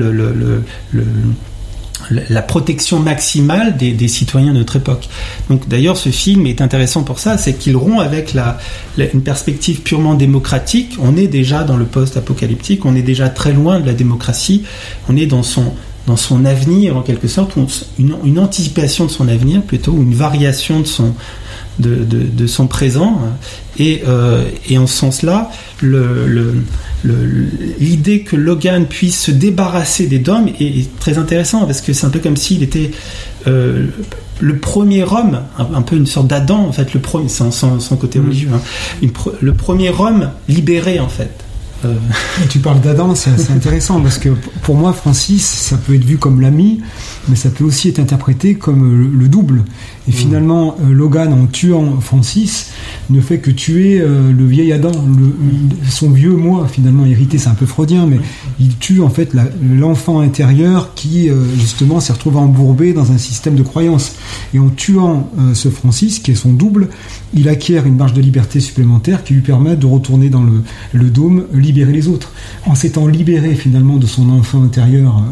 la 2.10 2.42
protection 2.42 3.00
maximale 3.00 3.76
des, 3.76 4.08
citoyens 4.08 4.52
de 4.52 4.58
notre 4.58 4.76
époque. 4.76 5.08
Donc 5.50 5.68
d'ailleurs, 5.68 5.96
ce 5.96 6.10
film 6.10 6.46
est 6.46 6.60
intéressant 6.60 7.02
pour 7.02 7.18
ça, 7.18 7.36
c'est 7.38 7.54
qu'il 7.54 7.76
rompt 7.76 8.00
avec 8.00 8.34
la, 8.34 8.58
une 8.96 9.22
perspective 9.22 9.80
purement 9.80 10.14
démocratique. 10.14 10.96
On 11.00 11.16
est 11.16 11.26
déjà 11.26 11.64
dans 11.64 11.76
le 11.76 11.84
post-apocalyptique, 11.84 12.84
on 12.86 12.94
est 12.94 13.02
déjà 13.02 13.28
très 13.28 13.52
loin 13.52 13.80
de 13.80 13.86
la 13.86 13.94
démocratie, 13.94 14.64
on 15.08 15.16
est 15.16 15.26
dans 15.26 15.42
son 15.42 15.74
dans 16.06 16.16
son 16.16 16.46
avenir 16.46 16.96
en 16.96 17.02
quelque 17.02 17.28
sorte, 17.28 17.52
une, 17.98 18.38
anticipation 18.38 19.04
de 19.04 19.10
son 19.10 19.28
avenir 19.28 19.60
plutôt, 19.60 19.92
une 19.92 20.14
variation 20.14 20.80
de 20.80 20.86
son, 20.86 21.12
de, 21.78 22.46
son 22.46 22.66
présent. 22.66 23.20
Et, 23.78 24.02
euh, 24.08 24.44
et 24.68 24.78
en 24.78 24.86
ce 24.86 24.96
sens-là, 24.96 25.50
l'idée 27.78 28.20
que 28.22 28.36
Logan 28.36 28.86
puisse 28.86 29.20
se 29.20 29.30
débarrasser 29.30 30.06
des 30.06 30.18
dômes 30.18 30.48
est, 30.60 30.98
très 30.98 31.18
intéressant 31.18 31.64
parce 31.64 31.80
que 31.80 31.92
c'est 31.92 32.06
un 32.06 32.10
peu 32.10 32.18
comme 32.18 32.36
s'il 32.36 32.62
était 32.62 32.90
euh, 33.46 33.86
le 34.40 34.56
premier 34.58 35.04
homme, 35.04 35.40
un, 35.58 35.82
peu 35.82 35.96
une 35.96 36.06
sorte 36.06 36.28
d'Adam 36.28 36.58
en 36.58 36.72
fait, 36.72 36.94
le 36.94 37.00
premier, 37.00 37.28
sans, 37.28 37.50
sans, 37.50 37.96
côté 37.96 38.18
mm. 38.18 38.24
religieux, 38.24 38.50
hein, 38.54 38.60
le 39.40 39.54
premier 39.54 39.90
homme 39.90 40.30
libéré 40.48 41.00
en 41.00 41.08
fait. 41.08 41.47
Euh. 41.84 41.94
Tu 42.48 42.58
parles 42.58 42.80
d'Adam, 42.80 43.14
c'est 43.14 43.50
intéressant 43.50 44.00
parce 44.00 44.18
que 44.18 44.30
pour 44.62 44.74
moi, 44.74 44.92
Francis, 44.92 45.44
ça 45.44 45.76
peut 45.76 45.94
être 45.94 46.04
vu 46.04 46.16
comme 46.16 46.40
l'ami, 46.40 46.80
mais 47.28 47.36
ça 47.36 47.50
peut 47.50 47.64
aussi 47.64 47.88
être 47.88 47.98
interprété 47.98 48.54
comme 48.54 49.12
le 49.18 49.28
double. 49.28 49.64
Et 50.08 50.12
finalement, 50.12 50.76
euh, 50.80 50.92
Logan, 50.92 51.32
en 51.32 51.46
tuant 51.46 52.00
Francis, 52.00 52.70
ne 53.10 53.20
fait 53.20 53.38
que 53.38 53.50
tuer 53.50 54.00
euh, 54.00 54.32
le 54.32 54.46
vieil 54.46 54.72
Adam, 54.72 54.92
son 55.88 56.10
vieux 56.10 56.34
moi, 56.34 56.66
finalement 56.66 57.04
hérité, 57.04 57.38
c'est 57.38 57.50
un 57.50 57.54
peu 57.54 57.66
freudien, 57.66 58.06
mais 58.06 58.18
il 58.58 58.76
tue 58.78 59.02
en 59.02 59.10
fait 59.10 59.36
l'enfant 59.62 60.20
intérieur 60.20 60.94
qui, 60.94 61.28
justement, 61.58 62.00
s'est 62.00 62.12
retrouvé 62.12 62.38
embourbé 62.38 62.92
dans 62.92 63.12
un 63.12 63.18
système 63.18 63.54
de 63.54 63.62
croyances. 63.62 64.14
Et 64.54 64.58
en 64.58 64.68
tuant 64.70 65.30
ce 65.54 65.68
Francis, 65.68 66.18
qui 66.18 66.32
est 66.32 66.36
son 66.36 66.52
double, 66.52 66.88
il 67.34 67.48
acquiert 67.48 67.86
une 67.86 67.96
marge 67.96 68.14
de 68.14 68.20
liberté 68.20 68.60
supplémentaire 68.60 69.24
qui 69.24 69.34
lui 69.34 69.42
permet 69.42 69.76
de 69.76 69.86
retourner 69.86 70.30
dans 70.30 70.42
le, 70.42 70.62
le 70.92 71.10
dôme, 71.10 71.44
libérer 71.52 71.92
les 71.92 72.08
autres. 72.08 72.32
En 72.66 72.74
s'étant 72.74 73.06
libéré 73.06 73.54
finalement 73.54 73.96
de 73.96 74.06
son 74.06 74.30
enfant 74.30 74.62
intérieur 74.62 75.22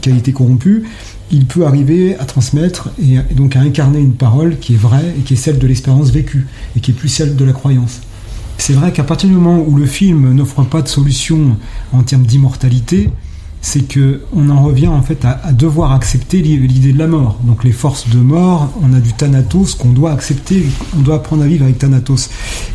qui 0.00 0.10
a 0.10 0.16
été 0.16 0.32
corrompu, 0.32 0.84
il 1.30 1.46
peut 1.46 1.66
arriver 1.66 2.16
à 2.16 2.24
transmettre 2.24 2.90
et, 3.02 3.18
donc 3.34 3.56
à 3.56 3.60
incarner 3.60 3.98
une 3.98 4.14
parole 4.14 4.58
qui 4.58 4.74
est 4.74 4.78
vraie 4.78 5.14
et 5.18 5.22
qui 5.22 5.34
est 5.34 5.36
celle 5.36 5.58
de 5.58 5.66
l'expérience 5.66 6.10
vécue 6.10 6.46
et 6.76 6.80
qui 6.80 6.90
est 6.90 6.94
plus 6.94 7.08
celle 7.08 7.36
de 7.36 7.44
la 7.44 7.52
croyance. 7.52 8.00
C'est 8.58 8.74
vrai 8.74 8.92
qu'à 8.92 9.02
partir 9.02 9.28
du 9.28 9.34
moment 9.34 9.64
où 9.66 9.76
le 9.76 9.86
film 9.86 10.32
n'offre 10.32 10.62
pas 10.62 10.82
de 10.82 10.88
solution 10.88 11.56
en 11.92 12.02
termes 12.02 12.24
d'immortalité, 12.24 13.10
c'est 13.64 13.88
que 13.88 14.20
on 14.36 14.50
en 14.50 14.62
revient 14.62 14.88
en 14.88 15.00
fait 15.00 15.24
à, 15.24 15.50
devoir 15.52 15.92
accepter 15.92 16.42
l'idée 16.42 16.92
de 16.92 16.98
la 16.98 17.06
mort. 17.06 17.40
Donc 17.44 17.64
les 17.64 17.72
forces 17.72 18.10
de 18.10 18.18
mort, 18.18 18.70
on 18.82 18.92
a 18.92 19.00
du 19.00 19.14
Thanatos 19.14 19.74
qu'on 19.74 19.88
doit 19.88 20.12
accepter, 20.12 20.66
on 20.94 21.00
doit 21.00 21.14
apprendre 21.14 21.44
à 21.44 21.46
vivre 21.46 21.64
avec 21.64 21.78
Thanatos. 21.78 22.28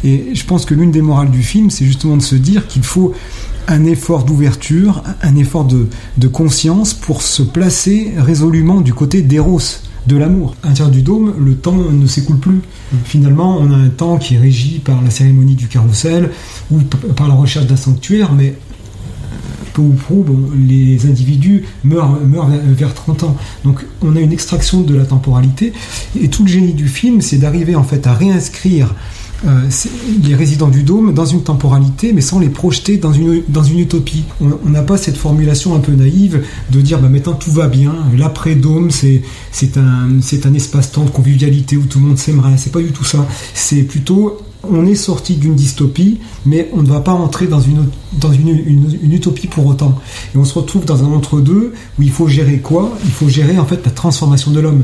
Et 0.03 0.31
je 0.33 0.43
pense 0.45 0.65
que 0.65 0.73
l'une 0.73 0.89
des 0.89 1.03
morales 1.03 1.29
du 1.29 1.43
film, 1.43 1.69
c'est 1.69 1.85
justement 1.85 2.17
de 2.17 2.23
se 2.23 2.33
dire 2.33 2.65
qu'il 2.65 2.81
faut 2.81 3.13
un 3.67 3.85
effort 3.85 4.23
d'ouverture, 4.23 5.03
un 5.21 5.35
effort 5.35 5.65
de, 5.65 5.87
conscience 6.27 6.95
pour 6.95 7.21
se 7.21 7.43
placer 7.43 8.13
résolument 8.17 8.81
du 8.81 8.95
côté 8.95 9.21
d'Eros, 9.21 9.61
de 10.07 10.17
l'amour. 10.17 10.55
À 10.63 10.69
l'intérieur 10.69 10.91
du 10.91 11.03
dôme, 11.03 11.35
le 11.39 11.53
temps 11.53 11.77
ne 11.77 12.07
s'écoule 12.07 12.39
plus. 12.39 12.61
Finalement, 13.03 13.59
on 13.59 13.71
a 13.71 13.75
un 13.75 13.89
temps 13.89 14.17
qui 14.17 14.35
est 14.35 14.39
régi 14.39 14.79
par 14.79 15.03
la 15.03 15.11
cérémonie 15.11 15.53
du 15.53 15.67
carrousel 15.67 16.31
ou 16.71 16.79
par 17.15 17.27
la 17.27 17.35
recherche 17.35 17.67
d'un 17.67 17.75
sanctuaire, 17.75 18.33
mais 18.33 18.55
peu 19.73 19.81
ou 19.81 19.93
prou, 19.93 20.25
les 20.67 21.05
individus 21.05 21.63
meurent, 21.83 22.17
vers 22.67 22.93
30 22.93 23.23
ans. 23.23 23.37
Donc 23.63 23.85
on 24.01 24.15
a 24.15 24.19
une 24.19 24.31
extraction 24.31 24.81
de 24.81 24.95
la 24.95 25.05
temporalité. 25.05 25.73
Et 26.19 26.29
tout 26.29 26.43
le 26.43 26.49
génie 26.49 26.73
du 26.73 26.87
film, 26.87 27.21
c'est 27.21 27.37
d'arriver 27.37 27.75
en 27.75 27.83
fait 27.83 28.07
à 28.07 28.13
réinscrire 28.13 28.95
euh, 29.47 29.69
les 30.21 30.35
résidents 30.35 30.67
du 30.67 30.83
dôme 30.83 31.13
dans 31.13 31.25
une 31.25 31.43
temporalité, 31.43 32.11
mais 32.11 32.19
sans 32.19 32.39
les 32.39 32.49
projeter 32.49 32.97
dans 32.97 33.13
une, 33.13 33.79
utopie. 33.79 34.25
On 34.41 34.69
n'a 34.69 34.81
pas 34.81 34.97
cette 34.97 35.15
formulation 35.15 35.75
un 35.75 35.79
peu 35.79 35.93
naïve 35.93 36.43
de 36.71 36.81
dire 36.81 36.99
bah, 36.99 37.07
maintenant 37.07 37.33
tout 37.33 37.51
va 37.51 37.67
bien, 37.67 37.95
l'après-dôme 38.17 38.91
c'est, 38.91 39.21
un, 39.77 40.53
espace-temps 40.53 41.05
de 41.05 41.09
convivialité 41.09 41.77
où 41.77 41.85
tout 41.85 41.99
le 41.99 42.05
monde 42.05 42.17
s'aimerait. 42.17 42.57
C'est 42.57 42.73
pas 42.73 42.81
du 42.81 42.91
tout 42.91 43.05
ça. 43.05 43.25
C'est 43.53 43.83
plutôt 43.83 44.39
on 44.63 44.85
est 44.85 44.95
sorti 44.95 45.35
d'une 45.35 45.55
dystopie, 45.55 46.19
mais 46.45 46.69
on 46.73 46.81
ne 46.81 46.87
va 46.87 46.99
pas 46.99 47.13
entrer 47.13 47.47
dans, 47.47 47.61
une, 47.61 47.89
utopie 49.11 49.47
pour 49.47 49.65
autant. 49.65 49.97
Et 50.33 50.37
on 50.37 50.45
se 50.45 50.53
retrouve 50.53 50.85
dans 50.85 51.03
un 51.03 51.13
entre-deux 51.13 51.73
où 51.97 52.01
il 52.01 52.11
faut 52.11 52.27
gérer 52.27 52.59
quoi? 52.59 52.91
Il 53.05 53.11
faut 53.11 53.29
gérer 53.29 53.57
en 53.57 53.65
fait 53.65 53.85
la 53.85 53.91
transformation 53.91 54.51
de 54.51 54.59
l'homme. 54.59 54.83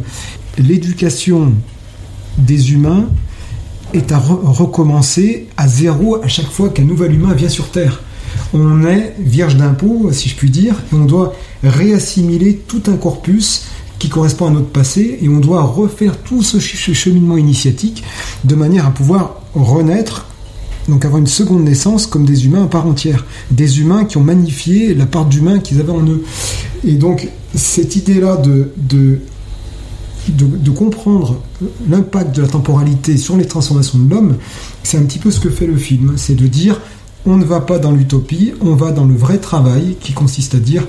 L'éducation 0.57 1.53
des 2.37 2.73
humains 2.73 3.05
est 3.93 4.11
à 4.11 4.17
recommencer 4.17 5.47
à 5.57 5.67
zéro 5.67 6.21
à 6.23 6.27
chaque 6.27 6.49
fois 6.49 6.69
qu'un 6.69 6.83
nouvel 6.83 7.13
humain 7.13 7.33
vient 7.33 7.49
sur 7.49 7.69
Terre. 7.69 8.01
On 8.53 8.85
est 8.85 9.15
vierge 9.19 9.55
d'impôts, 9.55 10.09
si 10.11 10.29
je 10.29 10.35
puis 10.35 10.49
dire, 10.49 10.75
et 10.91 10.95
on 10.95 11.05
doit 11.05 11.33
réassimiler 11.63 12.55
tout 12.67 12.83
un 12.87 12.95
corpus 12.95 13.65
correspond 14.09 14.47
à 14.47 14.51
notre 14.51 14.69
passé 14.69 15.19
et 15.21 15.29
on 15.29 15.39
doit 15.39 15.63
refaire 15.63 16.17
tout 16.17 16.43
ce 16.43 16.59
cheminement 16.59 17.37
initiatique 17.37 18.03
de 18.43 18.55
manière 18.55 18.85
à 18.85 18.91
pouvoir 18.91 19.41
renaître 19.53 20.25
donc 20.87 21.03
avoir 21.05 21.19
une 21.19 21.27
seconde 21.27 21.63
naissance 21.63 22.05
comme 22.05 22.25
des 22.25 22.45
humains 22.45 22.65
à 22.65 22.67
part 22.67 22.85
entière, 22.85 23.25
des 23.51 23.79
humains 23.79 24.05
qui 24.05 24.17
ont 24.17 24.23
magnifié 24.23 24.93
la 24.93 25.05
part 25.05 25.25
d'humain 25.25 25.59
qu'ils 25.59 25.79
avaient 25.79 25.91
en 25.91 26.05
eux. 26.05 26.23
Et 26.85 26.93
donc 26.93 27.27
cette 27.55 27.95
idée-là 27.95 28.37
de, 28.37 28.71
de, 28.77 29.19
de, 30.29 30.69
comprendre 30.71 31.41
l'impact 31.89 32.35
de 32.35 32.41
la 32.41 32.47
temporalité 32.47 33.17
sur 33.17 33.37
les 33.37 33.47
transformations 33.47 33.97
de 33.97 34.09
l'homme, 34.09 34.35
c'est 34.83 34.97
un 34.97 35.03
petit 35.03 35.19
peu 35.19 35.31
ce 35.31 35.39
que 35.39 35.49
fait 35.49 35.67
le 35.67 35.77
film, 35.77 36.13
c'est 36.17 36.35
de 36.35 36.47
dire 36.47 36.79
on 37.25 37.37
ne 37.37 37.45
va 37.45 37.59
pas 37.59 37.79
dans 37.79 37.91
l'utopie, 37.91 38.53
on 38.61 38.75
va 38.75 38.91
dans 38.91 39.05
le 39.05 39.15
vrai 39.15 39.39
travail 39.39 39.97
qui 39.99 40.13
consiste 40.13 40.53
à 40.53 40.59
dire 40.59 40.83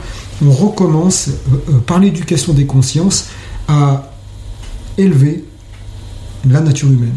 on 0.45 0.51
recommence 0.51 1.29
euh, 1.29 1.57
euh, 1.71 1.79
par 1.79 1.99
l'éducation 1.99 2.53
des 2.53 2.67
consciences 2.67 3.29
à 3.69 4.11
élever 4.99 5.45
la 6.49 6.61
nature 6.61 6.91
humaine. 6.91 7.13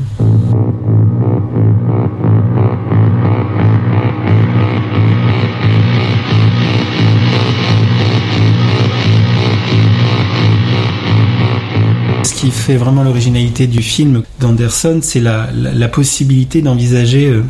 qui 12.40 12.52
fait 12.52 12.78
vraiment 12.78 13.04
l'originalité 13.04 13.68
du 13.68 13.82
film 13.82 14.24
d'Anderson, 14.40 15.00
c'est 15.02 15.20
la, 15.20 15.50
possibilité 15.90 16.62
d'envisager 16.62 17.28
euh, 17.28 17.44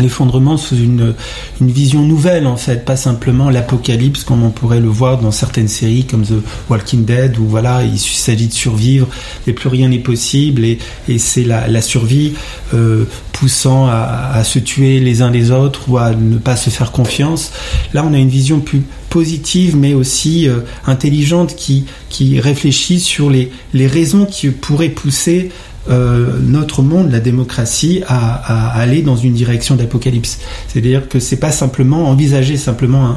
l'effondrement 0.00 0.56
sous 0.56 0.76
une, 0.76 1.14
une 1.60 1.70
vision 1.70 2.02
nouvelle 2.02 2.46
en 2.46 2.56
fait, 2.56 2.84
pas 2.84 2.96
simplement 2.96 3.50
l'apocalypse 3.50 4.24
comme 4.24 4.42
on 4.42 4.50
pourrait 4.50 4.80
le 4.80 4.88
voir 4.88 5.18
dans 5.18 5.30
certaines 5.30 5.68
séries 5.68 6.04
comme 6.04 6.22
The 6.22 6.42
Walking 6.70 7.04
Dead 7.04 7.38
où 7.38 7.46
voilà 7.46 7.82
il 7.84 7.98
s'agit 7.98 8.48
de 8.48 8.52
survivre 8.52 9.08
et 9.46 9.52
plus 9.52 9.68
rien 9.68 9.88
n'est 9.88 9.98
possible 9.98 10.64
et, 10.64 10.78
et 11.08 11.18
c'est 11.18 11.44
la, 11.44 11.68
la, 11.68 11.82
survie 11.82 12.32
euh, 12.74 13.04
poussant 13.32 13.86
à, 13.86 14.30
à, 14.34 14.44
se 14.44 14.58
tuer 14.58 15.00
les 15.00 15.20
uns 15.20 15.30
les 15.30 15.50
autres 15.50 15.88
ou 15.88 15.98
à 15.98 16.12
ne 16.14 16.38
pas 16.38 16.56
se 16.56 16.70
faire 16.70 16.92
confiance. 16.92 17.52
Là 17.92 18.04
on 18.06 18.14
a 18.14 18.18
une 18.18 18.28
vision 18.28 18.60
plus 18.60 18.82
positive 19.10 19.76
mais 19.76 19.92
aussi 19.92 20.48
euh, 20.48 20.60
intelligente 20.86 21.54
qui, 21.54 21.84
qui 22.08 22.40
réfléchit 22.40 23.00
sur 23.00 23.28
les, 23.28 23.50
les 23.74 23.86
raisons 23.86 24.24
qui 24.24 24.48
pourraient 24.48 24.88
pousser 24.88 25.50
euh, 25.90 26.38
notre 26.40 26.82
monde, 26.82 27.10
la 27.10 27.20
démocratie, 27.20 28.02
à, 28.06 28.68
aller 28.78 29.02
dans 29.02 29.16
une 29.16 29.32
direction 29.32 29.74
d'apocalypse. 29.74 30.38
C'est-à-dire 30.68 31.08
que 31.08 31.18
c'est 31.18 31.36
pas 31.36 31.50
simplement 31.50 32.08
envisager 32.08 32.56
simplement 32.56 33.16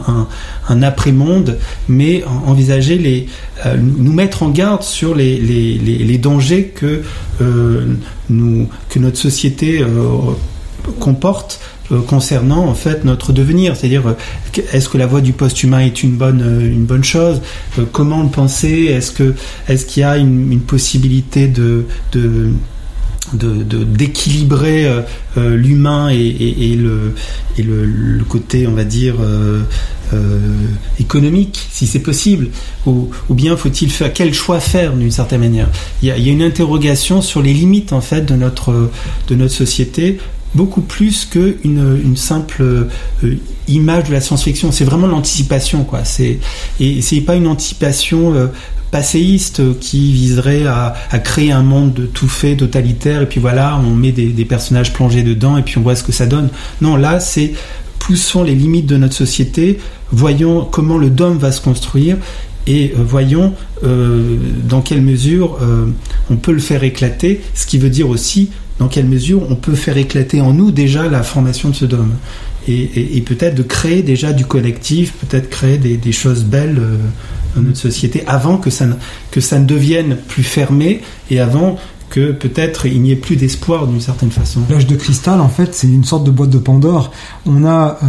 un, 0.68 0.82
après-monde, 0.82 1.57
mais 1.88 2.24
envisager 2.45 2.97
les, 2.97 3.28
euh, 3.66 3.78
nous 3.78 4.13
mettre 4.13 4.43
en 4.43 4.49
garde 4.49 4.84
sur 4.84 5.16
les, 5.16 5.38
les, 5.38 6.18
dangers 6.18 6.72
que 6.74 7.03
euh, 7.41 7.86
nous, 8.30 8.68
que 8.89 8.99
notre 8.99 9.18
société 9.18 9.84
comporte 10.91 11.59
concernant 12.07 12.65
en 12.65 12.73
fait 12.73 13.05
notre 13.05 13.31
devenir, 13.31 13.75
c'est-à-dire 13.75 14.15
est-ce 14.73 14.89
que 14.89 14.97
la 14.97 15.05
voie 15.05 15.21
du 15.21 15.33
post-humain 15.33 15.81
est 15.81 16.01
une 16.01 16.15
bonne 16.15 16.41
une 16.61 16.86
bonne 16.86 17.03
chose, 17.03 17.41
comment 17.91 18.23
le 18.23 18.29
penser, 18.29 18.86
est-ce 18.89 19.11
que 19.11 19.36
est-ce 19.67 19.86
qu'il 19.86 20.01
y 20.01 20.03
a 20.03 20.17
une, 20.17 20.61
possibilité 20.61 21.47
de, 21.47 21.86
de 22.13 22.51
d'équilibrer 23.33 24.86
euh, 25.38 25.55
l'humain 25.55 26.09
et, 26.09 26.75
le, 26.75 27.15
et 27.57 27.63
le, 27.63 28.23
côté 28.27 28.67
on 28.67 28.71
va 28.71 28.83
dire 28.83 29.15
euh, 29.19 29.61
euh, 30.13 30.39
économique 30.99 31.67
si 31.71 31.88
c'est 31.88 31.99
possible? 31.99 32.49
Ou, 32.86 33.09
ou 33.29 33.33
bien 33.33 33.57
faut-il 33.57 33.91
faire 33.91 34.13
quel 34.13 34.33
choix 34.33 34.59
faire 34.59 34.93
d'une 34.93 35.11
certaine 35.11 35.41
manière? 35.41 35.69
Il 36.01 36.07
y, 36.07 36.11
a, 36.11 36.17
il 36.17 36.25
y, 36.25 36.29
a, 36.29 36.33
une 36.33 36.43
interrogation 36.43 37.21
sur 37.21 37.41
les 37.41 37.53
limites 37.53 37.93
en 37.93 38.01
fait 38.01 38.21
de 38.21 38.36
notre 38.36 38.91
de 39.27 39.36
notre 39.36 39.53
société 39.53 40.19
beaucoup 40.55 40.81
plus 40.81 41.25
qu'une 41.25 41.99
une 42.03 42.17
simple 42.17 42.63
euh, 42.63 42.89
image 43.67 44.05
de 44.05 44.13
la 44.13 44.21
science-fiction. 44.21 44.71
C'est 44.71 44.85
vraiment 44.85 45.07
l'anticipation, 45.07 45.83
quoi. 45.83 46.03
C'est 46.03 46.39
et 46.79 47.01
c'est 47.01 47.21
pas 47.21 47.35
une 47.35 47.47
anticipation 47.47 48.33
euh, 48.33 48.47
passéiste 48.91 49.77
qui 49.79 50.13
viserait 50.13 50.65
à, 50.65 50.95
créer 51.19 51.51
un 51.51 51.63
monde 51.63 52.07
tout 52.13 52.29
fait, 52.29 52.55
totalitaire, 52.55 53.23
et 53.23 53.25
puis 53.25 53.41
voilà, 53.41 53.77
on 53.85 53.93
met 53.93 54.13
des, 54.13 54.45
personnages 54.45 54.93
plongés 54.93 55.21
dedans, 55.21 55.57
et 55.57 55.63
puis 55.63 55.77
on 55.77 55.81
voit 55.81 55.97
ce 55.97 56.03
que 56.03 56.13
ça 56.13 56.25
donne. 56.25 56.47
Non, 56.79 56.95
là, 56.95 57.19
c'est 57.19 57.53
poussons 57.99 58.43
les 58.43 58.55
limites 58.55 58.85
de 58.85 58.95
notre 58.95 59.15
société, 59.15 59.79
voyons 60.11 60.63
comment 60.63 60.97
le 60.97 61.09
dôme 61.09 61.37
va 61.37 61.51
se 61.51 61.59
construire, 61.59 62.17
et 62.67 62.93
euh, 62.97 63.03
voyons 63.03 63.53
euh, 63.83 64.37
dans 64.67 64.81
quelle 64.81 65.01
mesure 65.01 65.57
euh, 65.61 65.87
on 66.29 66.35
peut 66.35 66.51
le 66.51 66.59
faire 66.59 66.83
éclater, 66.83 67.41
ce 67.53 67.65
qui 67.65 67.77
veut 67.77 67.89
dire 67.89 68.09
aussi 68.09 68.49
dans 68.80 68.88
quelle 68.88 69.05
mesure 69.05 69.41
on 69.49 69.55
peut 69.55 69.76
faire 69.76 69.97
éclater 69.97 70.41
en 70.41 70.53
nous 70.53 70.71
déjà 70.71 71.07
la 71.07 71.23
formation 71.23 71.69
de 71.69 71.76
ce 71.76 71.86
dôme. 71.86 72.15
Et, 72.67 73.21
peut-être 73.21 73.53
de 73.53 73.61
créer 73.61 74.01
déjà 74.01 74.34
du 74.34 74.43
collectif, 74.43 75.13
peut-être 75.13 75.51
créer 75.51 75.78
des, 75.78 76.11
choses 76.11 76.43
belles 76.43 76.82
dans 77.55 77.61
notre 77.61 77.78
société 77.78 78.23
avant 78.26 78.57
que 78.57 78.71
ça, 78.71 78.88
ne, 78.88 78.95
que 79.30 79.39
ça 79.39 79.59
ne 79.59 79.65
devienne 79.65 80.17
plus 80.28 80.41
fermé 80.41 81.01
et 81.30 81.39
avant 81.39 81.78
que 82.09 82.32
peut-être 82.32 82.86
il 82.86 83.01
n'y 83.01 83.11
ait 83.11 83.17
plus 83.17 83.36
d'espoir 83.36 83.88
d'une 83.88 84.01
certaine 84.01 84.32
façon. 84.32 84.61
L'âge 84.69 84.88
de 84.88 84.95
cristal, 84.95 85.41
en 85.41 85.49
fait, 85.49 85.76
c'est 85.76 85.88
une 85.88 86.03
sorte 86.03 86.23
de 86.23 86.32
boîte 86.32 86.49
de 86.49 86.57
Pandore. 86.57 87.11
On 87.45 87.65
a 87.65 87.99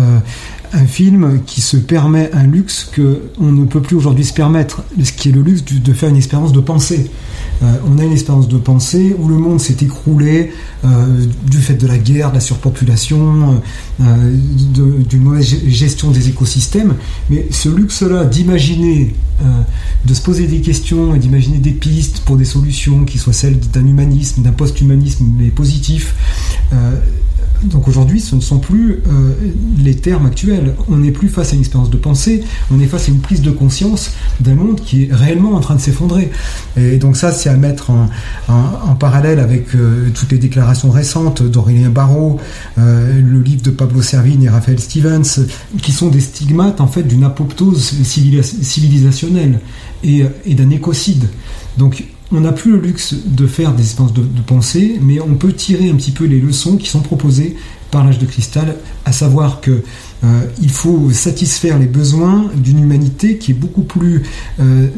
un 0.73 0.87
film 0.87 1.41
qui 1.47 1.61
se 1.61 1.77
permet 1.77 2.31
un 2.33 2.45
luxe 2.45 2.89
que 2.91 3.23
on 3.41 3.53
ne 3.53 3.65
peut 3.65 3.81
plus 3.81 3.97
aujourd'hui 3.97 4.25
se 4.25 4.33
permettre, 4.33 4.83
ce 5.03 5.13
qui 5.13 5.29
est 5.29 5.33
le 5.33 5.43
luxe 5.43 5.63
de 5.65 5.93
faire 5.93 6.09
une 6.09 6.17
expérience 6.17 6.53
de 6.53 6.61
pensée. 6.61 7.11
Euh, 7.63 7.73
on 7.87 7.99
a 7.99 8.05
une 8.05 8.13
expérience 8.13 8.49
de 8.49 8.59
pensée 8.59 9.17
où 9.19 9.29
le 9.29 9.37
monde 9.37 9.61
s'est 9.61 9.77
écroulé 9.81 10.53
euh, 10.85 11.25
du 11.49 11.59
fait 11.59 11.75
de 11.75 11.87
la 11.87 11.99
guerre, 11.99 12.31
de 12.31 12.35
la 12.35 12.41
surpopulation, 12.41 13.63
euh, 14.01 14.35
d'une 15.09 15.23
mauvaise 15.23 15.57
gestion 15.67 16.11
des 16.11 16.29
écosystèmes. 16.29 16.95
Mais 17.31 17.47
ce 17.51 17.69
luxe-là 17.69 18.25
d'imaginer, 18.25 19.15
de 20.07 20.15
se 20.15 20.23
poser 20.23 20.47
des 20.47 20.61
questions 20.61 21.15
et 21.15 21.19
d'imaginer 21.19 21.59
des 21.59 21.73
pistes 21.73 22.21
pour 22.21 22.37
des 22.37 22.47
solutions 22.47 23.05
qui 23.05 23.19
soient 23.19 23.35
celles 23.35 23.59
d'un 23.59 23.87
humanisme, 23.87 24.43
d'un 24.43 24.53
post-humanisme 24.53 25.27
mais 25.37 25.49
positif, 25.49 26.15
donc 27.65 27.89
aujourd'hui, 27.89 28.21
ce 28.21 28.35
ne 28.35 28.41
sont 28.41 28.59
plus 28.59 29.03
euh, 29.09 29.33
les 29.79 29.97
termes 29.97 30.27
actuels. 30.27 30.75
On 30.89 30.97
n'est 30.97 31.11
plus 31.11 31.29
face 31.29 31.53
à 31.53 31.55
une 31.55 31.61
expérience 31.61 31.91
de 31.91 31.97
pensée, 31.97 32.45
on 32.71 32.81
est 32.81 32.87
face 32.87 33.09
à 33.09 33.13
une 33.13 33.21
prise 33.21 33.43
de 33.43 33.51
conscience 33.51 34.13
d'un 34.41 34.55
monde 34.55 34.81
qui 34.81 35.05
est 35.05 35.09
réellement 35.13 35.53
en 35.53 35.61
train 35.61 35.75
de 35.75 35.81
s'effondrer. 35.81 36.31
Et 36.77 36.99
donc 36.99 37.17
ça, 37.17 37.33
c'est 37.33 37.49
à 37.49 37.57
mettre 37.57 37.91
en, 38.49 38.95
parallèle 38.97 39.41
avec 39.41 39.75
euh, 39.75 40.11
toutes 40.15 40.33
les 40.33 40.39
déclarations 40.39 40.91
récentes 40.91 41.43
d'Aurélien 41.43 41.91
Barrault, 41.91 42.39
euh, 42.79 43.21
le 43.21 43.41
livre 43.41 43.63
de 43.63 43.71
Pablo 43.71 44.03
Servigne 44.03 44.45
et 44.45 44.49
Raphaël 44.49 44.79
Stevens, 44.79 45.47
qui 45.83 45.93
sont 45.93 46.09
des 46.09 46.21
stigmates 46.21 46.81
en 46.81 46.87
fait 46.87 47.03
d'une 47.03 47.25
apoptose 47.25 47.83
civilisationnelle 48.05 49.61
et, 50.03 50.25
et 50.45 50.55
d'un 50.55 50.71
écocide. 50.71 51.29
Donc 51.79 52.05
on 52.33 52.41
n'a 52.41 52.53
plus 52.53 52.73
le 52.73 52.79
luxe 52.79 53.15
de 53.25 53.47
faire 53.47 53.73
des 53.73 53.83
expériences 53.83 54.15
de, 54.15 54.23
pensée, 54.47 54.99
mais 55.01 55.21
on 55.21 55.35
peut 55.35 55.53
tirer 55.53 55.89
un 55.91 55.95
petit 55.95 56.11
peu 56.11 56.25
les 56.25 56.41
leçons 56.41 56.77
qui 56.77 56.89
sont 56.89 57.01
proposées 57.01 57.57
l'âge 58.05 58.19
de 58.19 58.27
cristal, 58.27 58.77
à 59.05 59.13
savoir 59.13 59.61
que 59.61 59.83
euh, 60.25 60.47
il 60.63 60.71
faut 60.71 61.11
satisfaire 61.11 61.79
les 61.79 61.87
besoins 61.87 62.47
d'une 62.55 62.83
humanité 62.83 63.37
qui 63.37 63.51
est 63.51 63.55
beaucoup 63.55 63.83
plus 63.83 64.23
euh, 64.61 64.89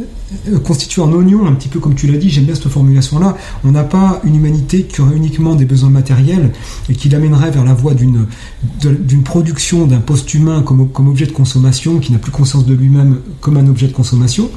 constituée 0.63 1.03
en 1.03 1.13
oignon, 1.13 1.47
un 1.47 1.55
petit 1.55 1.69
peu 1.69 1.81
comme 1.81 1.95
tu 1.95 2.07
l'as 2.07 2.19
dit, 2.19 2.31
j'aime 2.31 2.45
bien 2.45 2.55
cette 2.55 2.69
formulation-là. 2.69 3.37
On 3.65 3.73
n'a 3.73 3.83
pas 3.83 4.21
une 4.25 4.37
humanité 4.37 4.85
qui 4.85 5.01
aurait 5.01 5.17
uniquement 5.17 5.55
des 5.55 5.65
besoins 5.65 5.91
matériels 5.91 6.53
et 6.89 6.95
qui 6.95 7.09
l'amènerait 7.09 7.51
vers 7.51 7.65
la 7.65 7.75
voie 7.75 7.95
d'une 7.95 9.23
production 9.25 9.87
d'un 9.87 10.01
post-humain 10.01 10.63
comme, 10.63 10.89
comme 10.91 11.09
objet 11.09 11.27
de 11.27 11.33
consommation, 11.33 11.99
qui 11.99 12.13
n'a 12.13 12.19
plus 12.19 12.33
conscience 12.33 12.67
de 12.67 12.75
lui-même 12.75 13.19
comme 13.41 13.57
un 13.57 13.67
objet 13.67 13.89
de 13.89 13.93
consommation. 13.93 14.51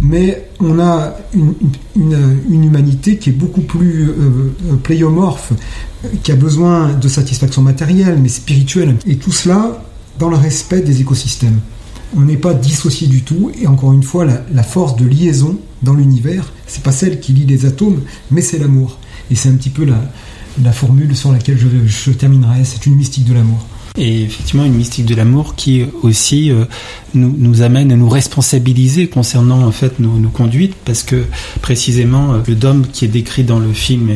Mais 0.00 0.48
on 0.60 0.78
a 0.78 1.14
une, 1.34 1.54
humanité 2.50 3.16
qui 3.16 3.30
est 3.30 3.32
beaucoup 3.32 3.62
plus 3.62 4.08
euh, 4.10 4.76
pléiomorphe, 4.82 5.52
qui 6.22 6.32
a 6.32 6.36
besoin 6.36 6.92
de 6.92 7.08
satisfaction 7.08 7.62
matérielle, 7.62 8.18
mais 8.20 8.28
spirituelle. 8.28 8.96
Et 9.06 9.16
tout 9.16 9.32
cela 9.32 9.82
dans 10.18 10.28
le 10.28 10.36
respect 10.36 10.80
des 10.80 11.00
écosystèmes. 11.00 11.60
On 12.16 12.22
n'est 12.22 12.36
pas 12.36 12.54
dissocié 12.54 13.06
du 13.06 13.22
tout, 13.22 13.50
et 13.60 13.66
encore 13.66 13.92
une 13.92 14.02
fois, 14.02 14.24
la, 14.24 14.62
force 14.62 14.96
de 14.96 15.04
liaison 15.04 15.58
dans 15.82 15.94
l'univers, 15.94 16.52
c'est 16.66 16.82
pas 16.82 16.92
celle 16.92 17.20
qui 17.20 17.32
lie 17.32 17.46
les 17.46 17.66
atomes, 17.66 18.00
mais 18.30 18.40
c'est 18.40 18.58
l'amour. 18.58 18.98
Et 19.30 19.34
c'est 19.34 19.48
un 19.48 19.54
petit 19.54 19.70
peu 19.70 19.84
la, 19.84 20.00
la 20.62 20.72
formule 20.72 21.14
sur 21.14 21.32
laquelle 21.32 21.58
je, 21.58 21.68
je 21.86 22.10
terminerai, 22.10 22.64
c'est 22.64 22.86
une 22.86 22.96
mystique 22.96 23.24
de 23.24 23.34
l'amour. 23.34 23.66
Et 23.98 24.22
effectivement, 24.22 24.64
une 24.64 24.74
mystique 24.74 25.06
de 25.06 25.14
l'amour 25.16 25.56
qui 25.56 25.84
aussi 26.02 26.52
euh, 26.52 26.64
nous, 27.14 27.62
amène 27.62 27.90
à 27.90 27.96
nous 27.96 28.08
responsabiliser 28.08 29.08
concernant 29.08 29.66
en 29.66 29.72
fait 29.72 29.98
nos, 29.98 30.12
nos 30.12 30.28
conduites, 30.28 30.74
parce 30.84 31.02
que 31.02 31.24
précisément 31.62 32.34
euh, 32.34 32.38
le 32.46 32.54
dôme 32.54 32.86
qui 32.86 33.04
est 33.04 33.08
décrit 33.08 33.42
dans 33.42 33.58
le 33.58 33.72
film 33.72 34.10
euh, 34.10 34.14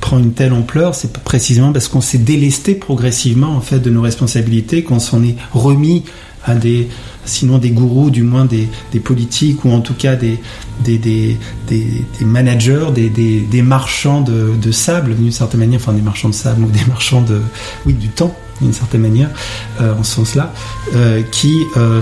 prend 0.00 0.18
une 0.18 0.32
telle 0.32 0.52
ampleur, 0.52 0.94
c'est 0.94 1.14
précisément 1.14 1.72
parce 1.72 1.88
qu'on 1.88 2.02
s'est 2.02 2.18
délesté 2.18 2.74
progressivement 2.74 3.56
en 3.56 3.62
fait 3.62 3.78
de 3.78 3.88
nos 3.88 4.02
responsabilités, 4.02 4.82
qu'on 4.82 5.00
s'en 5.00 5.24
est 5.24 5.36
remis 5.52 6.04
à 6.44 6.54
des 6.54 6.88
sinon 7.26 7.58
des 7.58 7.70
gourous, 7.70 8.10
du 8.10 8.22
moins 8.22 8.46
des, 8.46 8.68
politiques 9.00 9.64
ou 9.64 9.70
en 9.70 9.80
tout 9.80 9.94
cas 9.94 10.16
des, 10.16 10.38
managers, 12.20 12.86
des, 12.94 13.62
marchands 13.62 14.22
de, 14.22 14.52
de 14.60 14.72
sable 14.72 15.14
d'une 15.14 15.32
certaine 15.32 15.60
manière, 15.60 15.80
enfin 15.80 15.92
des 15.92 16.02
marchands 16.02 16.30
de 16.30 16.34
sable 16.34 16.64
ou 16.64 16.70
des 16.70 16.84
marchands 16.88 17.22
de, 17.22 17.40
oui, 17.84 17.92
du 17.92 18.08
temps 18.08 18.34
d'une 18.60 18.72
certaine 18.72 19.02
manière, 19.02 19.30
euh, 19.80 19.94
en 19.94 20.02
ce 20.02 20.16
sens-là, 20.16 20.52
euh, 20.94 21.22
qui 21.30 21.64
euh, 21.76 22.00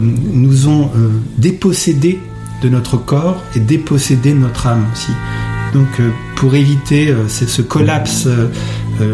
nous 0.00 0.68
ont 0.68 0.90
dépossédés 1.36 2.20
de 2.62 2.68
notre 2.68 2.96
corps 2.96 3.42
et 3.56 3.60
dépossédés 3.60 4.32
de 4.32 4.38
notre 4.38 4.66
âme 4.68 4.86
aussi. 4.92 5.10
Donc 5.72 5.88
pour 6.36 6.54
éviter 6.54 7.12
ce 7.26 7.60
collapse 7.62 8.28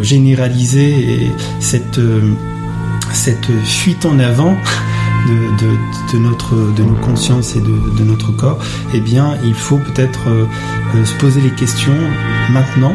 généralisé 0.02 0.90
et 0.90 1.32
cette, 1.60 1.98
cette 3.12 3.50
fuite 3.64 4.04
en 4.04 4.18
avant, 4.18 4.54
de, 5.26 6.18
notre, 6.18 6.54
de 6.74 6.82
nos 6.82 6.94
consciences 6.96 7.56
et 7.56 7.60
de, 7.60 8.04
notre 8.04 8.32
corps, 8.32 8.58
eh 8.92 9.00
bien, 9.00 9.36
il 9.44 9.54
faut 9.54 9.78
peut-être 9.78 10.28
euh, 10.28 10.44
euh, 10.94 11.04
se 11.04 11.14
poser 11.14 11.40
les 11.40 11.50
questions 11.50 11.94
maintenant, 12.50 12.94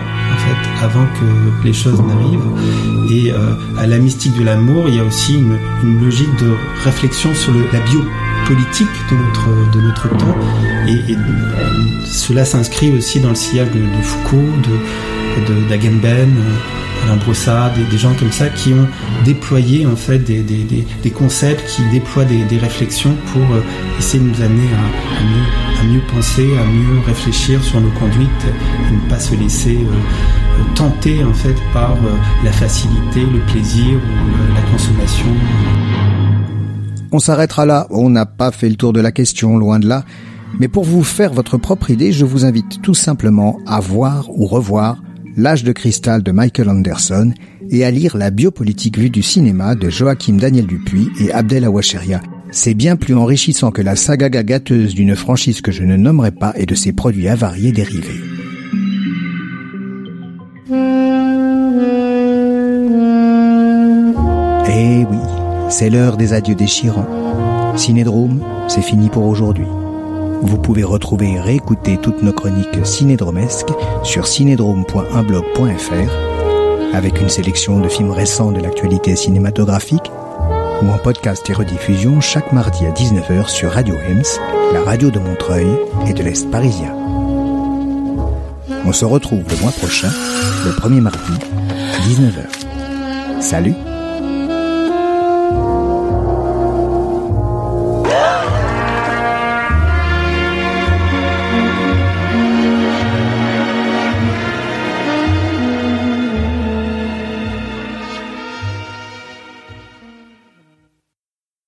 avant 0.82 1.06
que 1.06 1.66
les 1.66 1.74
choses 1.74 2.02
n'arrivent. 2.02 2.40
Et 3.10 3.32
euh, 3.32 3.56
à 3.78 3.88
la 3.88 3.98
mystique 3.98 4.38
de 4.38 4.44
l'amour, 4.44 4.86
il 4.88 4.96
y 4.96 5.00
a 5.00 5.04
aussi 5.04 5.36
une, 5.36 5.58
logique 6.00 6.36
de 6.40 6.54
réflexion 6.84 7.34
sur 7.34 7.54
la 7.74 7.80
biopolitique 8.50 8.88
de 9.12 9.16
notre, 9.16 9.72
de 9.72 9.82
notre 9.82 10.10
temps. 10.18 10.36
Et, 10.88 11.16
cela 12.06 12.46
s'inscrit 12.46 12.92
aussi 12.92 13.20
dans 13.20 13.30
le 13.30 13.36
sillage 13.36 13.70
de, 13.72 13.80
Foucault, 14.02 14.50
de, 15.48 15.70
d'Agamben, 15.70 16.36
Alain 17.04 17.16
Brossard, 17.18 17.72
des, 17.74 17.98
gens 17.98 18.14
comme 18.16 18.32
ça 18.32 18.48
qui 18.50 18.74
ont 18.74 18.88
déployé 19.24 19.86
en 19.86 19.96
fait 19.96 20.20
des, 20.20 20.42
des, 20.42 21.12
concepts, 21.12 21.66
qui 21.68 21.84
déploient 21.92 22.26
des, 22.26 22.58
réflexions 22.58 23.16
pour 23.32 23.42
euh, 23.56 23.62
essayer 24.00 24.24
de 24.24 24.30
nous 24.30 24.42
amener 24.42 24.68
à, 25.80 25.84
mieux, 25.84 26.02
penser, 26.14 26.50
à 26.58 26.66
mieux 26.66 27.00
réfléchir 27.06 27.64
sur 27.64 27.80
nos 27.80 27.92
conduites 27.92 28.46
et 28.46 28.96
ne 28.96 29.10
pas 29.10 29.20
se 29.20 29.36
laisser 29.36 29.78
euh, 29.78 30.64
tenter 30.76 31.24
en 31.24 31.34
fait 31.34 31.56
par 31.72 31.94
euh, 31.94 32.18
la 32.44 32.52
facilité, 32.52 33.22
le 33.22 33.40
plaisir 33.52 33.96
ou 33.96 34.54
la 34.54 34.62
consommation. 34.72 35.28
On 37.12 37.20
s'arrêtera 37.20 37.66
là, 37.66 37.88
on 37.90 38.10
n'a 38.10 38.26
pas 38.26 38.52
fait 38.52 38.70
le 38.70 38.76
tour 38.76 38.94
de 38.94 39.02
la 39.02 39.12
question, 39.12 39.58
loin 39.58 39.80
de 39.80 39.88
là. 39.88 40.06
Mais 40.60 40.68
pour 40.68 40.84
vous 40.84 41.04
faire 41.04 41.34
votre 41.34 41.58
propre 41.58 41.90
idée, 41.90 42.12
je 42.12 42.26
vous 42.26 42.46
invite 42.46 42.82
tout 42.82 42.94
simplement 42.94 43.58
à 43.66 43.80
voir 43.80 44.30
ou 44.30 44.46
revoir 44.46 45.02
L'âge 45.38 45.64
de 45.64 45.72
cristal 45.72 46.22
de 46.22 46.32
Michael 46.32 46.70
Anderson 46.70 47.32
et 47.70 47.86
à 47.86 47.92
lire 47.92 48.18
La 48.18 48.30
biopolitique 48.30 48.98
vue 48.98 49.10
du 49.10 49.22
cinéma 49.22 49.76
de 49.76 49.90
Joachim 49.90 50.34
Daniel 50.34 50.66
Dupuis 50.66 51.10
et 51.20 51.32
Abdel 51.32 51.66
Awacheria. 51.66 52.22
C'est 52.52 52.74
bien 52.74 52.96
plus 52.96 53.14
enrichissant 53.14 53.72
que 53.72 53.82
la 53.82 53.96
saga 53.96 54.30
gâteuse 54.30 54.96
d'une 54.96 55.16
franchise 55.16 55.62
que 55.62 55.72
je 55.72 55.84
ne 55.84 55.96
nommerai 55.96 56.32
pas 56.32 56.54
et 56.56 56.66
de 56.66 56.76
ses 56.76 56.94
produits 56.94 57.30
avariés 57.30 57.72
dérivés. 57.72 58.20
Eh 64.72 65.06
oui, 65.06 65.18
c'est 65.70 65.90
l'heure 65.90 66.18
des 66.18 66.34
adieux 66.34 66.56
déchirants. 66.56 67.08
Cinédrome, 67.78 68.44
c'est 68.68 68.82
fini 68.82 69.08
pour 69.10 69.26
aujourd'hui. 69.26 69.68
Vous 70.42 70.58
pouvez 70.58 70.84
retrouver 70.84 71.32
et 71.34 71.40
réécouter 71.40 71.98
toutes 71.98 72.24
nos 72.24 72.34
chroniques 72.34 72.86
cinédromesques 72.86 73.72
sur 74.04 74.28
cinédrome.unblog.fr 74.28 76.94
avec 76.94 77.22
une 77.22 77.30
sélection 77.30 77.80
de 77.80 77.88
films 77.88 78.12
récents 78.12 78.52
de 78.52 78.60
l'actualité 78.60 79.16
cinématographique 79.16 80.12
ou 80.82 80.90
en 80.90 80.98
podcast 80.98 81.50
et 81.50 81.54
rediffusion 81.54 82.20
chaque 82.20 82.52
mardi 82.52 82.86
à 82.86 82.92
19h 82.92 83.48
sur 83.48 83.72
Radio 83.72 83.96
Hems, 83.96 84.40
la 84.74 84.82
radio 84.82 85.10
de 85.12 85.20
Montreuil 85.20 85.70
et 86.08 86.14
de 86.14 86.24
l'Est 86.24 86.50
parisien. 86.50 86.96
On 88.86 88.94
se 88.94 89.06
retrouve 89.06 89.44
le 89.50 89.62
mois 89.62 89.72
prochain, 89.72 90.10
le 90.66 90.72
premier 90.72 91.02
mardi, 91.02 91.34
à 91.70 92.00
19h. 92.08 93.42
Salut 93.42 93.76